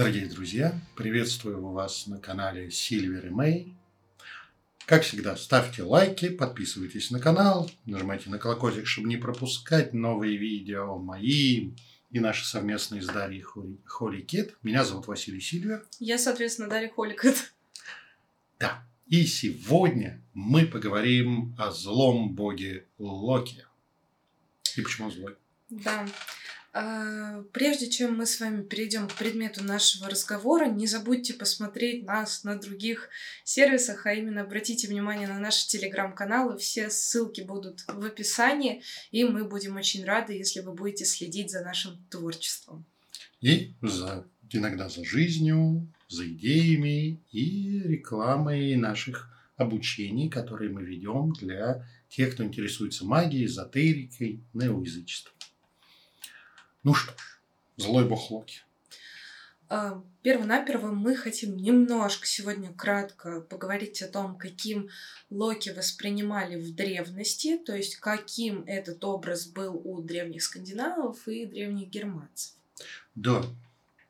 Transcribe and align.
Дорогие 0.00 0.24
друзья, 0.24 0.80
приветствую 0.96 1.60
вас 1.60 2.06
на 2.06 2.18
канале 2.18 2.70
Сильвер 2.70 3.26
и 3.26 3.28
Мэй. 3.28 3.74
Как 4.86 5.02
всегда, 5.02 5.36
ставьте 5.36 5.82
лайки, 5.82 6.30
подписывайтесь 6.30 7.10
на 7.10 7.20
канал, 7.20 7.70
нажимайте 7.84 8.30
на 8.30 8.38
колокольчик, 8.38 8.86
чтобы 8.86 9.08
не 9.08 9.18
пропускать 9.18 9.92
новые 9.92 10.38
видео 10.38 10.96
мои 10.96 11.72
и 12.10 12.18
наши 12.18 12.46
совместные 12.46 13.02
с 13.02 13.08
Дарьей 13.08 13.42
Холли 13.42 14.22
Кит. 14.22 14.56
Меня 14.62 14.86
зовут 14.86 15.06
Василий 15.06 15.38
Сильвер. 15.38 15.86
Я, 15.98 16.16
соответственно, 16.16 16.70
Дарья 16.70 16.88
Холикет. 16.88 17.52
Да. 18.58 18.82
И 19.06 19.26
сегодня 19.26 20.22
мы 20.32 20.64
поговорим 20.64 21.54
о 21.58 21.72
злом 21.72 22.34
боге 22.34 22.86
Локи. 22.96 23.66
И 24.78 24.80
почему 24.80 25.10
злой? 25.10 25.36
Да. 25.68 26.06
А, 26.72 27.42
прежде 27.52 27.90
чем 27.90 28.16
мы 28.16 28.26
с 28.26 28.38
вами 28.38 28.62
перейдем 28.62 29.08
к 29.08 29.14
предмету 29.14 29.64
нашего 29.64 30.08
разговора, 30.08 30.66
не 30.66 30.86
забудьте 30.86 31.34
посмотреть 31.34 32.04
нас 32.04 32.44
на 32.44 32.54
других 32.56 33.08
сервисах, 33.42 34.06
а 34.06 34.12
именно 34.12 34.42
обратите 34.42 34.86
внимание 34.86 35.26
на 35.26 35.40
наши 35.40 35.66
телеграм-каналы. 35.66 36.58
Все 36.58 36.88
ссылки 36.88 37.40
будут 37.40 37.84
в 37.88 38.04
описании, 38.04 38.82
и 39.10 39.24
мы 39.24 39.44
будем 39.44 39.76
очень 39.76 40.04
рады, 40.04 40.34
если 40.34 40.60
вы 40.60 40.72
будете 40.72 41.04
следить 41.04 41.50
за 41.50 41.62
нашим 41.62 42.04
творчеством. 42.08 42.86
И 43.40 43.74
за, 43.82 44.28
иногда 44.50 44.88
за 44.88 45.04
жизнью, 45.04 45.92
за 46.08 46.28
идеями 46.28 47.20
и 47.32 47.80
рекламой 47.82 48.76
наших 48.76 49.28
обучений, 49.56 50.30
которые 50.30 50.70
мы 50.70 50.84
ведем 50.84 51.32
для 51.32 51.84
тех, 52.08 52.34
кто 52.34 52.44
интересуется 52.44 53.04
магией, 53.04 53.46
эзотерикой, 53.46 54.44
неоязычеством. 54.52 55.34
Ну 56.82 56.94
что 56.94 57.12
ж, 57.12 57.40
злой 57.76 58.08
бог 58.08 58.30
Локи. 58.30 58.60
А, 59.68 60.02
Первонаперво 60.22 60.88
мы 60.92 61.14
хотим 61.14 61.56
немножко 61.56 62.26
сегодня 62.26 62.72
кратко 62.72 63.40
поговорить 63.42 64.02
о 64.02 64.08
том, 64.08 64.36
каким 64.36 64.88
Локи 65.28 65.70
воспринимали 65.70 66.56
в 66.56 66.74
древности, 66.74 67.58
то 67.58 67.76
есть 67.76 67.96
каким 67.96 68.64
этот 68.66 69.04
образ 69.04 69.46
был 69.46 69.80
у 69.84 70.00
древних 70.00 70.42
скандинавов 70.42 71.28
и 71.28 71.44
древних 71.44 71.88
германцев. 71.88 72.54
Да, 73.14 73.44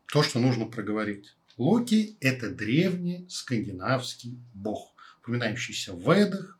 то, 0.06 0.22
что 0.22 0.38
нужно 0.38 0.66
проговорить. 0.66 1.34
Локи– 1.56 2.16
это 2.20 2.50
древний 2.50 3.26
скандинавский 3.28 4.38
бог, 4.54 4.94
упоминающийся 5.20 5.92
в 5.92 6.00
Ведах 6.00 6.58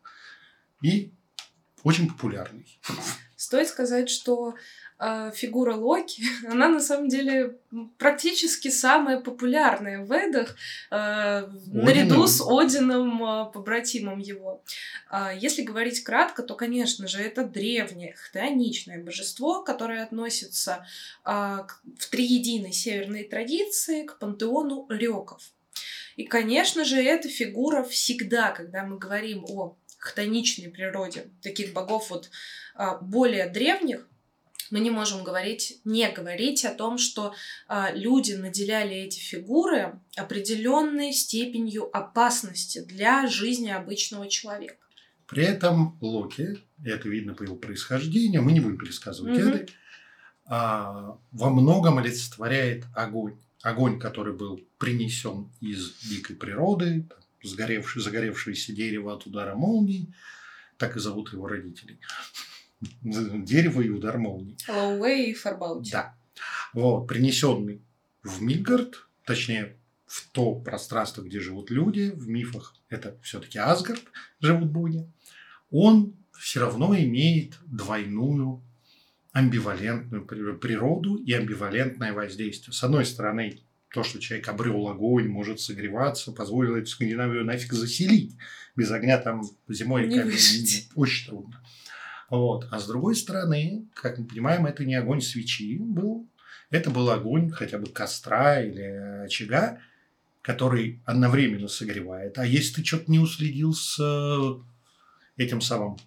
и 0.83 1.13
очень 1.85 2.09
популярный. 2.09 2.79
Стоит 3.37 3.69
сказать, 3.69 4.11
что 4.11 4.55
фигура 5.35 5.75
Локи, 5.75 6.23
она 6.47 6.69
на 6.69 6.81
самом 6.81 7.09
деле 7.09 7.57
практически 7.99 8.69
самая 8.69 9.21
популярная 9.21 10.05
в 10.05 10.13
Эдах, 10.13 10.57
э, 10.91 11.49
наряду 11.67 12.27
с 12.27 12.41
Одином, 12.47 13.23
э, 13.23 13.53
побратимом 13.53 14.19
его. 14.19 14.63
Э, 15.11 15.31
если 15.39 15.63
говорить 15.63 16.03
кратко, 16.05 16.43
то, 16.43 16.55
конечно 16.55 17.09
же, 17.09 17.23
это 17.23 17.45
древнее 17.45 18.15
хтоничное 18.15 19.03
божество, 19.03 19.63
которое 19.63 20.03
относится 20.03 20.87
э, 21.25 21.31
в 21.31 22.11
триединой 22.11 22.73
северной 22.73 23.25
традиции 23.25 24.05
к 24.05 24.19
пантеону 24.19 24.87
реков. 24.91 25.43
И, 26.17 26.25
конечно 26.25 26.85
же, 26.85 26.97
эта 27.03 27.29
фигура 27.29 27.83
всегда, 27.85 28.51
когда 28.51 28.85
мы 28.85 28.99
говорим 28.99 29.45
о 29.49 29.77
хтоничной 29.99 30.71
природе 30.71 31.31
таких 31.43 31.73
богов 31.73 32.11
вот 32.11 32.31
более 33.03 33.49
древних, 33.49 34.07
мы 34.71 34.81
не 34.81 34.91
можем 34.91 35.25
говорить, 35.25 35.81
не 35.85 36.09
говорить 36.11 36.65
о 36.65 36.75
том, 36.75 36.99
что 36.99 37.35
а, 37.69 37.93
люди 37.93 38.33
наделяли 38.33 38.95
эти 38.95 39.19
фигуры 39.19 40.01
определенной 40.17 41.13
степенью 41.13 41.95
опасности 41.97 42.83
для 42.85 43.27
жизни 43.27 43.71
обычного 43.71 44.29
человека. 44.29 44.77
При 45.27 45.45
этом 45.45 45.97
Локи, 46.01 46.59
это 46.85 47.09
видно 47.09 47.35
по 47.35 47.43
его 47.43 47.57
происхождению, 47.57 48.43
мы 48.43 48.53
не 48.53 48.61
будем 48.61 48.79
пересказывать 48.79 49.39
mm 49.39 49.55
это, 49.55 49.73
а, 50.47 51.19
во 51.31 51.51
многом 51.51 51.99
олицетворяет 51.99 52.85
огонь. 52.95 53.39
Огонь, 53.63 54.01
который 54.01 54.33
был 54.33 54.61
принесен 54.79 55.53
из 55.61 55.99
дикой 55.99 56.35
природы, 56.35 57.07
сгоревший, 57.43 58.03
загоревшееся 58.03 58.73
дерево 58.73 59.13
от 59.13 59.27
удара 59.27 59.55
молнии, 59.55 60.13
так 60.79 60.97
и 60.97 61.01
зовут 61.01 61.33
его 61.33 61.47
родителей 61.47 62.01
дерево 63.03 63.83
и 63.83 63.91
удар 63.91 64.19
молнии. 64.19 64.57
Лоуэй 64.69 65.31
и 65.31 65.35
Фарбаути. 65.35 65.93
Да. 65.93 66.15
Вот, 66.73 67.07
принесенный 67.07 67.83
в 68.23 68.43
Мидгард, 68.43 69.07
точнее, 69.25 69.77
в 70.07 70.29
то 70.31 70.57
пространство, 70.57 71.23
где 71.23 71.39
живут 71.41 71.71
люди, 71.71 72.11
в 72.11 72.29
мифах 72.29 72.75
это 72.89 73.17
все-таки 73.23 73.59
Асгард, 73.59 74.03
живут 74.41 74.71
боги, 74.71 75.09
он 75.71 76.17
все 76.37 76.61
равно 76.61 76.97
имеет 76.99 77.59
двойную 77.67 78.61
амбивалентную 79.33 80.27
природу 80.27 81.15
и 81.15 81.33
амбивалентное 81.33 82.13
воздействие. 82.13 82.75
С 82.75 82.83
одной 82.83 83.05
стороны, 83.05 83.61
то, 83.93 84.03
что 84.03 84.19
человек 84.21 84.49
обрел 84.49 84.89
огонь, 84.89 85.29
может 85.29 85.61
согреваться, 85.61 86.33
позволило 86.33 86.77
эту 86.77 86.89
Скандинавию 86.89 87.45
нафиг 87.45 87.73
заселить. 87.73 88.37
Без 88.75 88.91
огня 88.91 89.19
там 89.19 89.43
зимой 89.69 90.09
Не 90.09 90.23
очень 90.97 91.29
трудно. 91.29 91.63
Вот. 92.31 92.69
А 92.71 92.79
с 92.79 92.87
другой 92.87 93.17
стороны, 93.17 93.89
как 93.93 94.19
мы 94.19 94.25
понимаем, 94.25 94.65
это 94.65 94.85
не 94.85 94.95
огонь 94.95 95.21
свечи 95.21 95.77
был, 95.79 96.29
это 96.71 96.91
был 96.91 97.11
огонь 97.11 97.51
хотя 97.51 97.79
бы 97.79 97.89
костра 97.89 98.63
или 98.63 99.25
очага, 99.25 99.81
который 100.41 101.03
одновременно 101.05 101.67
согревает. 101.69 102.39
А 102.39 102.47
если 102.47 102.77
ты 102.77 102.85
что-то 102.85 103.11
не 103.11 103.19
уследил 103.19 103.75
с 103.75 103.99
э, 104.01 105.43
этим 105.43 105.61
самым 105.61 105.99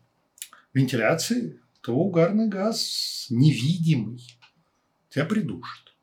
вентиляцией, 0.74 1.60
то 1.82 1.94
угарный 1.94 2.48
газ 2.48 3.28
невидимый 3.30 4.24
тебя 5.10 5.26
придушит. 5.26 5.94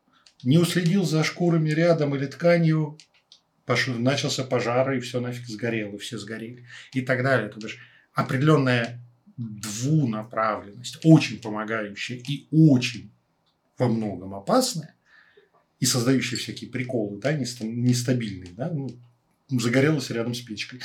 Не 0.42 0.58
уследил 0.58 1.04
за 1.04 1.24
шкурами 1.24 1.70
рядом 1.70 2.14
или 2.14 2.26
тканью, 2.26 2.98
начался 3.66 4.44
пожар, 4.44 4.92
и 4.92 5.00
все 5.00 5.20
нафиг 5.20 5.46
сгорело, 5.46 5.96
все 5.98 6.18
сгорели. 6.18 6.66
И 6.92 7.00
так 7.00 7.22
далее. 7.22 7.48
То 7.48 7.58
бишь 7.58 7.78
определенная 8.12 9.00
двунаправленность, 9.40 10.98
очень 11.04 11.40
помогающая 11.40 12.18
и 12.18 12.46
очень 12.50 13.10
во 13.78 13.88
многом 13.88 14.34
опасная, 14.34 14.94
и 15.78 15.86
создающая 15.86 16.36
всякие 16.36 16.70
приколы, 16.70 17.18
да, 17.18 17.32
нестабильные, 17.32 18.52
да, 18.52 18.70
ну, 18.70 18.90
загорелась 19.48 20.10
рядом 20.10 20.34
с 20.34 20.40
печкой. 20.40 20.80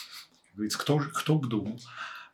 Говорится, 0.54 0.78
кто, 0.78 0.98
кто 0.98 1.38
бы 1.38 1.48
думал. 1.48 1.80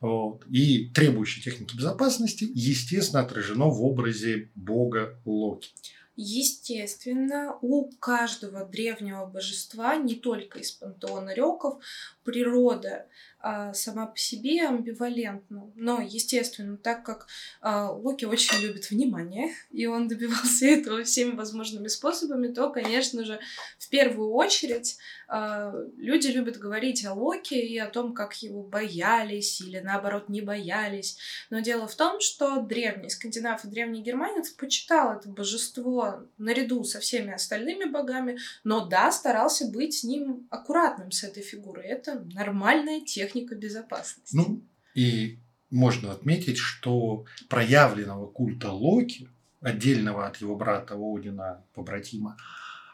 Вот. 0.00 0.44
И 0.50 0.90
требующие 0.90 1.42
техники 1.42 1.76
безопасности, 1.76 2.46
естественно, 2.52 3.22
отражено 3.22 3.66
в 3.66 3.82
образе 3.82 4.50
бога 4.54 5.18
Локи. 5.24 5.70
Естественно, 6.14 7.56
у 7.62 7.90
каждого 7.98 8.66
древнего 8.66 9.24
божества, 9.24 9.96
не 9.96 10.14
только 10.14 10.58
из 10.58 10.70
пантеона 10.70 11.32
реков, 11.32 11.82
природа 12.22 13.06
а, 13.44 13.74
сама 13.74 14.06
по 14.06 14.16
себе 14.16 14.64
амбивалентна. 14.64 15.72
Но, 15.74 16.00
естественно, 16.00 16.76
так 16.76 17.04
как 17.04 17.26
а, 17.60 17.90
Локи 17.90 18.24
очень 18.24 18.60
любит 18.60 18.90
внимание, 18.90 19.52
и 19.70 19.86
он 19.86 20.06
добивался 20.06 20.66
этого 20.68 21.02
всеми 21.02 21.34
возможными 21.34 21.88
способами, 21.88 22.52
то, 22.52 22.70
конечно 22.70 23.24
же, 23.24 23.40
в 23.78 23.88
первую 23.88 24.30
очередь 24.32 24.98
а, 25.28 25.74
люди 25.96 26.28
любят 26.28 26.58
говорить 26.58 27.04
о 27.04 27.14
Локи 27.14 27.54
и 27.54 27.78
о 27.78 27.88
том, 27.88 28.14
как 28.14 28.34
его 28.42 28.62
боялись 28.62 29.60
или, 29.60 29.80
наоборот, 29.80 30.28
не 30.28 30.40
боялись. 30.40 31.18
Но 31.50 31.60
дело 31.60 31.88
в 31.88 31.96
том, 31.96 32.20
что 32.20 32.60
древний 32.60 33.10
скандинав 33.10 33.64
и 33.64 33.68
древний 33.68 34.02
германец 34.02 34.50
почитал 34.50 35.18
это 35.18 35.28
божество 35.28 36.01
наряду 36.38 36.84
со 36.84 37.00
всеми 37.00 37.32
остальными 37.32 37.90
богами, 37.90 38.38
но 38.64 38.86
да, 38.86 39.10
старался 39.12 39.70
быть 39.70 39.94
с 39.94 40.04
ним 40.04 40.46
аккуратным, 40.50 41.10
с 41.10 41.24
этой 41.24 41.42
фигурой. 41.42 41.84
Это 41.84 42.24
нормальная 42.34 43.00
техника 43.00 43.54
безопасности. 43.54 44.34
Ну, 44.34 44.62
и 44.94 45.38
можно 45.70 46.12
отметить, 46.12 46.58
что 46.58 47.24
проявленного 47.48 48.26
культа 48.26 48.70
Локи, 48.70 49.28
отдельного 49.60 50.26
от 50.26 50.36
его 50.38 50.56
брата 50.56 50.94
Одина, 50.94 51.64
побратима, 51.74 52.36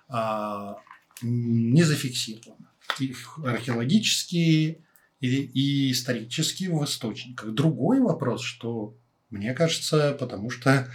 а, 0.08 0.76
не 1.22 1.82
зафиксировано. 1.82 2.70
Их 2.98 3.38
археологические 3.44 4.80
и 5.20 5.90
исторические 5.90 6.70
в 6.70 6.84
источниках. 6.84 7.52
Другой 7.52 8.00
вопрос, 8.00 8.42
что 8.42 8.96
мне 9.30 9.52
кажется, 9.52 10.16
потому 10.18 10.50
что 10.50 10.88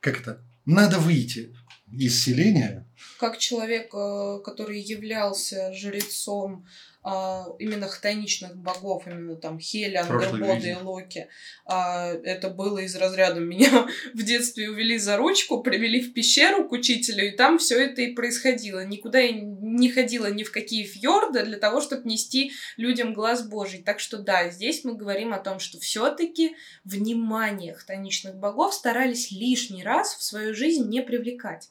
как 0.00 0.20
это 0.20 0.42
надо 0.64 0.98
выйти 0.98 1.54
из 1.92 2.22
селения. 2.22 2.86
Как 3.18 3.38
человек, 3.38 3.94
э, 3.94 4.40
который 4.44 4.80
являлся 4.80 5.72
жрецом 5.72 6.66
а, 7.02 7.46
именно 7.58 7.88
хтоничных 7.88 8.56
богов, 8.56 9.06
именно 9.06 9.34
там 9.34 9.58
Хеля, 9.58 10.02
Ангербода 10.02 10.68
и 10.68 10.74
Локи. 10.74 11.28
А, 11.64 12.12
это 12.12 12.50
было 12.50 12.78
из 12.78 12.94
разряда 12.94 13.40
меня 13.40 13.88
в 14.14 14.22
детстве 14.22 14.68
увели 14.68 14.98
за 14.98 15.16
ручку, 15.16 15.62
привели 15.62 16.02
в 16.02 16.12
пещеру 16.12 16.68
к 16.68 16.72
учителю, 16.72 17.26
и 17.26 17.30
там 17.30 17.56
все 17.56 17.82
это 17.82 18.02
и 18.02 18.12
происходило. 18.12 18.84
Никуда 18.84 19.18
я 19.18 19.32
не 19.32 19.90
ходила 19.90 20.30
ни 20.30 20.42
в 20.42 20.52
какие 20.52 20.84
фьорды 20.84 21.42
для 21.42 21.56
того, 21.56 21.80
чтобы 21.80 22.06
нести 22.06 22.52
людям 22.76 23.14
глаз 23.14 23.48
Божий. 23.48 23.82
Так 23.82 23.98
что 23.98 24.18
да, 24.18 24.50
здесь 24.50 24.84
мы 24.84 24.94
говорим 24.94 25.32
о 25.32 25.38
том, 25.38 25.58
что 25.58 25.78
все-таки 25.78 26.54
внимание 26.84 27.72
хтоничных 27.72 28.36
богов 28.36 28.74
старались 28.74 29.30
лишний 29.30 29.82
раз 29.82 30.14
в 30.16 30.22
свою 30.22 30.54
жизнь 30.54 30.86
не 30.90 31.00
привлекать. 31.00 31.70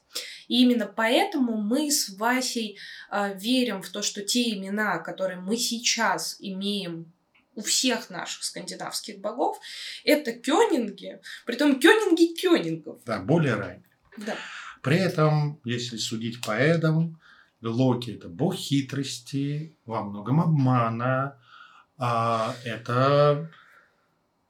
И 0.50 0.62
именно 0.62 0.86
поэтому 0.86 1.56
мы 1.56 1.92
с 1.92 2.08
Васей 2.18 2.76
э, 3.08 3.38
верим 3.38 3.82
в 3.82 3.88
то, 3.88 4.02
что 4.02 4.20
те 4.22 4.52
имена, 4.52 4.98
которые 4.98 5.38
мы 5.38 5.56
сейчас 5.56 6.36
имеем 6.40 7.12
у 7.54 7.62
всех 7.62 8.10
наших 8.10 8.42
скандинавских 8.42 9.20
богов, 9.20 9.60
это 10.02 10.32
кёнинги, 10.32 11.20
притом 11.46 11.78
кёнинги 11.78 12.34
кёнингов. 12.34 13.00
Да, 13.04 13.20
более 13.20 13.54
ранние. 13.54 13.88
Да. 14.16 14.34
При 14.82 14.96
этом, 14.96 15.60
если 15.62 15.98
судить 15.98 16.40
по 16.44 16.50
Эдам, 16.50 17.20
Локи– 17.62 18.10
это 18.16 18.28
бог 18.28 18.56
хитрости, 18.56 19.76
во 19.86 20.02
многом 20.02 20.40
обмана, 20.40 21.38
а 21.96 22.56
это… 22.64 23.52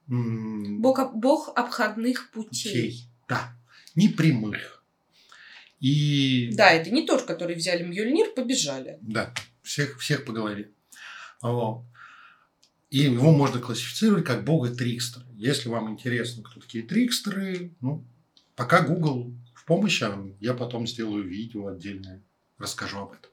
Бог, 0.06 1.14
бог 1.14 1.52
обходных 1.54 2.30
путей. 2.30 2.72
путей. 2.72 3.04
Да, 3.28 3.52
непрямых. 3.94 4.79
И... 5.80 6.50
Да, 6.52 6.70
это 6.70 6.90
не 6.90 7.06
тот, 7.06 7.22
который 7.22 7.56
взяли 7.56 7.82
Мьёльнир, 7.82 8.34
побежали. 8.34 8.98
Да, 9.00 9.34
всех, 9.62 9.98
всех 9.98 10.24
по 10.24 10.32
голове. 10.32 10.70
Вот. 11.40 11.84
И 12.90 12.98
его 12.98 13.32
можно 13.32 13.60
классифицировать 13.60 14.24
как 14.24 14.44
бога 14.44 14.74
трикстера. 14.74 15.24
Если 15.36 15.68
вам 15.68 15.90
интересно, 15.90 16.42
кто 16.42 16.60
такие 16.60 16.84
трикстеры, 16.84 17.72
ну, 17.80 18.04
пока 18.56 18.82
Google 18.82 19.32
в 19.54 19.64
помощи, 19.64 20.04
а 20.04 20.34
я 20.40 20.54
потом 20.54 20.86
сделаю 20.86 21.26
видео 21.26 21.68
отдельное, 21.68 22.22
расскажу 22.58 22.98
об 22.98 23.12
этом. 23.12 23.30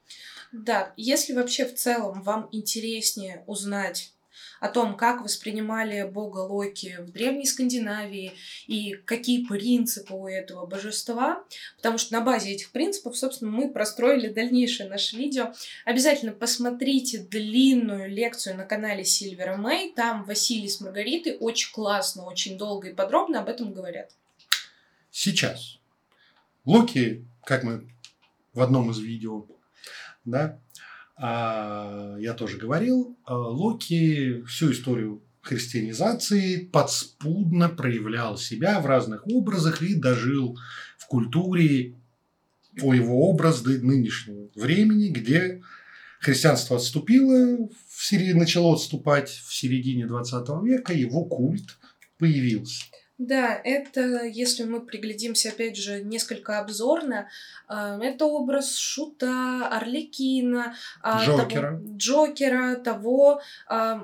Да, 0.52 0.94
если 0.96 1.34
вообще 1.34 1.66
в 1.66 1.74
целом 1.74 2.22
вам 2.22 2.48
интереснее 2.52 3.44
узнать 3.46 4.14
о 4.60 4.68
том, 4.68 4.96
как 4.96 5.22
воспринимали 5.22 6.02
бога 6.02 6.38
Локи 6.38 6.96
в 7.00 7.12
Древней 7.12 7.46
Скандинавии 7.46 8.32
и 8.66 8.94
какие 9.04 9.46
принципы 9.46 10.14
у 10.14 10.26
этого 10.26 10.66
божества, 10.66 11.44
потому 11.76 11.98
что 11.98 12.14
на 12.14 12.20
базе 12.20 12.52
этих 12.52 12.70
принципов, 12.70 13.16
собственно, 13.16 13.50
мы 13.50 13.70
простроили 13.70 14.28
дальнейшее 14.28 14.88
наше 14.88 15.16
видео. 15.16 15.52
Обязательно 15.84 16.32
посмотрите 16.32 17.18
длинную 17.18 18.08
лекцию 18.10 18.56
на 18.56 18.64
канале 18.64 19.04
Сильвера 19.04 19.56
Мэй, 19.56 19.92
там 19.94 20.24
Василий 20.24 20.68
с 20.68 20.80
Маргаритой 20.80 21.36
очень 21.38 21.72
классно, 21.72 22.24
очень 22.24 22.58
долго 22.58 22.88
и 22.88 22.94
подробно 22.94 23.40
об 23.40 23.48
этом 23.48 23.72
говорят. 23.72 24.10
Сейчас. 25.10 25.78
Локи, 26.64 27.24
как 27.44 27.64
мы 27.64 27.88
в 28.52 28.60
одном 28.60 28.90
из 28.90 28.98
видео, 28.98 29.46
да, 30.24 30.58
я 31.20 32.34
тоже 32.36 32.58
говорил, 32.58 33.18
а, 33.24 33.36
Локи 33.36 34.42
всю 34.42 34.72
историю 34.72 35.22
христианизации 35.40 36.58
подспудно 36.58 37.68
проявлял 37.68 38.36
себя 38.36 38.80
в 38.80 38.86
разных 38.86 39.26
образах 39.26 39.82
и 39.82 39.94
дожил 39.94 40.58
в 40.98 41.06
культуре 41.06 41.96
по 42.78 42.94
его 42.94 43.28
образ 43.28 43.62
до 43.62 43.70
нынешнего 43.70 44.48
времени, 44.54 45.08
где 45.08 45.62
христианство 46.20 46.76
отступило, 46.76 47.68
в 47.88 48.04
середине, 48.04 48.34
начало 48.34 48.74
отступать 48.74 49.28
в 49.30 49.54
середине 49.54 50.06
20 50.06 50.48
века, 50.64 50.92
его 50.92 51.24
культ 51.24 51.78
появился. 52.18 52.84
Да, 53.18 53.60
это, 53.64 54.24
если 54.24 54.62
мы 54.62 54.80
приглядимся, 54.80 55.48
опять 55.48 55.76
же, 55.76 56.02
несколько 56.02 56.60
обзорно, 56.60 57.28
э, 57.68 57.98
это 58.00 58.26
образ 58.26 58.76
Шута, 58.76 59.68
Орликина, 59.68 60.76
а, 61.02 61.24
Джокера, 61.24 61.72
того, 61.72 61.96
Джокера, 61.96 62.76
того 62.76 63.42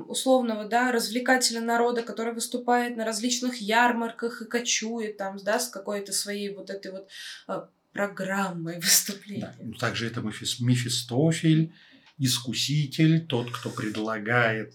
условного, 0.09 0.65
да, 0.65 0.91
развлекателя 0.91 1.61
народа, 1.61 2.03
который 2.03 2.35
выступает 2.35 2.97
на 2.97 3.05
различных 3.05 3.59
ярмарках 3.59 4.43
и 4.43 4.47
кочует 4.47 5.17
там, 5.17 5.39
да, 5.39 5.61
с 5.61 5.69
какой-то 5.69 6.13
своей 6.13 6.53
вот 6.55 6.71
этой 6.71 6.91
вот 6.91 7.09
э, 7.49 7.63
программой 7.93 8.81
выступления. 8.81 9.55
Да. 9.59 9.65
Ну, 9.65 9.75
также 9.75 10.09
это 10.09 10.21
Мефистофель, 10.21 11.73
искуситель, 12.19 13.25
тот, 13.27 13.51
кто 13.51 13.71
предлагает 13.71 14.75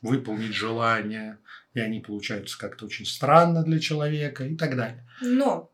выполнить 0.00 0.54
желание 0.54 1.38
и 1.74 1.80
они 1.80 2.00
получаются 2.00 2.58
как-то 2.58 2.86
очень 2.86 3.04
странно 3.04 3.62
для 3.62 3.78
человека 3.78 4.44
и 4.44 4.56
так 4.56 4.76
далее. 4.76 5.06
Но 5.20 5.70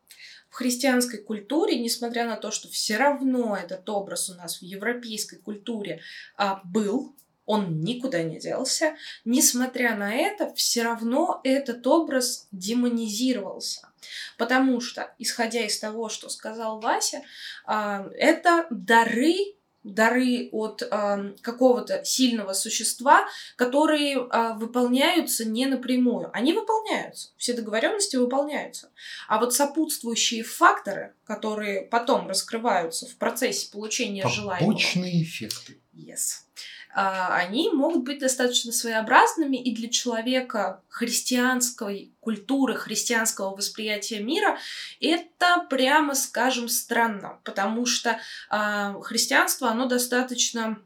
в 0.49 0.55
христианской 0.55 1.19
культуре, 1.19 1.79
несмотря 1.79 2.27
на 2.27 2.35
то, 2.35 2.51
что 2.51 2.67
все 2.67 2.97
равно 2.97 3.55
этот 3.55 3.87
образ 3.89 4.29
у 4.29 4.35
нас 4.35 4.59
в 4.59 4.63
европейской 4.63 5.37
культуре 5.37 6.01
а, 6.35 6.61
был, 6.65 7.15
он 7.45 7.79
никуда 7.81 8.21
не 8.23 8.39
делся, 8.39 8.95
несмотря 9.25 9.95
на 9.95 10.13
это, 10.13 10.53
все 10.53 10.83
равно 10.83 11.39
этот 11.43 11.85
образ 11.87 12.47
демонизировался. 12.51 13.89
Потому 14.37 14.81
что, 14.81 15.13
исходя 15.19 15.61
из 15.61 15.79
того, 15.79 16.09
что 16.09 16.29
сказал 16.29 16.79
Вася, 16.81 17.21
а, 17.65 18.07
это 18.15 18.67
дары 18.69 19.55
дары 19.83 20.49
от 20.51 20.83
э, 20.83 21.33
какого-то 21.41 22.03
сильного 22.05 22.53
существа, 22.53 23.27
которые 23.55 24.17
э, 24.17 24.53
выполняются 24.55 25.45
не 25.45 25.65
напрямую. 25.65 26.29
Они 26.33 26.53
выполняются, 26.53 27.29
все 27.37 27.53
договоренности 27.53 28.15
выполняются. 28.15 28.91
А 29.27 29.39
вот 29.39 29.53
сопутствующие 29.53 30.43
факторы, 30.43 31.13
которые 31.25 31.81
потом 31.81 32.27
раскрываются 32.27 33.07
в 33.07 33.15
процессе 33.15 33.71
получения 33.71 34.27
желаемого. 34.27 34.67
Побочные 34.67 35.23
эффекты. 35.23 35.79
Yes. 35.93 36.43
А, 36.93 37.35
они 37.35 37.69
могут 37.71 38.03
быть 38.03 38.19
достаточно 38.19 38.71
своеобразными 38.71 39.57
и 39.57 39.73
для 39.73 39.89
человека 39.89 40.81
христианской 40.89 42.13
культуры, 42.19 42.75
христианского 42.75 43.55
восприятия 43.55 44.19
мира, 44.19 44.57
это, 44.99 45.65
прямо 45.69 46.15
скажем, 46.15 46.67
странно, 46.69 47.39
потому 47.43 47.85
что 47.85 48.19
э, 48.51 49.01
христианство, 49.01 49.69
оно 49.69 49.85
достаточно 49.87 50.79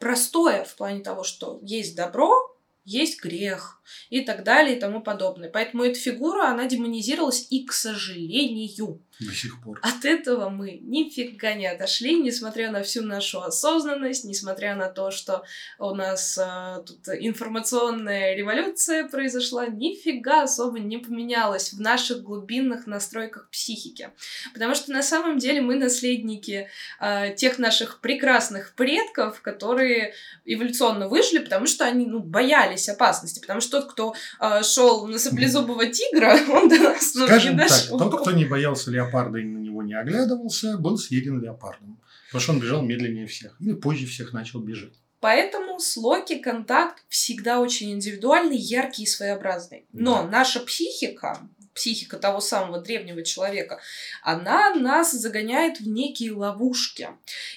простое 0.00 0.64
в 0.64 0.74
плане 0.74 1.04
того, 1.04 1.22
что 1.22 1.60
есть 1.62 1.94
добро, 1.94 2.54
есть 2.84 3.22
грех 3.22 3.80
и 4.10 4.20
так 4.20 4.44
далее 4.44 4.76
и 4.76 4.80
тому 4.80 5.00
подобное. 5.00 5.50
Поэтому 5.50 5.84
эта 5.84 5.98
фигура, 5.98 6.48
она 6.48 6.66
демонизировалась 6.66 7.46
и, 7.50 7.64
к 7.64 7.72
сожалению, 7.72 9.00
до 9.20 9.32
сих 9.32 9.62
пор. 9.62 9.78
От 9.82 10.04
этого 10.04 10.48
мы 10.48 10.78
нифига 10.82 11.54
не 11.54 11.66
отошли, 11.66 12.20
несмотря 12.20 12.70
на 12.70 12.82
всю 12.82 13.02
нашу 13.02 13.42
осознанность, 13.42 14.24
несмотря 14.24 14.74
на 14.74 14.88
то, 14.88 15.10
что 15.10 15.44
у 15.78 15.94
нас 15.94 16.36
а, 16.38 16.80
тут 16.80 17.08
информационная 17.08 18.34
революция 18.34 19.06
произошла, 19.06 19.66
нифига 19.66 20.42
особо 20.42 20.80
не 20.80 20.98
поменялось 20.98 21.72
в 21.72 21.80
наших 21.80 22.22
глубинных 22.22 22.86
настройках 22.86 23.48
психики. 23.50 24.10
Потому 24.52 24.74
что 24.74 24.92
на 24.92 25.02
самом 25.02 25.38
деле 25.38 25.60
мы 25.60 25.76
наследники 25.76 26.68
а, 26.98 27.30
тех 27.30 27.58
наших 27.58 28.00
прекрасных 28.00 28.74
предков, 28.74 29.40
которые 29.42 30.14
эволюционно 30.44 31.08
выжили, 31.08 31.38
потому 31.38 31.66
что 31.66 31.84
они 31.84 32.06
ну, 32.06 32.18
боялись 32.18 32.88
опасности. 32.88 33.40
Потому 33.40 33.60
что 33.60 33.73
тот, 33.74 33.92
кто 33.92 34.14
а, 34.38 34.62
шел 34.62 35.06
на 35.06 35.18
саблезубого 35.18 35.86
тигра, 35.86 36.38
он 36.48 36.68
до 36.68 36.78
нас 36.78 37.12
Скажем 37.12 37.52
не 37.52 37.58
дошел. 37.58 37.98
Так, 37.98 38.10
тот, 38.10 38.20
кто 38.20 38.30
не 38.32 38.44
боялся 38.44 38.90
леопарда 38.90 39.38
и 39.38 39.44
на 39.44 39.58
него 39.58 39.82
не 39.82 39.94
оглядывался, 39.94 40.78
был 40.78 40.96
съеден 40.96 41.40
леопардом. 41.40 42.00
Потому 42.28 42.42
что 42.42 42.52
он 42.52 42.60
бежал 42.60 42.82
медленнее 42.82 43.26
всех. 43.26 43.56
Или 43.60 43.74
позже 43.74 44.06
всех 44.06 44.32
начал 44.32 44.60
бежать. 44.60 44.94
Поэтому 45.20 45.78
с 45.78 45.96
Локи 45.96 46.38
контакт 46.38 47.02
всегда 47.08 47.60
очень 47.60 47.92
индивидуальный, 47.92 48.58
яркий 48.58 49.04
и 49.04 49.06
своеобразный. 49.06 49.86
Но 49.92 50.22
да. 50.22 50.28
наша 50.28 50.60
психика, 50.60 51.48
психика 51.74 52.18
того 52.18 52.40
самого 52.40 52.80
древнего 52.80 53.22
человека, 53.22 53.80
она 54.22 54.74
нас 54.74 55.12
загоняет 55.12 55.80
в 55.80 55.88
некие 55.88 56.32
ловушки. 56.32 57.08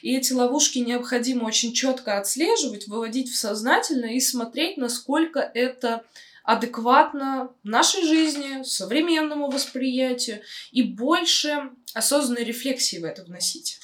И 0.01 0.15
эти 0.15 0.33
ловушки 0.33 0.79
необходимо 0.79 1.45
очень 1.45 1.73
четко 1.73 2.17
отслеживать, 2.17 2.87
выводить 2.87 3.29
в 3.29 3.37
сознательное 3.37 4.13
и 4.13 4.19
смотреть, 4.19 4.77
насколько 4.77 5.39
это 5.39 6.03
адекватно 6.43 7.51
нашей 7.63 8.03
жизни, 8.03 8.63
современному 8.63 9.51
восприятию 9.51 10.41
и 10.71 10.81
больше 10.81 11.71
осознанной 11.93 12.45
рефлексии 12.45 12.97
в 12.97 13.03
это 13.03 13.23
вносить. 13.25 13.79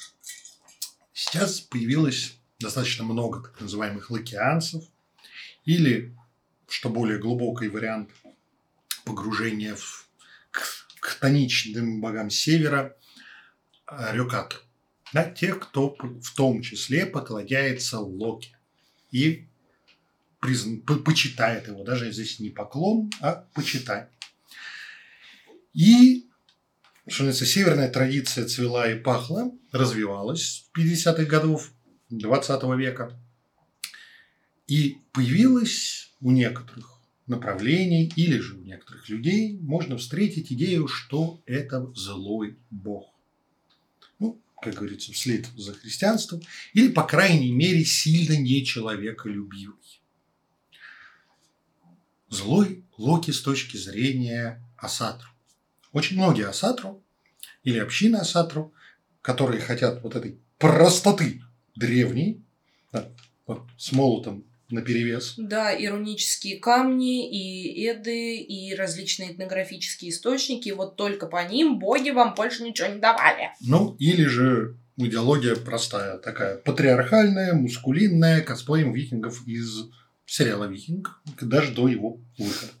Сейчас 1.12 1.60
появилось 1.60 2.32
достаточно 2.58 3.04
много 3.04 3.42
так 3.42 3.60
называемых 3.60 4.10
лакианцев 4.10 4.84
или, 5.66 6.16
что 6.66 6.88
более 6.88 7.18
глубокий 7.18 7.68
вариант, 7.68 8.10
погружения 9.04 9.74
в, 9.74 10.08
к, 11.04 11.16
тоничным 11.20 12.00
богам 12.00 12.30
севера, 12.30 12.96
э, 13.86 14.14
рюкату. 14.14 14.56
Да, 15.12 15.30
те, 15.30 15.52
кто 15.52 15.94
в 16.00 16.34
том 16.34 16.62
числе 16.62 17.04
поклоняется 17.04 18.00
Локи 18.00 18.56
и 19.10 19.46
призн... 20.40 20.78
почитает 20.80 21.68
его. 21.68 21.84
Даже 21.84 22.10
здесь 22.10 22.40
не 22.40 22.48
поклон, 22.48 23.10
а 23.20 23.46
почитание. 23.54 24.08
И, 25.74 26.26
что 27.06 27.24
называется, 27.24 27.44
северная 27.44 27.90
традиция 27.90 28.46
цвела 28.46 28.90
и 28.90 28.98
пахла, 28.98 29.52
развивалась 29.72 30.66
в 30.72 30.78
50-х 30.78 31.24
годов 31.24 31.70
20 32.08 32.62
века. 32.78 33.12
И 34.66 34.98
появилась 35.12 36.14
у 36.20 36.30
некоторых 36.30 36.93
направлений 37.26 38.12
или 38.16 38.38
же 38.38 38.56
у 38.56 38.60
некоторых 38.60 39.08
людей 39.08 39.58
можно 39.58 39.96
встретить 39.96 40.52
идею, 40.52 40.88
что 40.88 41.40
это 41.46 41.90
злой 41.94 42.58
бог. 42.70 43.14
Ну, 44.18 44.40
как 44.60 44.74
говорится, 44.74 45.12
вслед 45.12 45.46
за 45.56 45.74
христианством, 45.74 46.42
или, 46.72 46.88
по 46.88 47.04
крайней 47.04 47.52
мере, 47.52 47.84
сильно 47.84 48.36
нечеловеколюбивый. 48.36 50.00
Злой 52.28 52.84
Локи 52.98 53.30
с 53.30 53.40
точки 53.40 53.76
зрения 53.76 54.62
Асатру. 54.76 55.28
Очень 55.92 56.16
многие 56.16 56.46
Асатру 56.46 57.02
или 57.62 57.78
общины 57.78 58.16
Асатру, 58.16 58.72
которые 59.22 59.60
хотят 59.60 60.02
вот 60.02 60.14
этой 60.16 60.38
простоты 60.58 61.42
древней, 61.74 62.42
да, 62.92 63.08
вот, 63.46 63.62
с 63.78 63.92
молотом 63.92 64.44
на 64.74 64.82
перевес. 64.82 65.34
Да, 65.38 65.74
иронические 65.74 66.58
камни, 66.58 67.30
и 67.30 67.86
эды, 67.88 68.36
и 68.36 68.74
различные 68.74 69.32
этнографические 69.32 70.10
источники. 70.10 70.70
Вот 70.70 70.96
только 70.96 71.26
по 71.26 71.42
ним 71.46 71.78
боги 71.78 72.10
вам 72.10 72.34
больше 72.34 72.62
ничего 72.62 72.88
не 72.88 73.00
давали. 73.00 73.50
Ну, 73.60 73.96
или 73.98 74.24
же 74.24 74.76
идеология 74.96 75.56
простая, 75.56 76.18
такая 76.18 76.56
патриархальная, 76.58 77.54
мускулинная, 77.54 78.42
косплеем 78.42 78.92
викингов 78.92 79.46
из 79.46 79.90
сериала 80.26 80.64
«Викинг», 80.64 81.20
даже 81.40 81.72
до 81.72 81.88
его 81.88 82.18
выхода. 82.38 82.72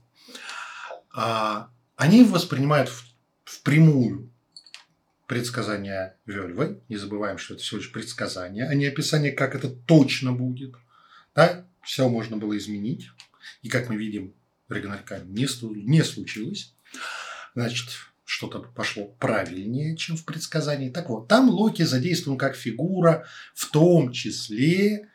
А, 1.14 1.70
они 1.96 2.24
воспринимают 2.24 2.88
в, 2.88 3.04
впрямую 3.44 4.30
предсказания 5.26 6.16
Вельвы. 6.26 6.80
Не 6.88 6.96
забываем, 6.96 7.38
что 7.38 7.54
это 7.54 7.62
всего 7.62 7.78
лишь 7.78 7.92
предсказание, 7.92 8.66
а 8.66 8.74
не 8.74 8.86
описание, 8.86 9.32
как 9.32 9.54
это 9.54 9.68
точно 9.68 10.32
будет. 10.32 10.74
Да? 11.34 11.64
Все 11.84 12.08
можно 12.08 12.36
было 12.36 12.56
изменить. 12.56 13.08
И, 13.62 13.68
как 13.68 13.88
мы 13.88 13.96
видим, 13.96 14.34
Рагнарка 14.68 15.20
не, 15.24 15.46
не 15.84 16.02
случилось. 16.02 16.74
Значит, 17.54 17.88
что-то 18.24 18.60
пошло 18.60 19.06
правильнее, 19.18 19.96
чем 19.96 20.16
в 20.16 20.24
предсказании. 20.24 20.90
Так 20.90 21.08
вот, 21.08 21.28
там 21.28 21.48
Локи 21.50 21.82
задействован 21.82 22.38
как 22.38 22.56
фигура, 22.56 23.26
в 23.54 23.70
том 23.70 24.12
числе 24.12 25.08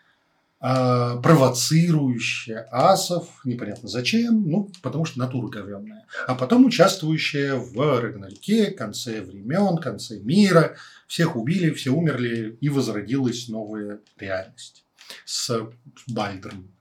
а, 0.62 1.18
провоцирующая 1.18 2.68
асов, 2.72 3.42
непонятно 3.46 3.88
зачем, 3.88 4.50
ну, 4.50 4.70
потому 4.82 5.06
что 5.06 5.18
натура 5.18 5.48
говенная, 5.48 6.06
а 6.28 6.36
потом 6.36 6.66
участвующая 6.66 7.56
в 7.56 8.00
Рагнарьке, 8.00 8.72
конце 8.72 9.22
времен, 9.22 9.78
конце 9.78 10.20
мира, 10.20 10.76
всех 11.08 11.36
убили, 11.36 11.72
все 11.72 11.92
умерли, 11.92 12.58
и 12.60 12.70
возродилась 12.70 13.48
новая 13.48 14.02
реальность 14.18 14.86
с 15.26 15.70
Бальдром. 16.08 16.72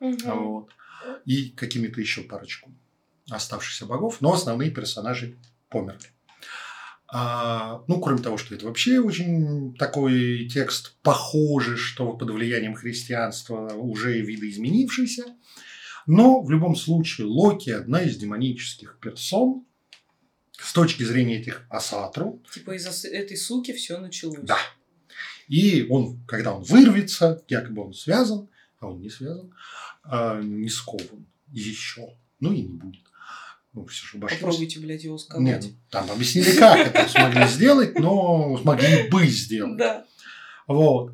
Угу. 0.00 0.16
Вот. 0.24 0.70
И 1.24 1.50
какими-то 1.50 2.00
еще 2.00 2.22
парочку 2.22 2.72
оставшихся 3.30 3.86
богов, 3.86 4.20
но 4.20 4.32
основные 4.32 4.70
персонажи 4.70 5.36
померли. 5.68 6.08
А, 7.08 7.84
ну, 7.86 8.00
кроме 8.00 8.20
того, 8.20 8.36
что 8.36 8.54
это 8.54 8.66
вообще 8.66 8.98
очень 8.98 9.74
такой 9.76 10.48
текст 10.48 10.96
похожий, 11.02 11.76
что 11.76 12.12
под 12.12 12.30
влиянием 12.30 12.74
христианства 12.74 13.72
уже 13.74 14.20
видоизменившийся. 14.20 15.24
Но 16.06 16.40
в 16.42 16.50
любом 16.50 16.74
случае 16.76 17.26
Локи 17.26 17.70
одна 17.70 18.02
из 18.02 18.16
демонических 18.16 18.98
персон 19.00 19.64
с 20.52 20.72
точки 20.72 21.02
зрения 21.04 21.40
этих 21.40 21.66
Асатру. 21.68 22.42
Типа 22.52 22.76
из-за 22.76 23.08
этой 23.08 23.36
суки 23.36 23.72
все 23.72 23.98
началось. 23.98 24.38
Да. 24.42 24.58
И 25.48 25.86
он, 25.88 26.20
когда 26.26 26.54
он 26.54 26.62
вырвется, 26.62 27.42
якобы 27.48 27.86
он 27.86 27.94
связан, 27.94 28.48
а 28.80 28.88
он 28.88 29.00
не 29.00 29.10
связан, 29.10 29.52
а, 30.02 30.40
не 30.40 30.68
скован 30.68 31.26
еще. 31.52 32.08
Ну 32.40 32.52
и 32.52 32.62
не 32.62 32.74
будет. 32.74 33.04
Ну, 33.72 33.84
все 33.86 34.06
же 34.06 34.16
обошлось. 34.16 34.40
Попробуйте, 34.40 34.80
блядь, 34.80 35.04
его 35.04 35.18
сказать. 35.18 35.44
Нет, 35.44 35.62
ну, 35.64 35.70
там 35.90 36.10
объяснили, 36.10 36.56
как 36.56 36.94
это 36.94 37.08
смогли 37.08 37.46
сделать, 37.46 37.98
но 37.98 38.58
смогли 38.58 39.08
бы 39.10 39.26
сделать. 39.26 39.76
Да. 39.76 40.06
Вот. 40.66 41.12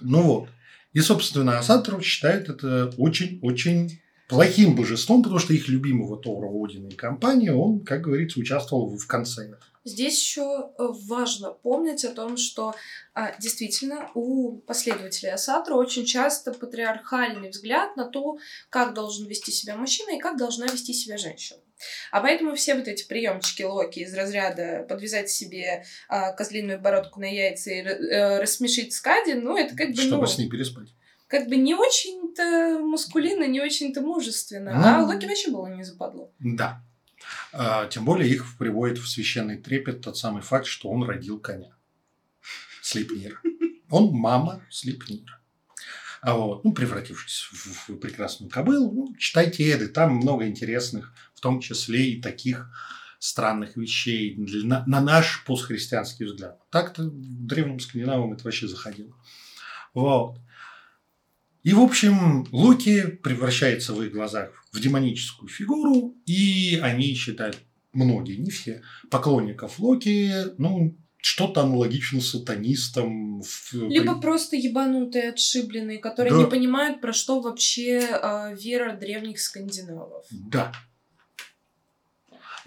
Ну 0.00 0.22
вот. 0.22 0.48
И, 0.94 1.00
собственно, 1.00 1.58
Асатру 1.58 2.00
считает 2.00 2.48
это 2.48 2.92
очень-очень 2.96 4.00
плохим 4.28 4.76
божеством, 4.76 5.22
потому 5.22 5.40
что 5.40 5.54
их 5.54 5.68
любимого 5.68 6.16
Тора, 6.16 6.48
Одина 6.48 6.88
и 6.88 6.94
компания, 6.94 7.52
он, 7.52 7.80
как 7.80 8.02
говорится, 8.02 8.38
участвовал 8.38 8.96
в 8.96 9.06
конце. 9.06 9.54
Здесь 9.84 10.20
еще 10.20 10.70
э, 10.78 10.82
важно 11.06 11.50
помнить 11.50 12.04
о 12.04 12.10
том, 12.10 12.36
что 12.36 12.74
а, 13.14 13.34
действительно 13.40 14.10
у 14.14 14.58
последователей 14.58 15.32
Асатру 15.32 15.76
очень 15.76 16.04
часто 16.04 16.52
патриархальный 16.52 17.48
взгляд 17.48 17.96
на 17.96 18.04
то, 18.04 18.36
как 18.68 18.92
должен 18.92 19.26
вести 19.26 19.50
себя 19.50 19.76
мужчина 19.76 20.16
и 20.16 20.20
как 20.20 20.36
должна 20.36 20.66
вести 20.66 20.92
себя 20.92 21.16
женщина. 21.16 21.60
А 22.10 22.20
поэтому 22.20 22.54
все 22.54 22.74
вот 22.74 22.88
эти 22.88 23.06
приемчики 23.06 23.62
Локи 23.62 24.00
из 24.00 24.12
разряда 24.12 24.84
подвязать 24.88 25.30
себе 25.30 25.84
а, 26.08 26.32
козлиную 26.32 26.80
бородку 26.80 27.20
на 27.20 27.32
яйца 27.32 27.70
и 27.70 27.80
э, 27.80 28.40
рассмешить 28.40 28.92
Скади, 28.92 29.34
ну, 29.34 29.56
это 29.56 29.74
как 29.74 29.90
бы... 29.90 29.96
Чтобы 29.96 30.22
ну, 30.22 30.26
с 30.26 30.36
ней 30.36 30.50
переспать. 30.50 30.88
Как 31.28 31.46
бы 31.46 31.56
не 31.56 31.74
очень-то 31.74 32.80
мускулинно, 32.80 33.46
не 33.46 33.60
очень-то 33.60 34.00
мужественно. 34.00 34.72
А, 34.74 35.02
а 35.02 35.06
Локи 35.06 35.26
вообще 35.26 35.50
было 35.50 35.66
не 35.66 35.84
западло. 35.84 36.32
Да. 36.38 36.82
А, 37.52 37.86
тем 37.86 38.06
более 38.06 38.30
их 38.30 38.56
приводит 38.56 38.98
в 38.98 39.06
священный 39.06 39.58
трепет 39.58 40.00
тот 40.00 40.16
самый 40.16 40.40
факт, 40.40 40.66
что 40.66 40.88
он 40.88 41.04
родил 41.04 41.38
коня. 41.38 41.76
Слепнир. 42.82 43.40
Он 43.90 44.10
мама 44.12 44.62
Слепнира. 44.70 45.38
А 46.20 46.34
вот, 46.34 46.64
ну, 46.64 46.72
превратившись 46.72 47.48
в, 47.52 47.90
в 47.90 47.96
прекрасную 47.98 48.50
кобылу, 48.50 48.90
ну, 48.90 49.16
читайте 49.16 49.70
Эды, 49.70 49.88
там 49.88 50.16
много 50.16 50.46
интересных, 50.46 51.14
в 51.34 51.40
том 51.40 51.60
числе 51.60 52.10
и 52.10 52.20
таких 52.20 52.70
странных 53.18 53.76
вещей 53.76 54.34
на, 54.36 54.84
на 54.86 55.00
наш 55.00 55.44
постхристианский 55.44 56.26
взгляд. 56.26 56.58
Так-то 56.70 57.08
древним 57.12 57.80
скандинавам 57.80 58.32
это 58.32 58.44
вообще 58.44 58.66
заходило. 58.66 59.14
Вот. 59.94 60.38
И, 61.62 61.72
в 61.72 61.80
общем, 61.80 62.46
Локи 62.52 63.06
превращается 63.06 63.92
в 63.92 64.02
их 64.02 64.12
глазах 64.12 64.50
в 64.72 64.80
демоническую 64.80 65.48
фигуру, 65.48 66.16
и 66.26 66.78
они 66.82 67.14
считают, 67.14 67.58
многие, 67.92 68.36
не 68.36 68.50
все, 68.50 68.82
поклонников 69.10 69.78
Локи, 69.78 70.32
ну, 70.58 70.96
что-то 71.20 71.62
аналогично 71.62 72.20
сатанистам. 72.20 73.42
Либо 73.72 74.20
просто 74.20 74.56
ебанутые, 74.56 75.30
отшибленные, 75.30 75.98
которые 75.98 76.32
да. 76.32 76.38
не 76.40 76.46
понимают, 76.46 77.00
про 77.00 77.12
что 77.12 77.40
вообще 77.40 78.00
э, 78.00 78.56
вера 78.56 78.96
древних 78.96 79.40
скандинавов. 79.40 80.24
Да. 80.30 80.72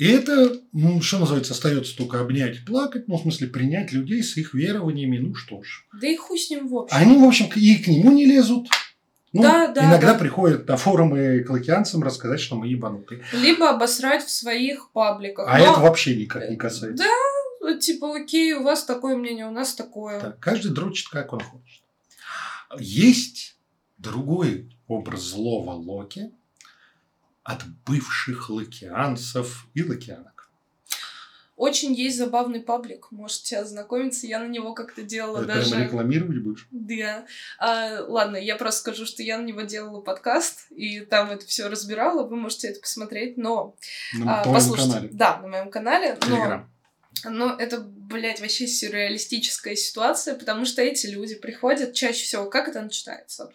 И 0.02 0.08
это, 0.08 0.60
ну, 0.74 1.00
что 1.00 1.20
называется, 1.20 1.54
остается 1.54 1.96
только 1.96 2.20
обнять 2.20 2.56
и 2.58 2.66
плакать, 2.66 3.08
ну, 3.08 3.18
в 3.18 3.22
смысле, 3.22 3.46
принять 3.46 3.92
людей 3.92 4.24
с 4.24 4.36
их 4.36 4.56
верованиями, 4.56 5.20
ну 5.20 5.36
что 5.36 5.62
ж. 5.62 5.86
Да 5.94 6.08
и 6.08 6.16
хуй 6.16 6.40
с 6.40 6.50
ним 6.50 6.70
в 6.70 6.76
общем. 6.76 6.98
Они, 6.98 7.20
в 7.20 7.24
общем, 7.24 7.48
и 7.56 7.76
к 7.76 7.86
нему 7.86 8.12
не 8.12 8.26
лезут. 8.26 8.68
Ну, 9.32 9.44
да, 9.44 9.68
да, 9.68 9.92
иногда 9.92 10.14
да. 10.14 10.18
приходят 10.18 10.68
на 10.68 10.76
форумы 10.76 11.42
к 11.42 11.52
лакианцам 11.52 12.02
рассказать, 12.02 12.40
что 12.40 12.56
мы 12.56 12.66
ебанутые. 12.66 13.24
Либо 13.32 13.70
обосрать 13.70 14.26
в 14.26 14.32
своих 14.32 14.90
пабликах. 14.90 15.48
А 15.48 15.60
Но... 15.60 15.66
это 15.66 15.80
вообще 15.82 16.16
никак 16.16 16.50
не 16.50 16.56
касается. 16.56 17.06
Да, 17.62 17.78
типа, 17.78 18.16
окей, 18.16 18.54
у 18.54 18.64
вас 18.64 18.84
такое 18.86 19.16
мнение, 19.16 19.46
у 19.46 19.52
нас 19.52 19.76
такое. 19.76 20.20
Так, 20.20 20.40
каждый 20.40 20.72
дрочит, 20.72 21.10
как 21.10 21.32
он 21.32 21.42
хочет. 21.42 21.84
Есть 22.80 23.56
другой 24.00 24.68
образ 24.88 25.22
злого 25.22 25.74
Локи 25.74 26.32
от 27.44 27.64
бывших 27.86 28.50
лакианцев 28.50 29.68
и 29.74 29.84
лакианок. 29.84 30.32
Очень 31.62 31.94
есть 31.94 32.18
забавный 32.18 32.60
паблик, 32.60 33.12
можете 33.12 33.60
ознакомиться. 33.60 34.26
Я 34.26 34.40
на 34.40 34.48
него 34.48 34.74
как-то 34.74 35.04
делала 35.04 35.42
Ты 35.42 35.46
даже... 35.46 35.70
Прямо 35.70 35.86
рекламировать 35.86 36.42
будешь? 36.42 36.68
Да. 36.72 37.26
А, 37.60 38.04
ладно, 38.08 38.38
я 38.38 38.56
просто 38.56 38.80
скажу, 38.80 39.06
что 39.06 39.22
я 39.22 39.38
на 39.38 39.44
него 39.44 39.62
делала 39.62 40.02
подкаст, 40.02 40.72
и 40.72 41.02
там 41.02 41.30
это 41.30 41.46
все 41.46 41.68
разбирала. 41.68 42.26
Вы 42.26 42.38
можете 42.38 42.70
это 42.70 42.80
посмотреть, 42.80 43.38
но... 43.38 43.76
На 44.14 44.42
а, 44.42 44.44
послушайте. 44.44 44.94
канале? 44.94 45.10
Да, 45.14 45.40
на 45.40 45.48
моем 45.50 45.70
канале. 45.70 46.18
Телеграм. 46.20 46.62
Но 46.62 46.81
это, 47.24 47.80
блядь, 47.80 48.42
вообще 48.42 48.68
сюрреалистическая 48.68 49.76
ситуация, 49.76 50.36
потому 50.36 50.66
что 50.66 50.82
эти 50.82 51.08
люди 51.08 51.36
приходят 51.36 51.94
чаще 51.94 52.24
всего, 52.24 52.46
как 52.46 52.68
это 52.68 52.82
начинается? 52.82 53.52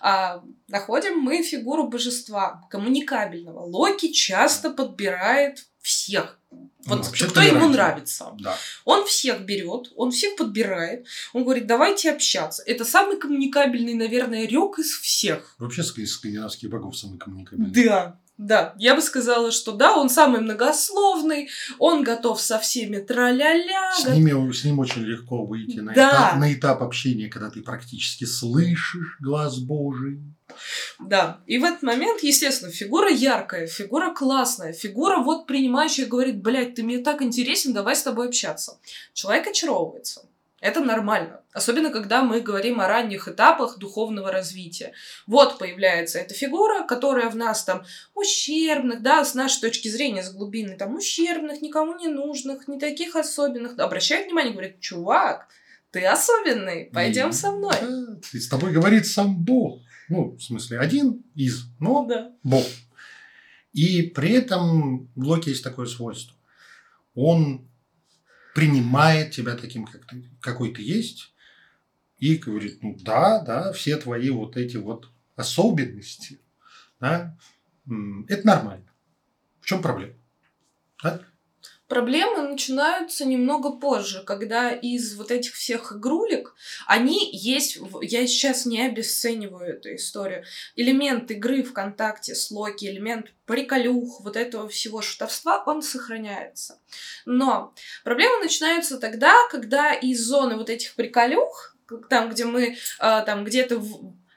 А, 0.00 0.42
находим 0.68 1.18
мы 1.18 1.42
фигуру 1.42 1.88
божества, 1.88 2.66
коммуникабельного. 2.70 3.60
Локи 3.60 4.10
часто 4.12 4.70
подбирает 4.70 5.64
всех. 5.80 6.38
Вот 6.86 7.06
ну, 7.20 7.28
кто 7.28 7.40
ему 7.40 7.68
нравится. 7.68 8.32
Да. 8.40 8.56
Он 8.84 9.06
всех 9.06 9.42
берет, 9.42 9.92
он 9.96 10.10
всех 10.10 10.36
подбирает, 10.36 11.06
он 11.32 11.44
говорит, 11.44 11.66
давайте 11.66 12.10
общаться. 12.10 12.62
Это 12.66 12.84
самый 12.84 13.18
коммуникабельный, 13.18 13.94
наверное, 13.94 14.46
рек 14.46 14.78
из 14.78 14.92
всех. 14.92 15.54
Вообще 15.58 15.82
из 15.82 16.12
скандинавских 16.12 16.68
богов 16.68 16.96
самый 16.96 17.18
коммуникабельный. 17.18 17.70
Да. 17.70 18.18
Да, 18.36 18.74
я 18.78 18.96
бы 18.96 19.02
сказала, 19.02 19.52
что 19.52 19.72
да, 19.72 19.96
он 19.96 20.08
самый 20.08 20.40
многословный, 20.40 21.48
он 21.78 22.02
готов 22.02 22.40
со 22.40 22.58
всеми 22.58 22.98
траля-ля. 22.98 23.92
С, 23.96 24.08
ними, 24.08 24.52
с 24.52 24.64
ним 24.64 24.80
очень 24.80 25.02
легко 25.02 25.44
выйти 25.44 25.78
на, 25.78 25.94
да. 25.94 26.10
этап, 26.10 26.36
на 26.38 26.52
этап 26.52 26.82
общения, 26.82 27.28
когда 27.28 27.50
ты 27.50 27.62
практически 27.62 28.24
слышишь 28.24 29.18
глаз 29.20 29.58
Божий. 29.58 30.20
Да, 30.98 31.40
и 31.46 31.58
в 31.58 31.64
этот 31.64 31.82
момент, 31.82 32.22
естественно, 32.24 32.72
фигура 32.72 33.10
яркая, 33.10 33.68
фигура 33.68 34.12
классная, 34.12 34.72
фигура 34.72 35.18
вот 35.18 35.46
принимающая 35.46 36.06
говорит, 36.06 36.42
блядь, 36.42 36.74
ты 36.74 36.82
мне 36.82 36.98
так 36.98 37.22
интересен, 37.22 37.72
давай 37.72 37.94
с 37.94 38.02
тобой 38.02 38.28
общаться. 38.28 38.78
Человек 39.12 39.46
очаровывается. 39.46 40.22
Это 40.64 40.80
нормально. 40.80 41.42
Особенно, 41.52 41.90
когда 41.90 42.22
мы 42.22 42.40
говорим 42.40 42.80
о 42.80 42.88
ранних 42.88 43.28
этапах 43.28 43.76
духовного 43.78 44.32
развития. 44.32 44.94
Вот 45.26 45.58
появляется 45.58 46.18
эта 46.18 46.32
фигура, 46.32 46.86
которая 46.86 47.28
в 47.28 47.36
нас 47.36 47.64
там 47.64 47.84
ущербных, 48.14 49.02
да, 49.02 49.26
с 49.26 49.34
нашей 49.34 49.60
точки 49.60 49.88
зрения, 49.88 50.22
с 50.22 50.32
глубины, 50.32 50.74
там 50.78 50.96
ущербных, 50.96 51.60
никому 51.60 51.98
не 51.98 52.08
нужных, 52.08 52.66
не 52.66 52.78
таких 52.78 53.14
особенных. 53.14 53.78
Обращает 53.78 54.24
внимание, 54.24 54.54
говорит, 54.54 54.80
чувак, 54.80 55.48
ты 55.90 56.06
особенный, 56.06 56.86
пойдем 56.86 57.34
со 57.34 57.52
мной. 57.52 57.76
Да, 57.82 58.16
с 58.40 58.48
тобой 58.48 58.72
говорит 58.72 59.06
сам 59.06 59.36
Бог. 59.44 59.82
Ну, 60.08 60.30
в 60.30 60.40
смысле, 60.40 60.78
один 60.78 61.26
из, 61.34 61.66
но 61.78 62.06
да. 62.06 62.32
Бог. 62.42 62.64
И 63.74 64.00
при 64.00 64.32
этом 64.32 65.10
в 65.14 65.26
Локе 65.26 65.50
есть 65.50 65.62
такое 65.62 65.84
свойство. 65.84 66.34
Он 67.14 67.68
принимает 68.54 69.32
тебя 69.32 69.56
таким, 69.56 69.84
как 69.84 70.06
ты, 70.06 70.30
какой 70.40 70.72
ты 70.72 70.80
есть, 70.80 71.34
и 72.18 72.36
говорит, 72.36 72.82
ну 72.82 72.96
да, 73.00 73.40
да, 73.40 73.72
все 73.72 73.96
твои 73.96 74.30
вот 74.30 74.56
эти 74.56 74.76
вот 74.76 75.10
особенности, 75.36 76.40
да, 77.00 77.36
это 78.28 78.46
нормально. 78.46 78.86
В 79.60 79.66
чем 79.66 79.82
проблема? 79.82 80.14
Да? 81.02 81.20
Проблемы 81.88 82.48
начинаются 82.48 83.26
немного 83.26 83.72
позже, 83.72 84.22
когда 84.24 84.70
из 84.70 85.14
вот 85.16 85.30
этих 85.30 85.54
всех 85.54 85.92
игрулек, 85.92 86.54
они 86.86 87.30
есть, 87.30 87.78
я 88.00 88.26
сейчас 88.26 88.64
не 88.64 88.86
обесцениваю 88.86 89.76
эту 89.76 89.94
историю, 89.94 90.44
элемент 90.76 91.30
игры 91.30 91.62
ВКонтакте 91.62 92.34
с 92.34 92.50
Локи, 92.50 92.86
элемент 92.86 93.32
приколюх, 93.44 94.22
вот 94.22 94.36
этого 94.36 94.66
всего 94.68 95.02
шутовства, 95.02 95.62
он 95.66 95.82
сохраняется. 95.82 96.80
Но 97.26 97.74
проблемы 98.02 98.42
начинаются 98.42 98.98
тогда, 98.98 99.34
когда 99.50 99.92
из 99.92 100.24
зоны 100.24 100.56
вот 100.56 100.70
этих 100.70 100.94
приколюх, 100.94 101.76
там, 102.08 102.30
где 102.30 102.46
мы 102.46 102.62
э, 102.68 102.76
там 102.98 103.44
где-то 103.44 103.82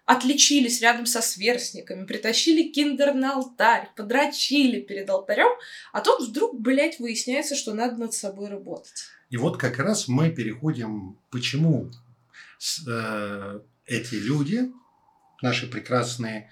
отличились 0.07 0.81
рядом 0.81 1.05
со 1.05 1.21
сверстниками, 1.21 2.05
притащили 2.05 2.71
киндер 2.71 3.13
на 3.13 3.33
алтарь, 3.33 3.89
подрочили 3.95 4.79
перед 4.79 5.09
алтарем, 5.09 5.49
а 5.91 5.99
тут 5.99 6.29
вдруг, 6.29 6.59
блядь, 6.59 6.97
выясняется, 6.99 7.55
что 7.55 7.73
надо 7.73 7.97
над 7.97 8.13
собой 8.13 8.49
работать. 8.49 9.09
И 9.29 9.35
вот 9.35 9.57
как 9.57 9.77
раз 9.79 10.07
мы 10.07 10.31
переходим, 10.31 11.19
почему 11.29 11.91
э, 12.87 13.59
эти 13.85 14.15
люди, 14.15 14.71
наши 15.41 15.67
прекрасные 15.67 16.49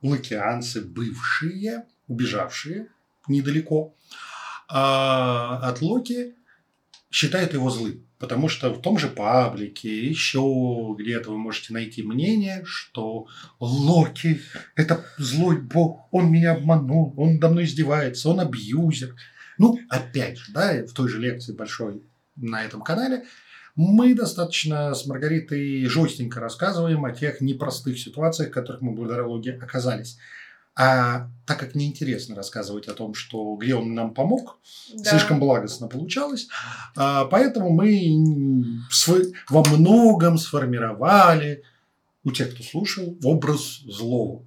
лакианцы, 0.00 0.80
бывшие, 0.80 1.86
убежавшие 2.08 2.88
недалеко 3.28 3.94
э, 4.70 4.72
от 4.72 5.82
Локи, 5.82 6.34
считают 7.10 7.52
его 7.52 7.68
злым. 7.68 8.05
Потому 8.18 8.48
что 8.48 8.72
в 8.72 8.80
том 8.80 8.98
же 8.98 9.08
паблике, 9.08 10.06
еще 10.06 10.94
где-то 10.98 11.30
вы 11.30 11.38
можете 11.38 11.74
найти 11.74 12.02
мнение, 12.02 12.62
что 12.64 13.26
Локи– 13.60 14.40
это 14.74 15.04
злой 15.18 15.60
бог, 15.60 16.08
он 16.10 16.30
меня 16.30 16.52
обманул, 16.52 17.12
он 17.16 17.34
мной 17.36 17.64
издевается, 17.64 18.30
он 18.30 18.40
абьюзер. 18.40 19.14
Ну, 19.58 19.78
опять 19.90 20.38
же, 20.38 20.52
да, 20.52 20.84
в 20.84 20.92
той 20.92 21.08
же 21.08 21.20
лекции 21.20 21.52
большой 21.52 22.02
на 22.36 22.64
этом 22.64 22.82
канале 22.82 23.24
мы 23.76 24.14
достаточно 24.14 24.94
с 24.94 25.06
Маргаритой 25.06 25.84
жестенько 25.84 26.40
рассказываем 26.40 27.04
о 27.04 27.12
тех 27.12 27.42
непростых 27.42 27.98
ситуациях, 27.98 28.48
в 28.48 28.52
которых 28.52 28.80
мы 28.80 28.92
благодаря 28.92 29.26
Логи 29.26 29.50
оказались. 29.50 30.16
А 30.78 31.30
так 31.46 31.58
как 31.58 31.74
неинтересно 31.74 32.34
рассказывать 32.34 32.86
о 32.88 32.94
том, 32.94 33.14
что 33.14 33.54
где 33.56 33.74
он 33.74 33.94
нам 33.94 34.12
помог, 34.12 34.58
да. 34.92 35.10
слишком 35.10 35.40
благостно 35.40 35.88
получалось, 35.88 36.48
а, 36.96 37.24
поэтому 37.26 37.70
мы 37.70 38.82
во 39.48 39.64
многом 39.64 40.36
сформировали 40.36 41.62
у 42.24 42.32
тех, 42.32 42.52
кто 42.52 42.62
слушал, 42.62 43.16
образ 43.22 43.80
злого. 43.86 44.44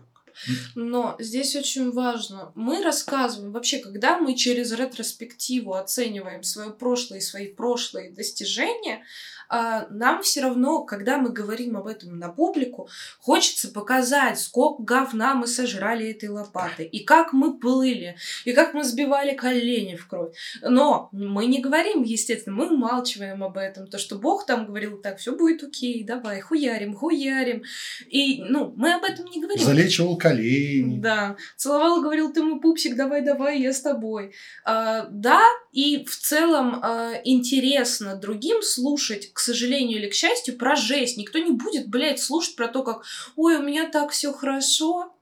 Но 0.75 1.15
здесь 1.19 1.55
очень 1.55 1.91
важно, 1.91 2.51
мы 2.55 2.83
рассказываем, 2.83 3.51
вообще, 3.51 3.79
когда 3.79 4.19
мы 4.19 4.35
через 4.35 4.71
ретроспективу 4.71 5.73
оцениваем 5.73 6.43
свое 6.43 6.71
прошлое 6.71 7.19
и 7.19 7.23
свои 7.23 7.47
прошлые 7.47 8.11
достижения, 8.11 9.03
нам 9.49 10.21
все 10.21 10.41
равно, 10.41 10.83
когда 10.83 11.17
мы 11.17 11.29
говорим 11.29 11.77
об 11.77 11.87
этом 11.87 12.17
на 12.17 12.29
публику, 12.29 12.89
хочется 13.19 13.69
показать, 13.69 14.39
сколько 14.39 14.83
говна 14.83 15.33
мы 15.33 15.47
сожрали 15.47 16.09
этой 16.09 16.29
лопатой, 16.29 16.85
и 16.85 17.03
как 17.03 17.33
мы 17.33 17.57
плыли, 17.57 18.15
и 18.45 18.53
как 18.53 18.73
мы 18.73 18.83
сбивали 18.83 19.35
колени 19.35 19.95
в 19.95 20.07
кровь. 20.07 20.35
Но 20.61 21.09
мы 21.11 21.45
не 21.45 21.61
говорим, 21.61 22.03
естественно, 22.03 22.55
мы 22.55 22.73
умалчиваем 22.73 23.43
об 23.43 23.57
этом, 23.57 23.87
то, 23.87 23.97
что 23.97 24.17
Бог 24.17 24.45
там 24.45 24.65
говорил, 24.65 24.97
так, 24.97 25.17
все 25.17 25.35
будет 25.35 25.63
окей, 25.63 26.03
давай, 26.03 26.41
хуярим, 26.41 26.95
хуярим. 26.95 27.63
И, 28.07 28.43
ну, 28.43 28.73
мы 28.75 28.93
об 28.93 29.03
этом 29.03 29.25
не 29.25 29.41
говорим. 29.41 29.63
Залечивал 29.63 30.17
колени. 30.17 30.99
Да. 30.99 31.35
Целовал, 31.55 32.01
говорил, 32.01 32.31
ты 32.31 32.41
мой 32.41 32.59
пупсик, 32.59 32.95
давай, 32.95 33.21
давай, 33.21 33.61
я 33.61 33.73
с 33.73 33.81
тобой. 33.81 34.33
А, 34.65 35.07
да, 35.09 35.41
и 35.71 36.05
в 36.05 36.15
целом 36.15 36.79
а, 36.81 37.13
интересно 37.23 38.15
другим 38.15 38.61
слушать, 38.61 39.31
к 39.39 39.41
сожалению 39.41 39.99
или 39.99 40.09
к 40.09 40.13
счастью, 40.13 40.57
про 40.57 40.75
жесть. 40.75 41.15
Никто 41.15 41.39
не 41.39 41.51
будет, 41.51 41.87
блядь, 41.87 42.19
слушать 42.19 42.57
про 42.57 42.67
то, 42.67 42.83
как 42.83 43.05
«Ой, 43.37 43.55
у 43.55 43.61
меня 43.61 43.89
так 43.89 44.11
все 44.11 44.33
хорошо». 44.33 45.15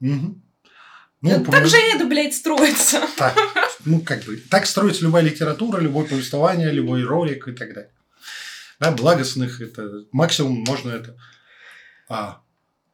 Угу. 0.00 0.40
Ну, 1.20 1.30
так 1.30 1.44
помню... 1.44 1.66
же 1.68 1.76
это, 1.76 2.04
блядь, 2.06 2.34
строится. 2.34 3.00
Так, 3.16 3.38
ну, 3.84 4.00
как 4.00 4.24
бы, 4.24 4.36
так 4.36 4.66
строится 4.66 5.04
любая 5.04 5.22
литература, 5.22 5.78
любое 5.78 6.08
повествование, 6.08 6.72
любой 6.72 7.04
ролик 7.04 7.46
и 7.46 7.52
так 7.52 7.72
далее. 7.72 7.92
Да, 8.80 8.90
благостных 8.90 9.60
это 9.60 10.04
максимум 10.10 10.64
можно 10.66 10.90
это. 10.90 11.16
А, 12.08 12.42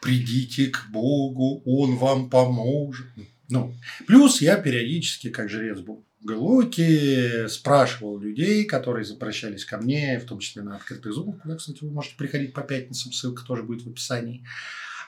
придите 0.03 0.67
к 0.67 0.85
Богу, 0.91 1.63
Он 1.65 1.97
вам 1.97 2.29
поможет. 2.29 3.07
Ну, 3.49 3.75
плюс 4.07 4.43
я 4.43 4.57
периодически, 4.57 5.31
как 5.31 5.49
жрец 5.49 5.79
был 5.79 6.05
Глоки 6.21 7.47
спрашивал 7.47 8.19
людей, 8.19 8.65
которые 8.65 9.05
запрещались 9.05 9.65
ко 9.65 9.79
мне, 9.79 10.19
в 10.19 10.27
том 10.27 10.41
числе 10.41 10.63
на 10.63 10.77
открытый 10.77 11.13
зум, 11.13 11.39
куда, 11.41 11.57
кстати, 11.57 11.85
вы 11.85 11.91
можете 11.91 12.17
приходить 12.17 12.53
по 12.53 12.63
пятницам, 12.63 13.13
ссылка 13.13 13.45
тоже 13.45 13.63
будет 13.63 13.83
в 13.83 13.89
описании. 13.89 14.45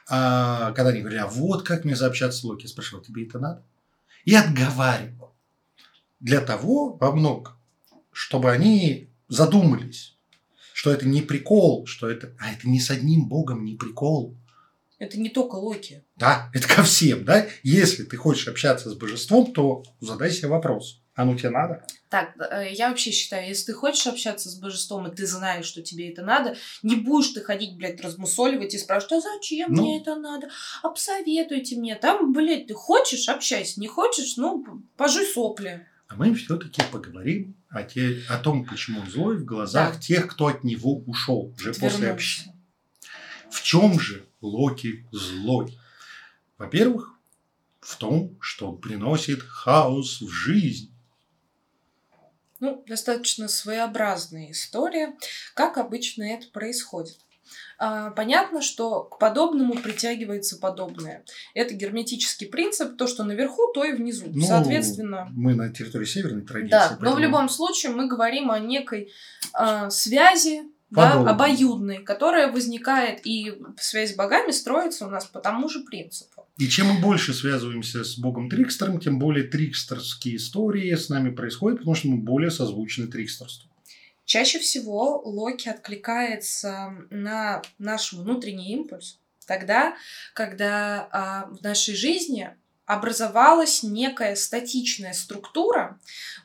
А, 0.09 0.73
когда 0.73 0.91
они 0.91 1.01
говорили, 1.01 1.21
а 1.21 1.27
вот 1.27 1.65
как 1.65 1.85
мне 1.85 1.97
заобщаться 1.97 2.41
с 2.41 2.45
Локи, 2.45 2.63
я 2.63 2.69
спрашивал, 2.69 3.03
тебе 3.03 3.27
это 3.27 3.39
надо? 3.41 3.65
И 4.25 4.35
отговаривал. 4.35 5.35
Для 6.21 6.41
того, 6.41 6.97
во 6.97 7.13
многом, 7.13 7.55
чтобы 8.13 8.51
они 8.53 9.09
задумались, 9.29 10.17
что 10.73 10.93
это 10.93 11.07
не 11.07 11.23
прикол, 11.23 11.87
что 11.87 12.09
это, 12.09 12.35
а 12.39 12.53
это 12.53 12.69
не 12.69 12.81
с 12.81 12.91
одним 12.91 13.29
богом 13.29 13.65
не 13.65 13.75
прикол. 13.75 14.37
Это 14.99 15.19
не 15.19 15.31
только 15.31 15.57
Локи. 15.57 16.05
Да, 16.17 16.51
это 16.53 16.69
ко 16.69 16.83
всем, 16.83 17.25
да? 17.25 17.47
Если 17.63 18.05
ты 18.05 18.17
хочешь 18.17 18.49
общаться 18.49 18.91
с 18.91 18.95
божеством, 18.95 19.53
то 19.53 19.83
задай 20.01 20.31
себе 20.31 20.49
вопрос. 20.49 21.00
А 21.15 21.25
ну 21.25 21.37
тебе 21.37 21.51
надо? 21.51 21.85
Так, 22.09 22.35
э, 22.39 22.73
я 22.73 22.89
вообще 22.89 23.11
считаю, 23.11 23.49
если 23.49 23.67
ты 23.67 23.73
хочешь 23.73 24.07
общаться 24.07 24.49
с 24.49 24.59
божеством, 24.59 25.07
и 25.07 25.15
ты 25.15 25.27
знаешь, 25.27 25.67
что 25.67 25.83
тебе 25.83 26.11
это 26.11 26.23
надо, 26.23 26.57
не 26.83 26.97
будешь 26.97 27.29
ты 27.29 27.41
ходить, 27.41 27.77
блядь, 27.77 28.01
размусоливать 28.01 28.75
и 28.75 28.79
спрашивать, 28.79 29.13
а 29.13 29.21
зачем 29.21 29.73
ну... 29.73 29.83
мне 29.83 30.01
это 30.01 30.17
надо? 30.17 30.49
Посоветуйте 30.83 31.77
мне. 31.77 31.97
Там, 31.97 32.33
блядь, 32.33 32.69
ты 32.69 32.75
хочешь, 32.75 33.29
общайся. 33.29 33.81
Не 33.81 33.89
хочешь, 33.89 34.37
ну, 34.37 34.65
пожуй 34.97 35.27
сопли. 35.27 35.87
А 36.09 36.17
мы 36.17 36.35
все-таки 36.35 36.83
поговорим 36.91 37.55
о, 37.69 37.83
те, 37.85 38.23
о 38.29 38.39
том, 38.39 38.65
почему 38.65 39.07
злой 39.07 39.39
в 39.39 39.45
глазах 39.45 39.95
да. 39.95 40.01
тех, 40.01 40.27
кто 40.29 40.49
от 40.49 40.65
него 40.65 40.99
ушел 41.07 41.55
уже 41.57 41.71
Отвернулся. 41.71 41.97
после 41.97 42.11
общения. 42.11 42.57
В 43.51 43.63
чем 43.63 44.01
же 44.01 44.27
Локи 44.41 45.07
злой? 45.13 45.79
Во-первых, 46.59 47.15
в 47.81 47.97
том, 47.97 48.37
что 48.41 48.73
он 48.73 48.81
приносит 48.81 49.43
хаос 49.43 50.21
в 50.21 50.29
жизнь. 50.29 50.95
Ну, 52.61 52.85
достаточно 52.87 53.49
своеобразная 53.49 54.53
история. 54.53 55.17
Как 55.55 55.79
обычно 55.79 56.23
это 56.23 56.49
происходит? 56.49 57.19
а, 57.79 58.11
понятно, 58.11 58.61
что 58.61 59.05
к 59.05 59.19
подобному 59.19 59.75
притягивается 59.75 60.59
подобное. 60.59 61.25
Это 61.55 61.75
герметический 61.75 62.47
принцип, 62.47 62.97
то, 62.97 63.07
что 63.07 63.25
наверху, 63.25 63.73
то 63.73 63.85
и 63.85 63.93
внизу. 63.93 64.27
Ну, 64.29 64.45
Соответственно... 64.45 65.29
Мы 65.31 65.55
на 65.55 65.73
территории 65.73 66.05
северной 66.05 66.43
традиции. 66.43 66.71
Да, 66.71 66.89
поэтому... 66.91 67.11
но 67.11 67.17
в 67.17 67.19
любом 67.19 67.49
случае 67.49 67.93
мы 67.93 68.07
говорим 68.07 68.51
о 68.51 68.59
некой 68.59 69.11
э, 69.59 69.91
связи, 69.91 70.65
да, 70.91 71.13
обоюдной, 71.13 71.99
которая 71.99 72.51
возникает, 72.51 73.21
и 73.25 73.55
связь 73.79 74.13
с 74.13 74.17
богами 74.17 74.51
строится 74.51 75.07
у 75.07 75.11
нас 75.11 75.27
по 75.27 75.41
тому 75.41 75.69
же 75.69 75.81
принципу. 75.81 76.47
И 76.59 76.69
чем 76.69 76.89
мы 76.89 77.01
больше 77.01 77.33
связываемся 77.33 78.05
с 78.05 78.19
богом 78.19 78.51
Трикстером, 78.51 79.01
тем 79.01 79.19
более 79.19 79.45
трикстерские 79.45 80.37
истории 80.37 80.95
с 80.95 81.09
нами 81.09 81.31
происходят, 81.31 81.79
потому 81.79 81.95
что 81.95 82.09
мы 82.09 82.19
более 82.19 82.51
созвучны 82.51 83.07
трикстерству. 83.07 83.71
Чаще 84.25 84.59
всего 84.59 85.23
Локи 85.25 85.69
откликается 85.69 86.95
на 87.11 87.63
наш 87.79 88.13
внутренний 88.13 88.73
импульс 88.73 89.19
тогда, 89.47 89.97
когда 90.35 91.09
а, 91.11 91.47
в 91.47 91.63
нашей 91.63 91.97
жизни 91.97 92.51
образовалась 92.91 93.85
некая 93.85 94.35
статичная 94.35 95.13
структура. 95.13 95.99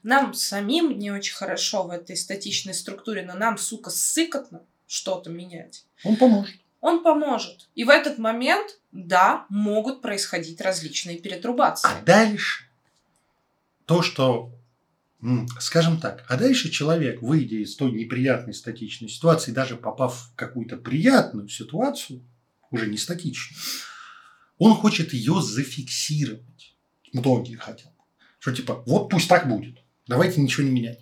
Нам 0.03 0.35
самим 0.35 0.97
не 0.99 1.11
очень 1.11 1.33
хорошо 1.33 1.83
в 1.83 1.89
этой 1.89 2.15
статичной 2.15 2.75
структуре, 2.75 3.23
но 3.25 3.33
нам, 3.33 3.57
сука, 3.57 3.89
сыкотно 3.89 4.61
что-то 4.85 5.31
менять. 5.31 5.85
Он 6.03 6.15
поможет. 6.15 6.55
Он 6.81 7.01
поможет. 7.01 7.67
И 7.73 7.83
в 7.83 7.89
этот 7.89 8.19
момент, 8.19 8.77
да, 8.91 9.47
могут 9.49 10.03
происходить 10.03 10.61
различные 10.61 11.17
перетрубации. 11.17 11.89
А 11.91 12.01
дальше 12.03 12.65
то, 13.87 14.03
что, 14.03 14.51
скажем 15.59 15.99
так, 15.99 16.25
а 16.27 16.37
дальше 16.37 16.69
человек, 16.69 17.23
выйдя 17.23 17.55
из 17.55 17.75
той 17.75 17.91
неприятной 17.91 18.53
статичной 18.53 19.09
ситуации, 19.09 19.51
даже 19.51 19.77
попав 19.77 20.15
в 20.15 20.35
какую-то 20.35 20.77
приятную 20.77 21.47
ситуацию, 21.49 22.21
уже 22.69 22.87
не 22.87 22.97
статичную, 22.97 23.59
он 24.57 24.73
хочет 24.75 25.13
ее 25.13 25.41
зафиксировать. 25.41 26.75
Многие 27.13 27.55
хотят. 27.55 27.91
Что 28.39 28.51
типа, 28.51 28.83
вот 28.85 29.09
пусть 29.09 29.27
так 29.27 29.49
будет. 29.49 29.77
Давайте 30.07 30.41
ничего 30.41 30.65
не 30.65 30.71
менять. 30.71 30.99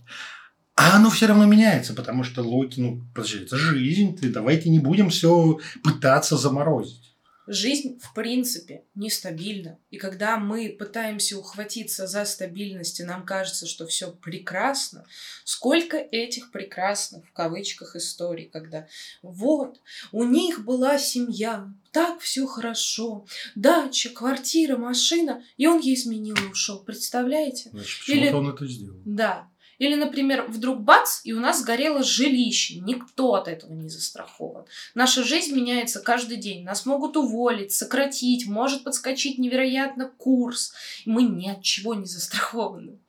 А 0.75 0.95
оно 0.95 1.09
все 1.09 1.27
равно 1.27 1.45
меняется, 1.45 1.93
потому 1.93 2.23
что 2.23 2.41
Локи, 2.41 2.79
ну, 2.79 3.03
подожди, 3.13 3.39
это 3.39 3.57
жизнь, 3.57 4.17
ты 4.17 4.29
давайте 4.29 4.69
не 4.69 4.79
будем 4.79 5.09
все 5.09 5.59
пытаться 5.83 6.35
заморозить. 6.35 7.12
Жизнь, 7.47 7.99
в 7.99 8.13
принципе, 8.13 8.83
нестабильна. 8.95 9.77
И 9.91 9.97
когда 9.97 10.37
мы 10.37 10.69
пытаемся 10.69 11.37
ухватиться 11.37 12.07
за 12.07 12.25
стабильность, 12.25 12.99
и 12.99 13.03
нам 13.03 13.25
кажется, 13.25 13.67
что 13.67 13.85
все 13.85 14.11
прекрасно, 14.11 15.05
сколько 15.43 15.97
этих 15.97 16.51
прекрасных, 16.51 17.27
в 17.27 17.33
кавычках, 17.33 17.95
историй, 17.95 18.45
когда 18.45 18.87
вот, 19.21 19.79
у 20.11 20.23
них 20.23 20.63
была 20.63 20.97
семья, 20.97 21.71
так 21.91 22.19
все 22.21 22.47
хорошо, 22.47 23.25
дача, 23.55 24.09
квартира, 24.09 24.77
машина, 24.77 25.43
и 25.57 25.67
он 25.67 25.79
ей 25.79 25.95
изменил 25.95 26.35
и 26.35 26.51
ушел. 26.51 26.79
Представляете? 26.79 27.69
Значит, 27.71 27.99
почему-то 27.99 28.25
Или... 28.25 28.33
он 28.33 28.49
это 28.49 28.67
сделал. 28.67 29.01
Да. 29.05 29.49
Или, 29.79 29.95
например, 29.95 30.45
вдруг 30.47 30.81
бац, 30.81 31.21
и 31.23 31.33
у 31.33 31.39
нас 31.39 31.61
сгорело 31.61 32.03
жилище. 32.03 32.79
Никто 32.79 33.33
от 33.33 33.47
этого 33.47 33.73
не 33.73 33.89
застрахован. 33.89 34.65
Наша 34.95 35.23
жизнь 35.23 35.55
меняется 35.55 35.99
каждый 35.99 36.37
день. 36.37 36.63
Нас 36.63 36.85
могут 36.85 37.17
уволить, 37.17 37.71
сократить, 37.71 38.47
может 38.47 38.83
подскочить 38.83 39.39
невероятно 39.39 40.09
курс. 40.09 40.73
Мы 41.05 41.23
ни 41.23 41.49
от 41.49 41.61
чего 41.61 41.95
не 41.95 42.05
застрахованы. 42.05 42.99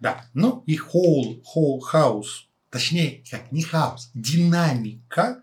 Да, 0.00 0.26
ну 0.34 0.64
и 0.66 0.76
whole, 0.76 1.42
whole 1.54 1.80
house, 1.92 2.46
точнее, 2.70 3.22
как 3.30 3.52
не 3.52 3.62
хаос, 3.62 4.10
динамика, 4.14 5.42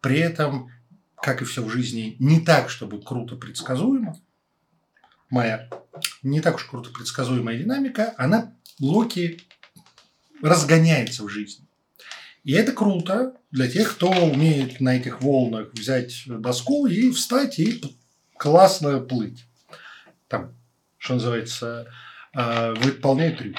при 0.00 0.18
этом, 0.18 0.70
как 1.16 1.42
и 1.42 1.44
все 1.44 1.62
в 1.62 1.68
жизни, 1.68 2.16
не 2.18 2.40
так, 2.40 2.70
чтобы 2.70 3.02
круто 3.02 3.36
предсказуемо. 3.36 4.18
Моя 5.28 5.68
не 6.22 6.40
так 6.40 6.56
уж 6.56 6.64
круто 6.64 6.90
предсказуемая 6.90 7.58
динамика, 7.58 8.14
она 8.16 8.54
Локи 8.80 9.42
разгоняется 10.42 11.24
в 11.24 11.28
жизни. 11.28 11.66
И 12.44 12.52
это 12.52 12.72
круто 12.72 13.34
для 13.50 13.68
тех, 13.70 13.94
кто 13.94 14.10
умеет 14.10 14.80
на 14.80 14.96
этих 14.96 15.20
волнах 15.20 15.68
взять 15.72 16.22
доску 16.26 16.86
и 16.86 17.10
встать 17.10 17.58
и 17.58 17.82
классно 18.36 19.00
плыть. 19.00 19.44
Там, 20.28 20.54
что 20.96 21.14
называется, 21.14 21.86
э, 22.34 22.74
выполняет 22.74 23.38
трюк. 23.38 23.56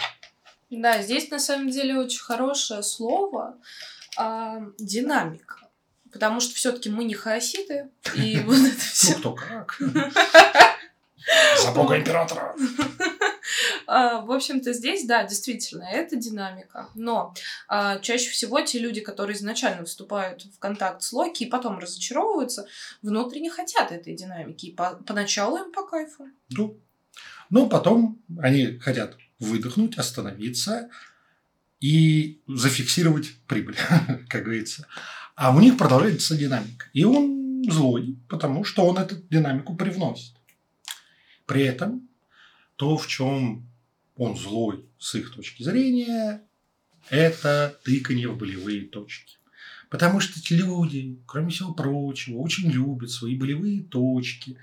Да, 0.72 1.02
здесь 1.02 1.30
на 1.30 1.40
самом 1.40 1.70
деле 1.70 1.98
очень 2.00 2.22
хорошее 2.22 2.82
слово 2.82 3.58
э, 4.18 4.62
динамика. 4.80 5.58
Потому 6.12 6.40
что 6.40 6.56
все-таки 6.56 6.90
мы 6.90 7.04
не 7.04 7.14
хаоситы. 7.14 7.90
И 8.16 8.40
вот 8.46 8.58
это 8.58 8.80
все. 8.80 9.14
Ну, 9.14 9.20
кто 9.20 9.34
как. 9.34 9.80
За 11.62 11.72
бога 11.72 11.98
императора. 11.98 12.56
А, 13.88 14.22
в 14.22 14.32
общем-то, 14.32 14.74
здесь, 14.74 15.06
да, 15.06 15.24
действительно, 15.24 15.84
это 15.84 16.16
динамика. 16.16 16.90
Но 16.96 17.34
а, 17.68 18.00
чаще 18.00 18.30
всего 18.30 18.62
те 18.62 18.80
люди, 18.80 19.02
которые 19.02 19.36
изначально 19.36 19.86
вступают 19.86 20.46
в 20.46 20.60
контакт 20.60 21.04
с 21.04 21.14
Локи 21.14 21.44
и 21.44 21.50
потом 21.50 21.80
разочаровываются, 21.80 22.68
внутренне 23.02 23.50
хотят 23.50 23.92
этой 23.92 24.16
динамики. 24.16 24.68
И 24.68 24.74
по, 24.74 24.96
поначалу 25.06 25.58
им 25.58 25.72
по 25.72 25.86
кайфу. 25.86 26.28
Ну, 26.50 26.80
но 27.50 27.68
потом 27.68 28.22
они 28.40 28.80
хотят 28.80 29.18
выдохнуть, 29.40 29.98
остановиться 29.98 30.90
и 31.80 32.42
зафиксировать 32.48 33.34
прибыль, 33.48 33.76
как 34.30 34.44
говорится. 34.44 34.88
А 35.36 35.56
у 35.56 35.60
них 35.60 35.78
продолжается 35.78 36.38
динамика. 36.38 36.86
И 36.94 37.04
он 37.04 37.64
злой, 37.70 38.18
потому 38.30 38.64
что 38.64 38.86
он 38.86 38.98
эту 38.98 39.16
динамику 39.30 39.76
привносит. 39.76 40.36
При 41.46 41.64
этом 41.64 42.08
то, 42.76 42.98
в 42.98 43.08
чем 43.08 43.68
он 44.22 44.38
злой 44.38 44.86
с 45.00 45.16
их 45.16 45.34
точки 45.34 45.64
зрения, 45.64 46.44
это 47.10 47.76
тыканье 47.84 48.30
в 48.30 48.38
болевые 48.38 48.82
точки. 48.82 49.38
Потому 49.90 50.20
что 50.20 50.40
эти 50.40 50.54
люди, 50.54 51.18
кроме 51.26 51.50
всего 51.50 51.74
прочего, 51.74 52.38
очень 52.38 52.70
любят 52.70 53.10
свои 53.10 53.36
болевые 53.36 53.82
точки. 53.82 54.58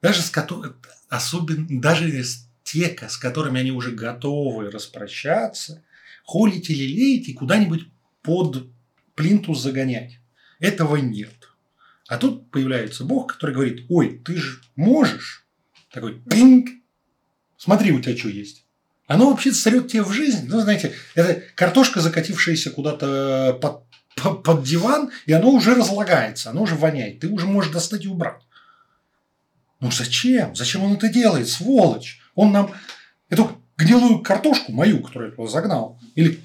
Даже 0.00 0.22
с 0.22 0.30
которыми, 0.30 0.76
особенно, 1.10 1.78
даже 1.82 2.08
с 2.24 2.48
те, 2.62 2.96
с 3.06 3.18
которыми 3.18 3.60
они 3.60 3.70
уже 3.70 3.90
готовы 3.90 4.70
распрощаться, 4.70 5.84
холить 6.24 6.70
или 6.70 6.84
леять 6.84 7.28
и 7.28 7.34
куда-нибудь 7.34 7.88
под 8.22 8.66
плинтус 9.14 9.60
загонять. 9.60 10.20
Этого 10.58 10.96
нет. 10.96 11.50
А 12.08 12.16
тут 12.16 12.50
появляется 12.50 13.04
Бог, 13.04 13.34
который 13.34 13.54
говорит, 13.54 13.84
ой, 13.90 14.22
ты 14.24 14.38
же 14.38 14.62
можешь. 14.74 15.46
Такой 15.90 16.18
пинг, 16.18 16.70
смотри, 17.64 17.92
у 17.92 18.00
тебя 18.00 18.16
что 18.16 18.28
есть. 18.28 18.64
Оно 19.06 19.30
вообще 19.30 19.52
сорет 19.52 19.88
тебе 19.88 20.02
в 20.02 20.12
жизнь. 20.12 20.46
Ну, 20.48 20.60
знаете, 20.60 20.94
это 21.14 21.42
картошка, 21.54 22.00
закатившаяся 22.00 22.70
куда-то 22.70 23.58
под, 23.60 23.82
под, 24.16 24.42
под 24.42 24.62
диван, 24.64 25.10
и 25.26 25.32
оно 25.32 25.50
уже 25.50 25.74
разлагается, 25.74 26.50
оно 26.50 26.62
уже 26.62 26.74
воняет. 26.74 27.20
Ты 27.20 27.28
уже 27.28 27.46
можешь 27.46 27.72
достать 27.72 28.04
и 28.04 28.08
убрать. 28.08 28.42
Ну 29.80 29.90
зачем? 29.90 30.54
Зачем 30.54 30.82
он 30.82 30.94
это 30.94 31.08
делает, 31.08 31.48
сволочь? 31.48 32.20
Он 32.34 32.52
нам 32.52 32.72
эту 33.28 33.60
гнилую 33.76 34.20
картошку, 34.20 34.72
мою, 34.72 35.02
которую 35.02 35.34
я 35.36 35.46
загнал, 35.46 36.00
или 36.14 36.40